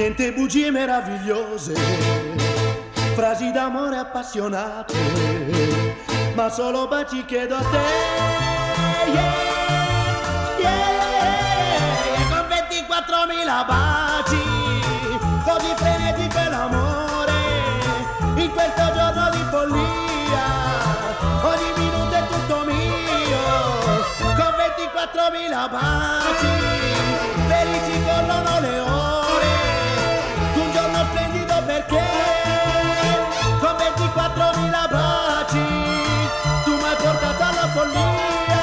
Niente 0.09 0.33
bugie 0.33 0.71
meravigliose, 0.71 1.75
frasi 3.15 3.53
d'amore 3.53 3.99
appassionate, 3.99 4.95
ma 6.35 6.49
solo 6.49 6.89
baci 6.89 7.27
chiedo 7.27 7.57
a 7.57 7.61
te. 7.61 7.77
Yeah, 9.13 9.35
yeah, 10.61 12.25
con 12.31 12.47
24.000 12.49 13.67
baci, 13.67 14.43
così 15.45 15.75
frenetico 15.77 16.39
è 16.39 16.49
l'amore, 16.49 17.33
in 18.37 18.51
questo 18.51 18.91
giorno 18.95 19.29
di 19.29 19.45
follia, 19.51 20.47
ogni 21.43 21.71
minuto 21.77 22.15
è 22.15 22.27
tutto 22.27 22.65
mio, 22.65 23.45
con 24.17 24.55
24.000 24.57 25.71
baci, 25.71 26.49
felici 27.47 28.03
corrono 28.05 28.61
le 28.61 28.79
ore, 28.81 29.77
perché, 31.65 32.01
con 33.61 33.75
24.000 33.77 34.91
baci, 34.91 35.65
tu 36.65 36.71
mi 36.77 36.83
hai 36.83 36.97
portato 36.97 37.43
alla 37.43 37.69
follia, 37.75 38.63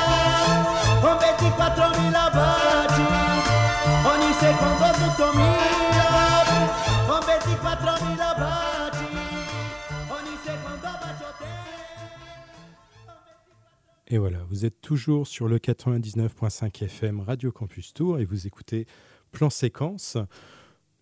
con 1.01 1.17
24.000 1.17 2.31
baci, 2.33 3.05
ogni 4.05 4.31
secondo 4.33 4.85
tutto 4.99 5.33
mio, 5.33 5.55
con 7.07 7.19
24.000 7.19 8.37
baci, 8.37 9.07
ogni 10.07 10.37
secondo 10.43 10.89
bacio 10.99 11.33
te. 11.37 11.45
Et 14.07 14.17
voilà, 14.17 14.39
vous 14.49 14.65
êtes 14.65 14.81
toujours 14.81 15.27
sur 15.27 15.47
le 15.47 15.57
99.5 15.57 16.85
FM 16.85 17.21
Radio 17.21 17.51
Campus 17.51 17.93
Tour 17.93 18.19
et 18.19 18.25
vous 18.25 18.47
écoutez 18.47 18.85
Plan 19.31 19.49
Séquence. 19.49 20.17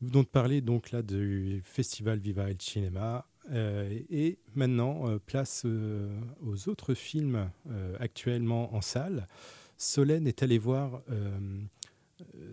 Nous 0.04 0.10
venons 0.10 0.24
de 0.24 0.28
parler 0.28 0.60
donc 0.60 0.92
là 0.92 1.02
du 1.02 1.62
festival 1.64 2.20
Viva 2.20 2.50
el 2.50 2.58
Cinema. 2.60 3.26
euh, 3.52 4.00
et 4.10 4.38
maintenant, 4.54 5.10
euh, 5.10 5.18
place 5.18 5.64
euh, 5.64 6.20
aux 6.42 6.68
autres 6.68 6.94
films 6.94 7.50
actuellement 8.02 8.76
en 8.76 8.82
salle. 8.82 9.30
Solène 9.78 10.28
est 10.28 10.44
allée 10.44 10.58
voir 10.58 11.04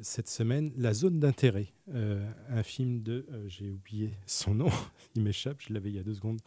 cette 0.01 0.29
semaine 0.29 0.71
La 0.77 0.95
Zone 0.95 1.19
d'intérêt, 1.19 1.73
un 1.93 2.63
film 2.63 3.03
de. 3.03 3.27
J'ai 3.49 3.73
oublié 3.73 4.13
son 4.27 4.55
nom, 4.55 4.71
il 5.17 5.23
m'échappe, 5.25 5.61
je 5.61 5.75
l'avais 5.75 5.91
il 5.91 5.97
y 5.97 5.99
a 5.99 6.05
deux 6.05 6.15
secondes 6.15 6.41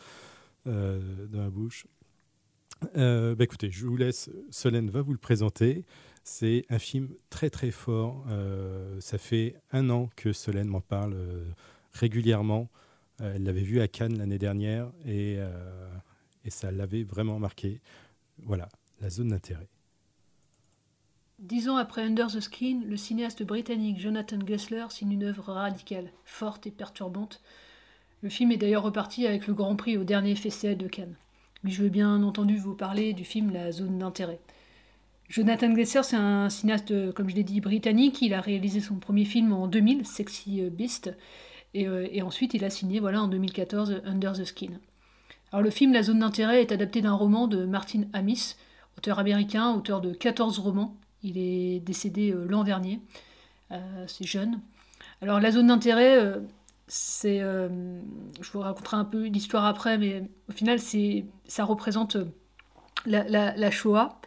dans 0.66 1.42
la 1.42 1.50
bouche. 1.50 1.86
Euh, 2.98 3.36
bah 3.36 3.44
écoutez, 3.44 3.72
je 3.72 3.86
vous 3.86 3.98
laisse, 3.98 4.30
Solène 4.50 4.90
va 4.90 5.02
vous 5.02 5.14
le 5.14 5.18
présenter. 5.18 5.86
C'est 6.24 6.66
un 6.70 6.80
film 6.80 7.10
très 7.30 7.50
très 7.50 7.72
fort. 7.72 8.26
Euh, 8.30 9.00
ça 9.00 9.18
fait 9.18 9.56
un 9.72 9.90
an 9.90 10.10
que 10.16 10.34
Solène 10.34 10.68
m'en 10.68 10.82
parle 10.82 11.14
euh, 11.14 11.46
régulièrement. 11.92 12.70
Elle 13.20 13.44
l'avait 13.44 13.62
vu 13.62 13.80
à 13.80 13.88
Cannes 13.88 14.18
l'année 14.18 14.40
dernière 14.40 14.92
et, 15.06 15.38
et 16.44 16.50
ça 16.50 16.72
l'avait 16.72 17.04
vraiment 17.04 17.38
marqué. 17.40 17.80
Voilà, 18.40 18.68
la 19.00 19.10
zone 19.12 19.30
d'intérêt. 19.30 19.70
Dix 21.40 21.70
ans 21.70 21.78
après 21.78 22.02
Under 22.02 22.28
the 22.28 22.40
Skin, 22.40 22.82
le 22.86 22.98
cinéaste 22.98 23.44
britannique 23.44 24.00
Jonathan 24.00 24.40
Gessler 24.46 24.86
signe 24.90 25.12
une 25.12 25.24
œuvre 25.24 25.54
radicale, 25.54 26.12
forte 26.26 26.68
et 26.68 26.72
perturbante. 26.72 27.42
Le 28.24 28.30
film 28.30 28.52
est 28.52 28.58
d'ailleurs 28.58 28.84
reparti 28.84 29.28
avec 29.28 29.48
le 29.48 29.54
Grand 29.54 29.76
Prix 29.76 29.98
au 29.98 30.04
dernier 30.04 30.36
festival 30.36 30.78
de 30.78 30.88
Cannes. 30.88 31.16
Mais 31.64 31.72
je 31.72 31.82
veux 31.82 31.90
bien 31.90 32.22
entendu 32.24 32.58
vous 32.58 32.76
parler 32.76 33.14
du 33.14 33.24
film 33.24 33.52
La 33.52 33.72
zone 33.72 33.98
d'intérêt. 33.98 34.40
Jonathan 35.30 35.74
Gessler, 35.74 36.04
c'est 36.04 36.16
un 36.16 36.50
cinéaste, 36.50 37.14
comme 37.14 37.30
je 37.30 37.36
l'ai 37.36 37.44
dit, 37.44 37.62
britannique. 37.62 38.22
Il 38.22 38.34
a 38.34 38.42
réalisé 38.42 38.82
son 38.82 38.96
premier 38.96 39.26
film 39.26 39.54
en 39.54 39.68
2000, 39.68 40.06
Sexy 40.06 40.62
Beast, 40.70 41.16
et, 41.74 41.88
euh, 41.88 42.08
et 42.12 42.22
ensuite 42.22 42.54
il 42.54 42.64
a 42.66 42.70
signé 42.70 43.00
voilà, 43.00 43.22
en 43.24 43.28
2014 43.28 44.02
Under 44.06 44.34
the 44.34 44.44
Skin. 44.44 44.80
Alors 45.54 45.62
le 45.62 45.70
film 45.70 45.94
La 45.94 46.02
zone 46.02 46.20
d'intérêt 46.20 46.62
est 46.62 46.72
adapté 46.72 47.02
d'un 47.02 47.14
roman 47.14 47.48
de 47.48 47.66
Martin 47.66 48.06
Amis, 48.12 48.56
auteur 48.98 49.20
américain, 49.20 49.72
auteur 49.72 50.02
de 50.02 50.12
14 50.12 50.58
romans. 50.58 50.98
Il 51.22 51.38
est 51.38 51.80
décédé 51.80 52.32
euh, 52.32 52.46
l'an 52.50 52.64
dernier, 52.64 53.00
euh, 53.72 53.78
c'est 54.08 54.26
jeune. 54.26 54.60
Alors 55.22 55.40
la 55.40 55.52
zone 55.52 55.68
d'intérêt, 55.68 56.18
euh, 56.20 56.40
c'est, 56.96 57.42
euh, 57.42 57.70
je 58.40 58.52
vous 58.52 58.60
raconterai 58.60 58.98
un 58.98 59.06
peu 59.06 59.26
l'histoire 59.26 59.66
après, 59.66 59.98
mais 59.98 60.30
au 60.48 60.52
final 60.52 60.78
c'est, 60.78 61.26
ça 61.48 61.64
représente 61.64 62.18
euh, 62.18 62.26
la, 63.08 63.72
Shoah. 63.72 64.22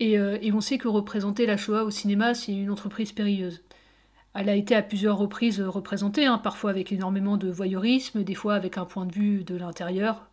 Et, 0.00 0.18
euh, 0.18 0.36
et 0.42 0.52
on 0.52 0.60
sait 0.60 0.78
que 0.78 0.88
représenter 0.88 1.46
la 1.46 1.56
Shoah 1.56 1.84
au 1.84 1.90
cinéma, 1.90 2.34
c'est 2.34 2.52
une 2.52 2.72
entreprise 2.72 3.12
périlleuse. 3.12 3.62
Elle 4.34 4.48
a 4.48 4.56
été 4.56 4.74
à 4.74 4.82
plusieurs 4.82 5.16
reprises 5.16 5.60
représentée, 5.60 6.26
hein, 6.26 6.38
parfois 6.38 6.70
avec 6.70 6.90
énormément 6.90 7.36
de 7.36 7.48
voyeurisme, 7.48 8.24
des 8.24 8.34
fois 8.34 8.54
avec 8.54 8.76
un 8.76 8.84
point 8.84 9.06
de 9.06 9.12
vue 9.12 9.44
de 9.44 9.54
l'intérieur, 9.54 10.28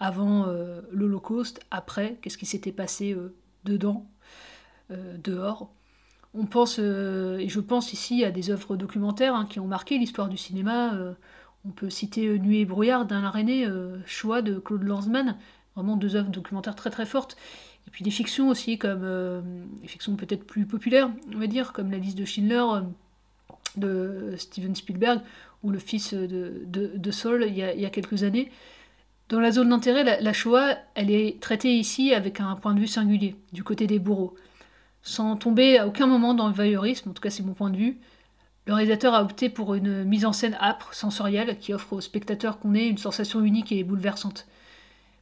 avant 0.00 0.46
l'Holocauste, 0.90 1.60
après, 1.70 2.18
qu'est-ce 2.22 2.38
qui 2.38 2.46
s'était 2.46 2.72
passé 2.72 3.16
dedans, 3.64 4.06
dehors. 4.90 5.70
On 6.38 6.44
pense, 6.44 6.76
euh, 6.78 7.38
et 7.38 7.48
je 7.48 7.60
pense 7.60 7.94
ici 7.94 8.22
à 8.22 8.30
des 8.30 8.50
œuvres 8.50 8.76
documentaires 8.76 9.34
hein, 9.34 9.46
qui 9.48 9.58
ont 9.58 9.66
marqué 9.66 9.96
l'histoire 9.96 10.28
du 10.28 10.36
cinéma. 10.36 10.94
euh, 10.94 11.14
on 11.64 11.70
peut 11.70 11.88
citer 11.88 12.26
euh, 12.26 12.36
Nuit 12.36 12.60
et 12.60 12.64
brouillard 12.66 13.06
d'Alain 13.06 13.30
René, 13.30 13.64
euh, 13.66 13.96
Shoah 14.04 14.42
de 14.42 14.58
Claude 14.58 14.82
Lanzmann, 14.82 15.36
vraiment 15.74 15.96
deux 15.96 16.14
œuvres 16.14 16.30
documentaires 16.30 16.76
très 16.76 16.90
très 16.90 17.06
fortes. 17.06 17.36
Et 17.86 17.90
puis 17.90 18.04
des 18.04 18.10
fictions 18.10 18.50
aussi, 18.50 18.76
comme 18.76 19.00
euh, 19.02 19.40
des 19.80 19.88
fictions 19.88 20.14
peut-être 20.14 20.44
plus 20.44 20.66
populaires, 20.66 21.10
on 21.34 21.38
va 21.38 21.46
dire, 21.46 21.72
comme 21.72 21.90
La 21.90 21.98
liste 21.98 22.18
de 22.18 22.24
Schindler 22.24 22.64
euh, 22.74 22.80
de 23.76 24.36
Steven 24.36 24.74
Spielberg 24.74 25.22
ou 25.62 25.70
Le 25.70 25.78
fils 25.78 26.12
de, 26.12 26.62
de, 26.66 26.92
de 26.94 27.10
Saul 27.10 27.46
il 27.48 27.56
y, 27.56 27.62
a, 27.62 27.74
il 27.74 27.80
y 27.80 27.86
a 27.86 27.90
quelques 27.90 28.24
années. 28.24 28.50
Dans 29.30 29.40
la 29.40 29.50
zone 29.50 29.70
d'intérêt, 29.70 30.04
la, 30.04 30.20
la 30.20 30.32
Shoah, 30.32 30.76
elle 30.94 31.10
est 31.10 31.40
traitée 31.40 31.76
ici 31.76 32.12
avec 32.12 32.40
un 32.40 32.54
point 32.56 32.74
de 32.74 32.80
vue 32.80 32.86
singulier, 32.86 33.36
du 33.52 33.64
côté 33.64 33.86
des 33.86 33.98
bourreaux. 33.98 34.34
Sans 35.06 35.36
tomber 35.36 35.78
à 35.78 35.86
aucun 35.86 36.08
moment 36.08 36.34
dans 36.34 36.48
le 36.48 36.52
voyeurisme, 36.52 37.10
en 37.10 37.12
tout 37.12 37.22
cas 37.22 37.30
c'est 37.30 37.44
mon 37.44 37.54
point 37.54 37.70
de 37.70 37.76
vue, 37.76 37.96
le 38.66 38.74
réalisateur 38.74 39.14
a 39.14 39.22
opté 39.22 39.48
pour 39.48 39.76
une 39.76 40.02
mise 40.02 40.26
en 40.26 40.32
scène 40.32 40.58
âpre, 40.60 40.92
sensorielle, 40.92 41.58
qui 41.60 41.72
offre 41.72 41.92
au 41.92 42.00
spectateur 42.00 42.58
qu'on 42.58 42.74
ait 42.74 42.88
une 42.88 42.98
sensation 42.98 43.40
unique 43.44 43.70
et 43.70 43.84
bouleversante. 43.84 44.48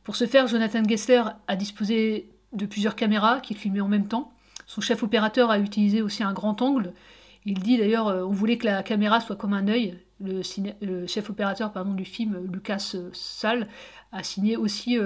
Pour 0.02 0.16
ce 0.16 0.26
faire, 0.26 0.46
Jonathan 0.46 0.82
Gessler 0.82 1.24
a 1.48 1.54
disposé 1.54 2.30
de 2.54 2.64
plusieurs 2.64 2.96
caméras 2.96 3.40
qu'il 3.40 3.58
filmait 3.58 3.82
en 3.82 3.88
même 3.88 4.08
temps. 4.08 4.32
Son 4.66 4.80
chef 4.80 5.02
opérateur 5.02 5.50
a 5.50 5.58
utilisé 5.58 6.00
aussi 6.00 6.22
un 6.22 6.32
grand 6.32 6.62
angle. 6.62 6.94
Il 7.44 7.58
dit 7.58 7.76
d'ailleurs, 7.76 8.08
euh, 8.08 8.24
on 8.24 8.32
voulait 8.32 8.56
que 8.56 8.64
la 8.64 8.82
caméra 8.82 9.20
soit 9.20 9.36
comme 9.36 9.52
un 9.52 9.68
œil, 9.68 9.98
le, 10.20 11.06
chef 11.06 11.30
opérateur 11.30 11.72
du 11.86 12.04
film, 12.04 12.46
Lucas 12.52 12.96
Sall, 13.12 13.68
a 14.12 14.22
signé 14.22 14.56
aussi 14.56 14.96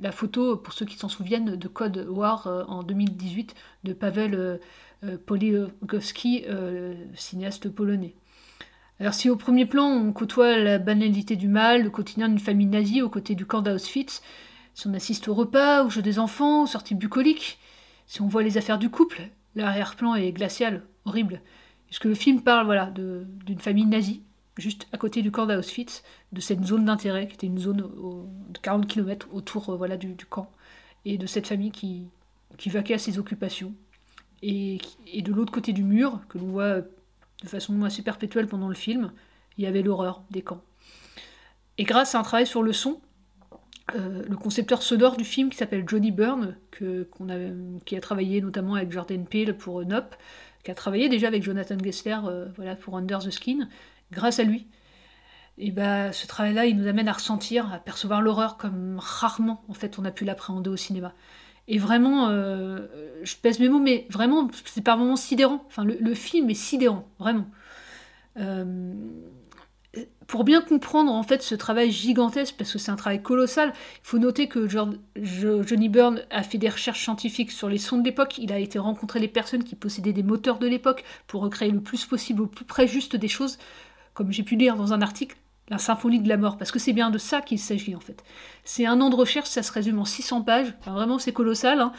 la 0.00 0.12
photo, 0.12 0.56
pour 0.56 0.72
ceux 0.72 0.86
qui 0.86 0.96
s'en 0.96 1.08
souviennent, 1.08 1.56
de 1.56 1.68
Code 1.68 2.06
War 2.08 2.48
en 2.68 2.82
2018 2.82 3.54
de 3.84 3.92
Pavel 3.92 4.60
Poligowski, 5.26 6.44
cinéaste 7.14 7.68
polonais. 7.68 8.14
Alors 8.98 9.12
si 9.12 9.28
au 9.28 9.36
premier 9.36 9.66
plan 9.66 9.86
on 9.86 10.12
côtoie 10.12 10.56
la 10.56 10.78
banalité 10.78 11.36
du 11.36 11.48
mal, 11.48 11.82
le 11.82 11.90
quotidien 11.90 12.28
d'une 12.28 12.38
famille 12.38 12.66
nazie 12.66 13.02
aux 13.02 13.10
côtés 13.10 13.34
du 13.34 13.44
camp 13.44 13.60
d'Auschwitz, 13.60 14.22
si 14.74 14.86
on 14.86 14.94
assiste 14.94 15.28
au 15.28 15.34
repas, 15.34 15.84
au 15.84 15.90
jeu 15.90 16.02
des 16.02 16.18
enfants, 16.18 16.62
aux 16.62 16.66
sorties 16.66 16.94
bucoliques, 16.94 17.58
si 18.06 18.22
on 18.22 18.28
voit 18.28 18.42
les 18.42 18.56
affaires 18.56 18.78
du 18.78 18.88
couple, 18.88 19.28
l'arrière-plan 19.54 20.14
est 20.14 20.32
glacial, 20.32 20.82
horrible. 21.04 21.40
Puisque 21.86 22.04
le 22.04 22.14
film 22.14 22.42
parle 22.42 22.66
voilà, 22.66 22.90
d'une 22.90 23.58
famille 23.58 23.86
nazie, 23.86 24.22
juste 24.56 24.86
à 24.92 24.98
côté 24.98 25.22
du 25.22 25.30
camp 25.30 25.46
d'Auschwitz, 25.46 26.02
de 26.32 26.40
cette 26.40 26.64
zone 26.64 26.84
d'intérêt, 26.84 27.28
qui 27.28 27.34
était 27.34 27.46
une 27.46 27.58
zone 27.58 27.88
de 28.48 28.58
40 28.58 28.86
km 28.86 29.28
autour 29.32 29.70
euh, 29.70 29.76
voilà, 29.76 29.96
du, 29.96 30.14
camp, 30.28 30.50
et 31.04 31.18
de 31.18 31.26
cette 31.26 31.46
famille 31.46 31.70
qui, 31.70 32.08
qui 32.56 32.70
vaquait 32.70 32.94
à 32.94 32.98
ses 32.98 33.18
occupations. 33.18 33.74
Et, 34.42 34.78
de 35.22 35.32
l'autre 35.32 35.52
côté 35.52 35.72
du 35.72 35.82
mur, 35.82 36.20
que 36.28 36.38
l'on 36.38 36.48
voit 36.48 36.80
de 36.80 37.48
façon 37.48 37.82
assez 37.82 38.02
perpétuelle 38.02 38.46
pendant 38.46 38.68
le 38.68 38.74
film, 38.74 39.12
il 39.58 39.64
y 39.64 39.66
avait 39.66 39.82
l'horreur 39.82 40.22
des 40.30 40.42
camps. 40.42 40.62
Et 41.78 41.84
grâce 41.84 42.14
à 42.14 42.20
un 42.20 42.22
travail 42.22 42.46
sur 42.46 42.62
le 42.62 42.72
son, 42.72 43.00
euh, 43.94 44.24
le 44.28 44.36
concepteur 44.36 44.82
sonore 44.82 45.16
du 45.16 45.24
film 45.24 45.50
qui 45.50 45.56
s'appelle 45.56 45.84
Johnny 45.86 46.10
Byrne, 46.10 46.56
que, 46.70 47.08
a, 47.28 47.80
qui 47.84 47.96
a 47.96 48.00
travaillé 48.00 48.40
notamment 48.40 48.74
avec 48.74 48.90
Jordan 48.90 49.24
Peele 49.26 49.56
pour 49.56 49.84
Nope, 49.84 50.16
qui 50.64 50.70
a 50.70 50.74
travaillé 50.74 51.08
déjà 51.08 51.28
avec 51.28 51.42
Jonathan 51.42 51.78
Gessler 51.78 52.18
euh, 52.24 52.46
voilà, 52.56 52.76
pour 52.76 52.96
Under 52.96 53.20
the 53.20 53.30
Skin, 53.30 53.68
grâce 54.12 54.38
à 54.38 54.44
lui, 54.44 54.66
et 55.58 55.70
bah, 55.70 56.12
ce 56.12 56.26
travail-là, 56.26 56.66
il 56.66 56.76
nous 56.76 56.86
amène 56.86 57.08
à 57.08 57.12
ressentir, 57.12 57.72
à 57.72 57.78
percevoir 57.78 58.20
l'horreur 58.20 58.58
comme 58.58 58.98
rarement 58.98 59.62
en 59.68 59.74
fait 59.74 59.98
on 59.98 60.04
a 60.04 60.10
pu 60.10 60.24
l'appréhender 60.24 60.70
au 60.70 60.76
cinéma. 60.76 61.14
Et 61.68 61.78
vraiment, 61.78 62.28
euh, 62.28 62.86
je 63.24 63.34
pèse 63.36 63.58
mes 63.58 63.68
mots, 63.68 63.80
mais 63.80 64.06
vraiment, 64.08 64.48
c'est 64.66 64.82
par 64.82 64.96
moments 64.96 65.16
sidérant. 65.16 65.64
Enfin, 65.66 65.84
le, 65.84 66.14
film 66.14 66.48
est 66.48 66.54
sidérant, 66.54 67.08
vraiment. 67.18 67.46
Euh, 68.36 68.94
pour 70.26 70.44
bien 70.44 70.60
comprendre 70.60 71.10
en 71.12 71.22
fait 71.22 71.42
ce 71.42 71.54
travail 71.54 71.90
gigantesque, 71.90 72.54
parce 72.56 72.72
que 72.72 72.78
c'est 72.78 72.90
un 72.90 72.96
travail 72.96 73.22
colossal, 73.22 73.72
il 73.74 74.06
faut 74.06 74.18
noter 74.18 74.48
que 74.48 74.68
Johnny 74.68 75.88
Byrne 75.88 76.22
a 76.30 76.42
fait 76.42 76.58
des 76.58 76.68
recherches 76.68 77.02
scientifiques 77.02 77.50
sur 77.50 77.68
les 77.68 77.78
sons 77.78 77.98
de 77.98 78.04
l'époque. 78.04 78.38
Il 78.38 78.52
a 78.52 78.58
été 78.58 78.78
rencontrer 78.78 79.18
les 79.18 79.28
personnes 79.28 79.64
qui 79.64 79.74
possédaient 79.74 80.12
des 80.12 80.22
moteurs 80.22 80.58
de 80.58 80.66
l'époque 80.66 81.04
pour 81.26 81.42
recréer 81.42 81.70
le 81.70 81.80
plus 81.80 82.04
possible, 82.06 82.42
au 82.42 82.46
plus 82.46 82.64
près 82.64 82.86
juste 82.86 83.16
des 83.16 83.28
choses. 83.28 83.58
Comme 84.16 84.32
j'ai 84.32 84.42
pu 84.42 84.56
lire 84.56 84.76
dans 84.76 84.94
un 84.94 85.02
article, 85.02 85.36
la 85.68 85.76
symphonie 85.76 86.20
de 86.20 86.28
la 86.28 86.38
mort, 86.38 86.56
parce 86.56 86.70
que 86.70 86.78
c'est 86.78 86.94
bien 86.94 87.10
de 87.10 87.18
ça 87.18 87.42
qu'il 87.42 87.58
s'agit 87.58 87.94
en 87.94 88.00
fait. 88.00 88.24
C'est 88.64 88.86
un 88.86 88.98
an 89.02 89.10
de 89.10 89.14
recherche, 89.14 89.48
ça 89.48 89.62
se 89.62 89.70
résume 89.70 89.98
en 89.98 90.06
600 90.06 90.40
pages, 90.40 90.72
vraiment 90.86 91.18
c'est 91.18 91.34
colossal. 91.34 91.80
Hein. 91.80 91.92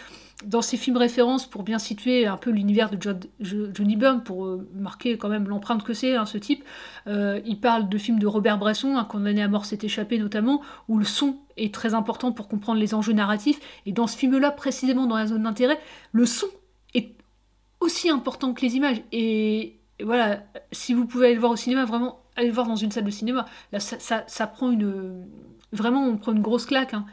Dans 0.45 0.63
ces 0.63 0.77
films 0.77 0.97
références, 0.97 1.47
pour 1.47 1.61
bien 1.61 1.77
situer 1.77 2.25
un 2.25 2.37
peu 2.37 2.49
l'univers 2.49 2.89
de 2.89 2.97
Johnny 3.39 3.95
Byrne, 3.95 4.23
pour 4.23 4.45
euh, 4.45 4.67
marquer 4.73 5.19
quand 5.19 5.29
même 5.29 5.47
l'empreinte 5.47 5.83
que 5.83 5.93
c'est, 5.93 6.15
hein, 6.15 6.25
ce 6.25 6.39
type, 6.39 6.63
euh, 7.05 7.39
il 7.45 7.59
parle 7.59 7.87
de 7.87 7.97
films 7.99 8.17
de 8.17 8.27
Robert 8.27 8.57
Bresson, 8.57 8.97
un 8.97 9.03
condamné 9.03 9.43
à 9.43 9.47
mort 9.47 9.65
s'est 9.65 9.79
échappé 9.83 10.17
notamment, 10.17 10.61
où 10.87 10.97
le 10.97 11.05
son 11.05 11.37
est 11.55 11.71
très 11.71 11.93
important 11.93 12.31
pour 12.31 12.47
comprendre 12.47 12.79
les 12.79 12.95
enjeux 12.95 13.13
narratifs, 13.13 13.59
et 13.85 13.91
dans 13.91 14.07
ce 14.07 14.17
film-là, 14.17 14.49
précisément 14.49 15.05
dans 15.05 15.17
la 15.17 15.27
zone 15.27 15.43
d'intérêt, 15.43 15.79
le 16.13 16.25
son 16.25 16.47
est 16.95 17.15
aussi 17.79 18.09
important 18.09 18.53
que 18.53 18.61
les 18.61 18.75
images. 18.75 19.01
Et 19.11 19.76
voilà, 20.03 20.43
si 20.71 20.93
vous 20.93 21.05
pouvez 21.05 21.27
aller 21.27 21.35
le 21.35 21.39
voir 21.39 21.51
au 21.51 21.55
cinéma, 21.55 21.85
vraiment 21.85 22.19
aller 22.35 22.47
le 22.47 22.53
voir 22.53 22.67
dans 22.67 22.75
une 22.75 22.91
salle 22.91 23.03
de 23.03 23.11
cinéma. 23.11 23.45
Là, 23.71 23.79
ça, 23.79 24.47
prend 24.47 24.71
une. 24.71 25.25
Vraiment, 25.71 26.05
on 26.05 26.17
prend 26.17 26.31
une 26.31 26.41
grosse 26.41 26.65
claque. 26.65 26.93
Hein. 26.93 27.05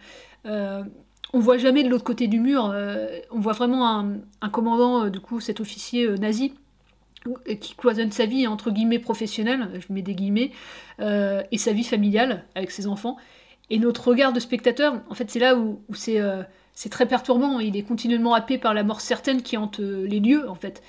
Euh, 0.46 0.84
on 1.32 1.40
voit 1.40 1.58
jamais 1.58 1.82
de 1.82 1.88
l'autre 1.88 2.04
côté 2.04 2.28
du 2.28 2.38
mur. 2.38 2.70
Euh, 2.72 3.18
on 3.32 3.40
voit 3.40 3.54
vraiment 3.54 3.88
un, 4.40 4.48
commandant, 4.50 5.06
euh, 5.06 5.10
du 5.10 5.20
coup, 5.20 5.40
cet 5.40 5.60
officier 5.60 6.08
nazi, 6.18 6.54
qui 7.58 7.74
cloisonne 7.74 8.12
sa 8.12 8.26
vie 8.26 8.46
entre 8.46 8.70
guillemets 8.70 8.98
professionnelle, 8.98 9.70
je 9.80 9.90
mets 9.90 10.02
des 10.02 10.14
guillemets, 10.14 10.52
et 11.00 11.58
sa 11.58 11.72
vie 11.72 11.82
familiale 11.82 12.44
avec 12.54 12.70
ses 12.70 12.86
enfants. 12.86 13.16
Et 13.70 13.78
notre 13.78 14.08
regard 14.08 14.34
de 14.34 14.40
spectateur, 14.40 15.00
en 15.08 15.14
fait, 15.14 15.30
c'est 15.30 15.38
là 15.38 15.56
où, 15.56 15.80
c'est 15.94 16.20
c'est 16.74 16.90
très 16.90 17.06
perturbant. 17.06 17.60
Il 17.60 17.78
est 17.78 17.82
continuellement 17.82 18.34
happé 18.34 18.58
par 18.58 18.74
la 18.74 18.82
mort 18.82 19.00
certaine 19.00 19.40
qui 19.40 19.56
hante 19.56 19.78
les 19.78 20.20
lieux, 20.20 20.46
en 20.50 20.54
fait. 20.54 20.82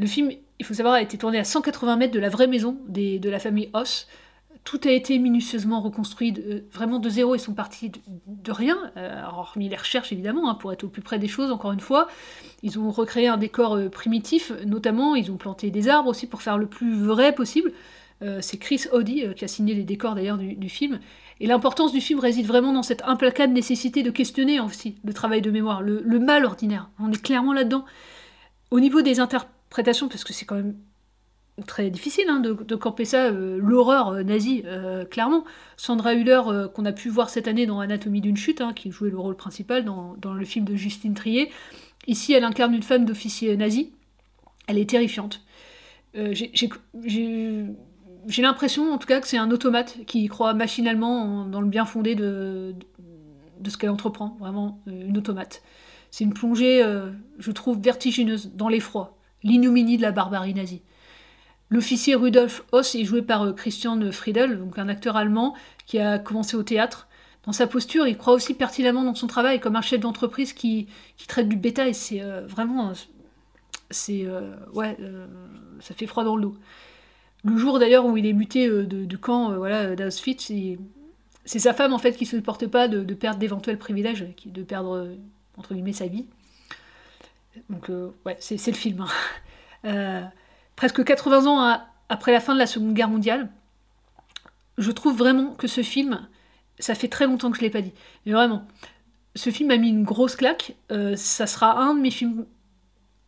Le 0.00 0.06
film 0.06 0.32
il 0.60 0.66
faut 0.66 0.74
savoir, 0.74 0.94
a 0.94 1.02
été 1.02 1.16
tourné 1.16 1.38
à 1.38 1.44
180 1.44 1.96
mètres 1.96 2.12
de 2.12 2.20
la 2.20 2.28
vraie 2.28 2.46
maison 2.46 2.76
de 2.86 3.28
la 3.28 3.38
famille 3.38 3.70
Hoss. 3.72 4.06
Tout 4.62 4.80
a 4.84 4.90
été 4.90 5.18
minutieusement 5.18 5.80
reconstruit, 5.80 6.34
vraiment 6.70 6.98
de 6.98 7.08
zéro. 7.08 7.34
Ils 7.34 7.40
sont 7.40 7.54
partis 7.54 7.90
de, 8.26 8.52
rien, 8.52 8.92
euh, 8.98 9.22
hormis 9.26 9.70
les 9.70 9.76
recherches 9.76 10.12
évidemment, 10.12 10.50
hein, 10.50 10.54
pour 10.54 10.70
être 10.70 10.84
au 10.84 10.88
plus 10.88 11.00
près 11.00 11.18
des 11.18 11.28
choses, 11.28 11.50
encore 11.50 11.72
une 11.72 11.80
fois. 11.80 12.08
Ils 12.62 12.78
ont 12.78 12.90
recréé 12.90 13.26
un 13.26 13.38
décor 13.38 13.74
euh, 13.74 13.88
primitif, 13.88 14.52
notamment, 14.66 15.14
ils 15.14 15.32
ont 15.32 15.38
planté 15.38 15.70
des 15.70 15.88
arbres 15.88 16.10
aussi 16.10 16.26
pour 16.26 16.42
faire 16.42 16.58
le 16.58 16.66
plus 16.66 16.94
vrai 16.94 17.34
possible. 17.34 17.72
Euh, 18.20 18.40
c'est 18.42 18.58
Chris 18.58 18.84
Audi 18.92 19.24
qui 19.34 19.46
a 19.46 19.48
signé 19.48 19.72
les 19.72 19.84
décors 19.84 20.14
d'ailleurs 20.14 20.36
du, 20.36 20.68
film. 20.68 21.00
Et 21.40 21.46
l'importance 21.46 21.90
du 21.90 22.02
film 22.02 22.20
réside 22.20 22.44
vraiment 22.44 22.74
dans 22.74 22.82
cette 22.82 23.02
implacable 23.06 23.54
nécessité 23.54 24.02
de 24.02 24.10
questionner 24.10 24.60
aussi 24.60 24.96
le 25.02 25.14
travail 25.14 25.40
de 25.40 25.50
mémoire, 25.50 25.80
le, 25.80 26.18
mal 26.18 26.44
ordinaire. 26.44 26.90
On 27.00 27.10
est 27.10 27.22
clairement 27.22 27.54
là-dedans. 27.54 27.86
Au 28.70 28.78
niveau 28.78 29.00
des 29.00 29.20
interprètes, 29.70 30.08
parce 30.10 30.24
que 30.24 30.32
c'est 30.32 30.44
quand 30.44 30.56
même 30.56 30.74
très 31.66 31.90
difficile 31.90 32.24
hein, 32.28 32.40
de, 32.40 32.74
camper 32.74 33.04
ça, 33.04 33.26
euh, 33.26 33.58
l'horreur 33.60 34.08
euh, 34.08 34.22
nazie, 34.22 34.62
euh, 34.66 35.04
clairement. 35.04 35.44
Sandra 35.76 36.14
Hüller, 36.14 36.40
qu'on 36.74 36.84
a 36.84 36.92
pu 36.92 37.08
voir 37.08 37.30
cette 37.30 37.48
année 37.48 37.66
dans 37.66 37.80
Anatomie 37.80 38.20
d'une 38.20 38.36
chute, 38.36 38.60
hein, 38.60 38.72
qui 38.74 38.90
jouait 38.90 39.10
le 39.10 39.18
rôle 39.18 39.36
principal 39.36 39.84
dans, 39.84 40.16
le 40.22 40.44
film 40.44 40.64
de 40.64 40.74
Justine 40.74 41.14
Trier. 41.14 41.50
Ici, 42.06 42.32
elle 42.32 42.44
incarne 42.44 42.74
une 42.74 42.82
femme 42.82 43.04
d'officier 43.04 43.56
nazi. 43.56 43.92
Elle 44.66 44.78
est 44.78 44.88
terrifiante. 44.88 45.42
J'ai 46.14 47.72
l'impression, 48.38 48.92
en 48.92 48.98
tout 48.98 49.06
cas, 49.06 49.20
que 49.20 49.28
c'est 49.28 49.38
un 49.38 49.50
automate 49.50 50.04
qui 50.06 50.26
croit 50.28 50.54
machinalement 50.54 51.44
dans 51.46 51.60
le 51.60 51.68
bien 51.68 51.84
fondé 51.84 52.14
de 52.14 52.74
ce 53.66 53.76
qu'elle 53.76 53.90
entreprend. 53.90 54.36
Vraiment, 54.40 54.80
une 54.86 55.16
automate. 55.18 55.62
C'est 56.10 56.24
une 56.24 56.34
plongée, 56.34 56.82
je 57.38 57.50
trouve, 57.50 57.80
vertigineuse 57.80 58.52
dans 58.54 58.68
l'effroi 58.68 59.19
l'inouminie 59.42 59.96
de 59.96 60.02
la 60.02 60.12
barbarie 60.12 60.54
nazie. 60.54 60.82
L'officier 61.70 62.16
Rudolf 62.16 62.64
Hoss 62.72 62.96
est 62.96 63.04
joué 63.04 63.22
par 63.22 63.44
euh, 63.44 63.52
Christian 63.52 64.10
Friedel, 64.10 64.58
donc 64.58 64.78
un 64.78 64.88
acteur 64.88 65.16
allemand 65.16 65.54
qui 65.86 66.00
a 66.00 66.18
commencé 66.18 66.56
au 66.56 66.64
théâtre. 66.64 67.06
Dans 67.44 67.52
sa 67.52 67.68
posture, 67.68 68.06
il 68.08 68.18
croit 68.18 68.34
aussi 68.34 68.54
pertinemment 68.54 69.04
dans 69.04 69.14
son 69.14 69.28
travail 69.28 69.60
comme 69.60 69.76
un 69.76 69.80
chef 69.80 70.00
d'entreprise 70.00 70.52
qui, 70.52 70.88
traite 71.28 71.48
du 71.48 71.56
bétail. 71.56 71.94
C'est 71.94 72.20
euh, 72.20 72.44
vraiment. 72.46 72.92
C'est. 73.90 74.26
Euh, 74.26 74.54
ouais, 74.74 74.96
ça 75.80 75.94
fait 75.94 76.06
froid 76.06 76.24
dans 76.24 76.36
le 76.36 76.42
dos. 76.42 76.56
Le 77.44 77.56
jour 77.56 77.78
d'ailleurs 77.78 78.04
où 78.04 78.16
il 78.16 78.26
est 78.26 78.34
muté 78.34 78.68
du 78.84 79.16
camp 79.16 79.56
voilà, 79.56 79.96
d'Auschwitz, 79.96 80.52
c'est 81.46 81.58
sa 81.58 81.72
femme 81.72 81.94
en 81.94 81.98
fait 81.98 82.12
qui 82.12 82.24
ne 82.24 82.28
supporte 82.28 82.66
pas 82.66 82.86
de, 82.86 83.02
de 83.02 83.14
perdre 83.14 83.38
d'éventuels 83.38 83.78
privilèges, 83.78 84.26
de 84.44 84.62
perdre 84.62 85.08
entre 85.56 85.72
guillemets 85.72 85.94
sa 85.94 86.06
vie. 86.06 86.26
Donc, 87.68 87.90
euh, 87.90 88.10
ouais, 88.24 88.36
c'est 88.40 88.64
le 88.66 88.72
film. 88.72 89.02
Hein. 89.02 89.08
Euh, 89.86 90.20
presque 90.76 91.02
80 91.02 91.46
ans 91.46 91.80
après 92.10 92.32
la 92.32 92.40
fin 92.40 92.52
de 92.52 92.58
la 92.58 92.66
Seconde 92.66 92.92
Guerre 92.92 93.08
mondiale, 93.08 93.48
je 94.76 94.90
trouve 94.90 95.16
vraiment 95.16 95.54
que 95.54 95.66
ce 95.66 95.82
film, 95.82 96.28
ça 96.78 96.94
fait 96.94 97.08
très 97.08 97.24
longtemps 97.24 97.50
que 97.50 97.56
je 97.56 97.62
ne 97.62 97.66
l'ai 97.68 97.70
pas 97.70 97.80
dit, 97.80 97.94
mais 98.26 98.32
vraiment, 98.32 98.68
ce 99.34 99.48
film 99.48 99.70
a 99.70 99.78
mis 99.78 99.88
une 99.88 100.04
grosse 100.04 100.36
claque. 100.36 100.74
Euh, 100.92 101.16
ça 101.16 101.46
sera 101.46 101.80
un 101.80 101.94
de 101.94 102.00
mes 102.00 102.10
films. 102.10 102.44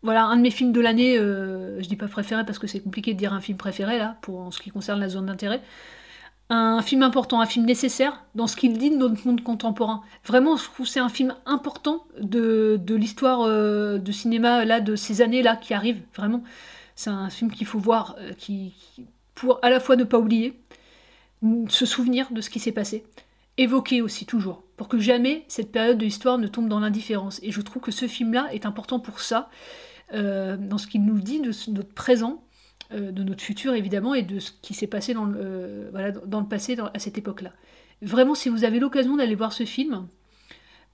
Voilà, 0.02 0.26
un 0.26 0.36
de 0.36 0.42
mes 0.42 0.50
films 0.50 0.72
de 0.72 0.80
l'année, 0.82 1.16
je 1.16 1.88
dis 1.88 1.96
pas 1.96 2.06
préféré 2.06 2.44
parce 2.44 2.58
que 2.58 2.66
c'est 2.66 2.80
compliqué 2.80 3.14
de 3.14 3.18
dire 3.18 3.32
un 3.32 3.40
film 3.40 3.56
préféré 3.56 3.96
là, 3.98 4.18
pour 4.20 4.40
en 4.40 4.50
ce 4.50 4.60
qui 4.60 4.68
concerne 4.68 5.00
la 5.00 5.08
zone 5.08 5.24
d'intérêt 5.24 5.62
un 6.50 6.82
film 6.82 7.02
important, 7.02 7.40
un 7.40 7.46
film 7.46 7.64
nécessaire 7.64 8.24
dans 8.34 8.46
ce 8.46 8.56
qu'il 8.56 8.76
dit 8.76 8.90
de 8.90 8.96
notre 8.96 9.26
monde 9.26 9.42
contemporain. 9.42 10.02
Vraiment, 10.24 10.56
je 10.56 10.64
trouve 10.64 10.86
c'est 10.86 11.00
un 11.00 11.08
film 11.08 11.34
important 11.46 12.04
de, 12.20 12.78
l'histoire 12.90 13.42
euh, 13.42 13.98
de 13.98 14.12
cinéma 14.12 14.64
là 14.64 14.80
de 14.80 14.96
ces 14.96 15.22
années-là 15.22 15.56
qui 15.56 15.72
arrivent. 15.72 16.02
Vraiment, 16.14 16.42
c'est 16.94 17.10
un 17.10 17.30
film 17.30 17.50
qu'il 17.50 17.66
faut 17.66 17.78
voir, 17.78 18.16
euh, 18.18 18.32
qui, 18.36 18.74
pour 19.34 19.58
à 19.62 19.70
la 19.70 19.80
fois 19.80 19.96
ne 19.96 20.04
pas 20.04 20.18
oublier, 20.18 20.60
se 21.68 21.86
souvenir 21.86 22.30
de 22.30 22.40
ce 22.40 22.50
qui 22.50 22.60
s'est 22.60 22.72
passé, 22.72 23.04
évoquer 23.56 24.02
aussi 24.02 24.26
toujours, 24.26 24.62
pour 24.76 24.88
que 24.88 24.98
jamais 24.98 25.44
cette 25.48 25.72
période 25.72 25.98
de 25.98 26.04
l'histoire 26.04 26.38
ne 26.38 26.46
tombe 26.46 26.68
dans 26.68 26.80
l'indifférence. 26.80 27.40
Et 27.42 27.50
je 27.50 27.60
trouve 27.60 27.82
que 27.82 27.90
ce 27.90 28.06
film-là 28.06 28.48
est 28.52 28.66
important 28.66 29.00
pour 29.00 29.20
ça, 29.20 29.48
euh, 30.14 30.56
dans 30.56 30.78
ce 30.78 30.86
qu'il 30.86 31.04
nous 31.04 31.18
dit 31.18 31.40
de 31.40 31.52
notre 31.70 31.92
présent 31.94 32.42
de 32.92 33.22
notre 33.22 33.42
futur 33.42 33.74
évidemment 33.74 34.14
et 34.14 34.22
de 34.22 34.38
ce 34.38 34.52
qui 34.62 34.74
s'est 34.74 34.86
passé 34.86 35.14
dans 35.14 35.24
le, 35.24 35.38
euh, 35.40 35.88
voilà, 35.90 36.12
dans 36.12 36.40
le 36.40 36.46
passé 36.46 36.76
à 36.94 36.98
cette 36.98 37.18
époque-là. 37.18 37.52
Vraiment, 38.02 38.34
si 38.34 38.48
vous 38.48 38.64
avez 38.64 38.80
l'occasion 38.80 39.16
d'aller 39.16 39.34
voir 39.34 39.52
ce 39.52 39.64
film, 39.64 40.06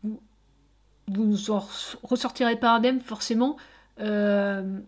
vous, 0.03 0.21
vous 1.09 1.51
en 1.51 1.67
ressortirez 2.03 2.57
pas 2.57 2.81
forcément. 3.03 3.57
Euh, 4.01 4.79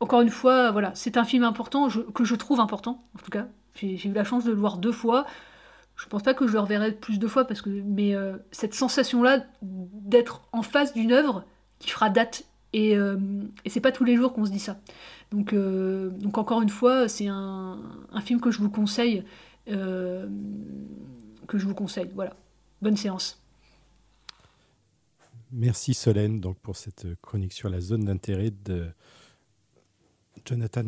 encore 0.00 0.20
une 0.22 0.30
fois, 0.30 0.70
voilà, 0.70 0.92
c'est 0.94 1.16
un 1.16 1.24
film 1.24 1.44
important, 1.44 1.88
que 1.88 2.24
je 2.24 2.34
trouve 2.34 2.60
important, 2.60 3.04
en 3.14 3.22
tout 3.22 3.30
cas. 3.30 3.46
J'ai 3.74 4.08
eu 4.08 4.12
la 4.12 4.24
chance 4.24 4.44
de 4.44 4.50
le 4.50 4.56
voir 4.56 4.78
deux 4.78 4.92
fois. 4.92 5.26
Je 5.96 6.06
pense 6.06 6.22
pas 6.22 6.34
que 6.34 6.46
je 6.46 6.52
le 6.52 6.60
reverrai 6.60 6.92
plus 6.92 7.18
de 7.18 7.26
fois, 7.26 7.44
parce 7.44 7.60
que, 7.60 7.70
mais 7.70 8.14
euh, 8.14 8.36
cette 8.52 8.74
sensation-là 8.74 9.44
d'être 9.62 10.42
en 10.52 10.62
face 10.62 10.94
d'une 10.94 11.12
œuvre 11.12 11.44
qui 11.78 11.90
fera 11.90 12.08
date, 12.08 12.44
et, 12.72 12.96
euh, 12.96 13.16
et 13.64 13.70
c'est 13.70 13.80
pas 13.80 13.92
tous 13.92 14.04
les 14.04 14.16
jours 14.16 14.32
qu'on 14.32 14.44
se 14.44 14.50
dit 14.50 14.58
ça. 14.58 14.80
Donc, 15.30 15.52
euh, 15.52 16.10
donc 16.10 16.38
encore 16.38 16.62
une 16.62 16.68
fois, 16.68 17.08
c'est 17.08 17.28
un, 17.28 17.78
film 18.22 18.40
que 18.40 18.50
je 18.50 18.58
vous 18.58 18.70
conseille, 18.70 19.24
que 19.66 20.28
je 21.54 21.66
vous 21.66 21.74
conseille. 21.74 22.10
Voilà, 22.14 22.36
bonne 22.82 22.96
séance. 22.96 23.40
Merci 25.50 25.94
Solène 25.94 26.40
donc 26.40 26.58
pour 26.58 26.76
cette 26.76 27.06
chronique 27.22 27.54
sur 27.54 27.70
la 27.70 27.80
zone 27.80 28.04
d'intérêt 28.04 28.50
de 28.50 28.88
Jonathan 30.44 30.84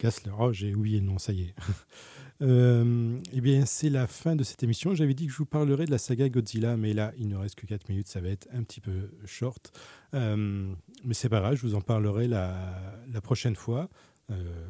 Gassler. 0.00 0.32
Oh, 0.38 0.52
j'ai 0.52 0.74
oublié 0.74 1.00
le 1.00 1.06
nom, 1.06 1.18
ça 1.18 1.32
y 1.32 1.42
est. 1.42 1.54
euh, 2.40 3.18
eh 3.32 3.40
bien, 3.40 3.66
c'est 3.66 3.90
la 3.90 4.06
fin 4.06 4.36
de 4.36 4.44
cette 4.44 4.62
émission. 4.62 4.94
J'avais 4.94 5.14
dit 5.14 5.26
que 5.26 5.32
je 5.32 5.38
vous 5.38 5.46
parlerais 5.46 5.86
de 5.86 5.90
la 5.90 5.98
saga 5.98 6.28
Godzilla, 6.28 6.76
mais 6.76 6.92
là, 6.92 7.12
il 7.18 7.28
ne 7.28 7.36
reste 7.36 7.56
que 7.56 7.66
4 7.66 7.88
minutes, 7.88 8.08
ça 8.08 8.20
va 8.20 8.28
être 8.28 8.48
un 8.52 8.62
petit 8.62 8.80
peu 8.80 9.10
short. 9.24 9.72
Euh, 10.14 10.72
mais 11.04 11.14
c'est 11.14 11.28
pas 11.28 11.40
grave, 11.40 11.56
je 11.56 11.62
vous 11.62 11.74
en 11.74 11.80
parlerai 11.80 12.28
la, 12.28 13.20
prochaine 13.22 13.56
fois. 13.56 13.88
Euh, 14.30 14.66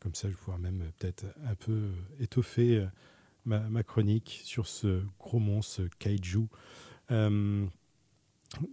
comme 0.00 0.14
ça, 0.14 0.28
je 0.30 0.34
vais 0.34 0.58
même 0.58 0.84
peut-être 0.98 1.26
un 1.44 1.54
peu 1.56 1.90
étoffer 2.20 2.76
euh, 2.76 2.86
ma, 3.44 3.60
ma, 3.60 3.82
chronique 3.82 4.40
sur 4.44 4.68
ce 4.68 5.02
gros 5.18 5.40
monstre 5.40 5.82
kaiju. 5.98 6.46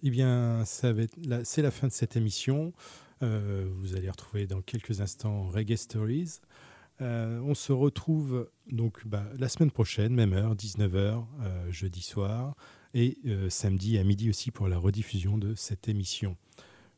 Eh 0.03 0.09
bien, 0.09 0.63
c'est 0.65 1.61
la 1.61 1.71
fin 1.71 1.87
de 1.87 1.91
cette 1.91 2.15
émission. 2.15 2.73
Vous 3.21 3.95
allez 3.95 4.09
retrouver 4.09 4.45
dans 4.45 4.61
quelques 4.61 5.01
instants 5.01 5.47
Reggae 5.47 5.75
Stories. 5.75 6.39
Euh, 7.01 7.39
on 7.41 7.55
se 7.55 7.73
retrouve 7.73 8.49
donc 8.71 9.05
bah, 9.05 9.25
la 9.37 9.49
semaine 9.49 9.71
prochaine, 9.71 10.13
même 10.13 10.33
heure, 10.33 10.55
19h, 10.55 11.25
euh, 11.41 11.71
jeudi 11.71 12.01
soir, 12.01 12.55
et 12.93 13.17
euh, 13.25 13.49
samedi 13.49 13.97
à 13.97 14.03
midi 14.03 14.29
aussi 14.29 14.51
pour 14.51 14.67
la 14.67 14.77
rediffusion 14.77 15.37
de 15.37 15.55
cette 15.55 15.89
émission. 15.89 16.37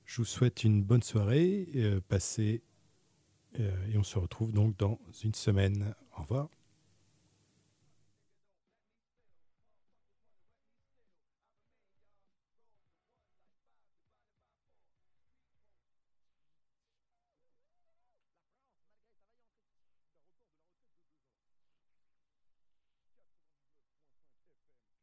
Je 0.05 0.17
vous 0.17 0.25
souhaite 0.25 0.63
une 0.63 0.83
bonne 0.83 1.03
soirée, 1.03 1.67
passez, 2.07 2.61
et 3.59 3.97
on 3.97 4.03
se 4.03 4.17
retrouve 4.17 4.53
donc 4.53 4.77
dans 4.77 4.99
une 5.21 5.33
semaine. 5.33 5.93
Au 6.17 6.21
revoir. 6.21 6.56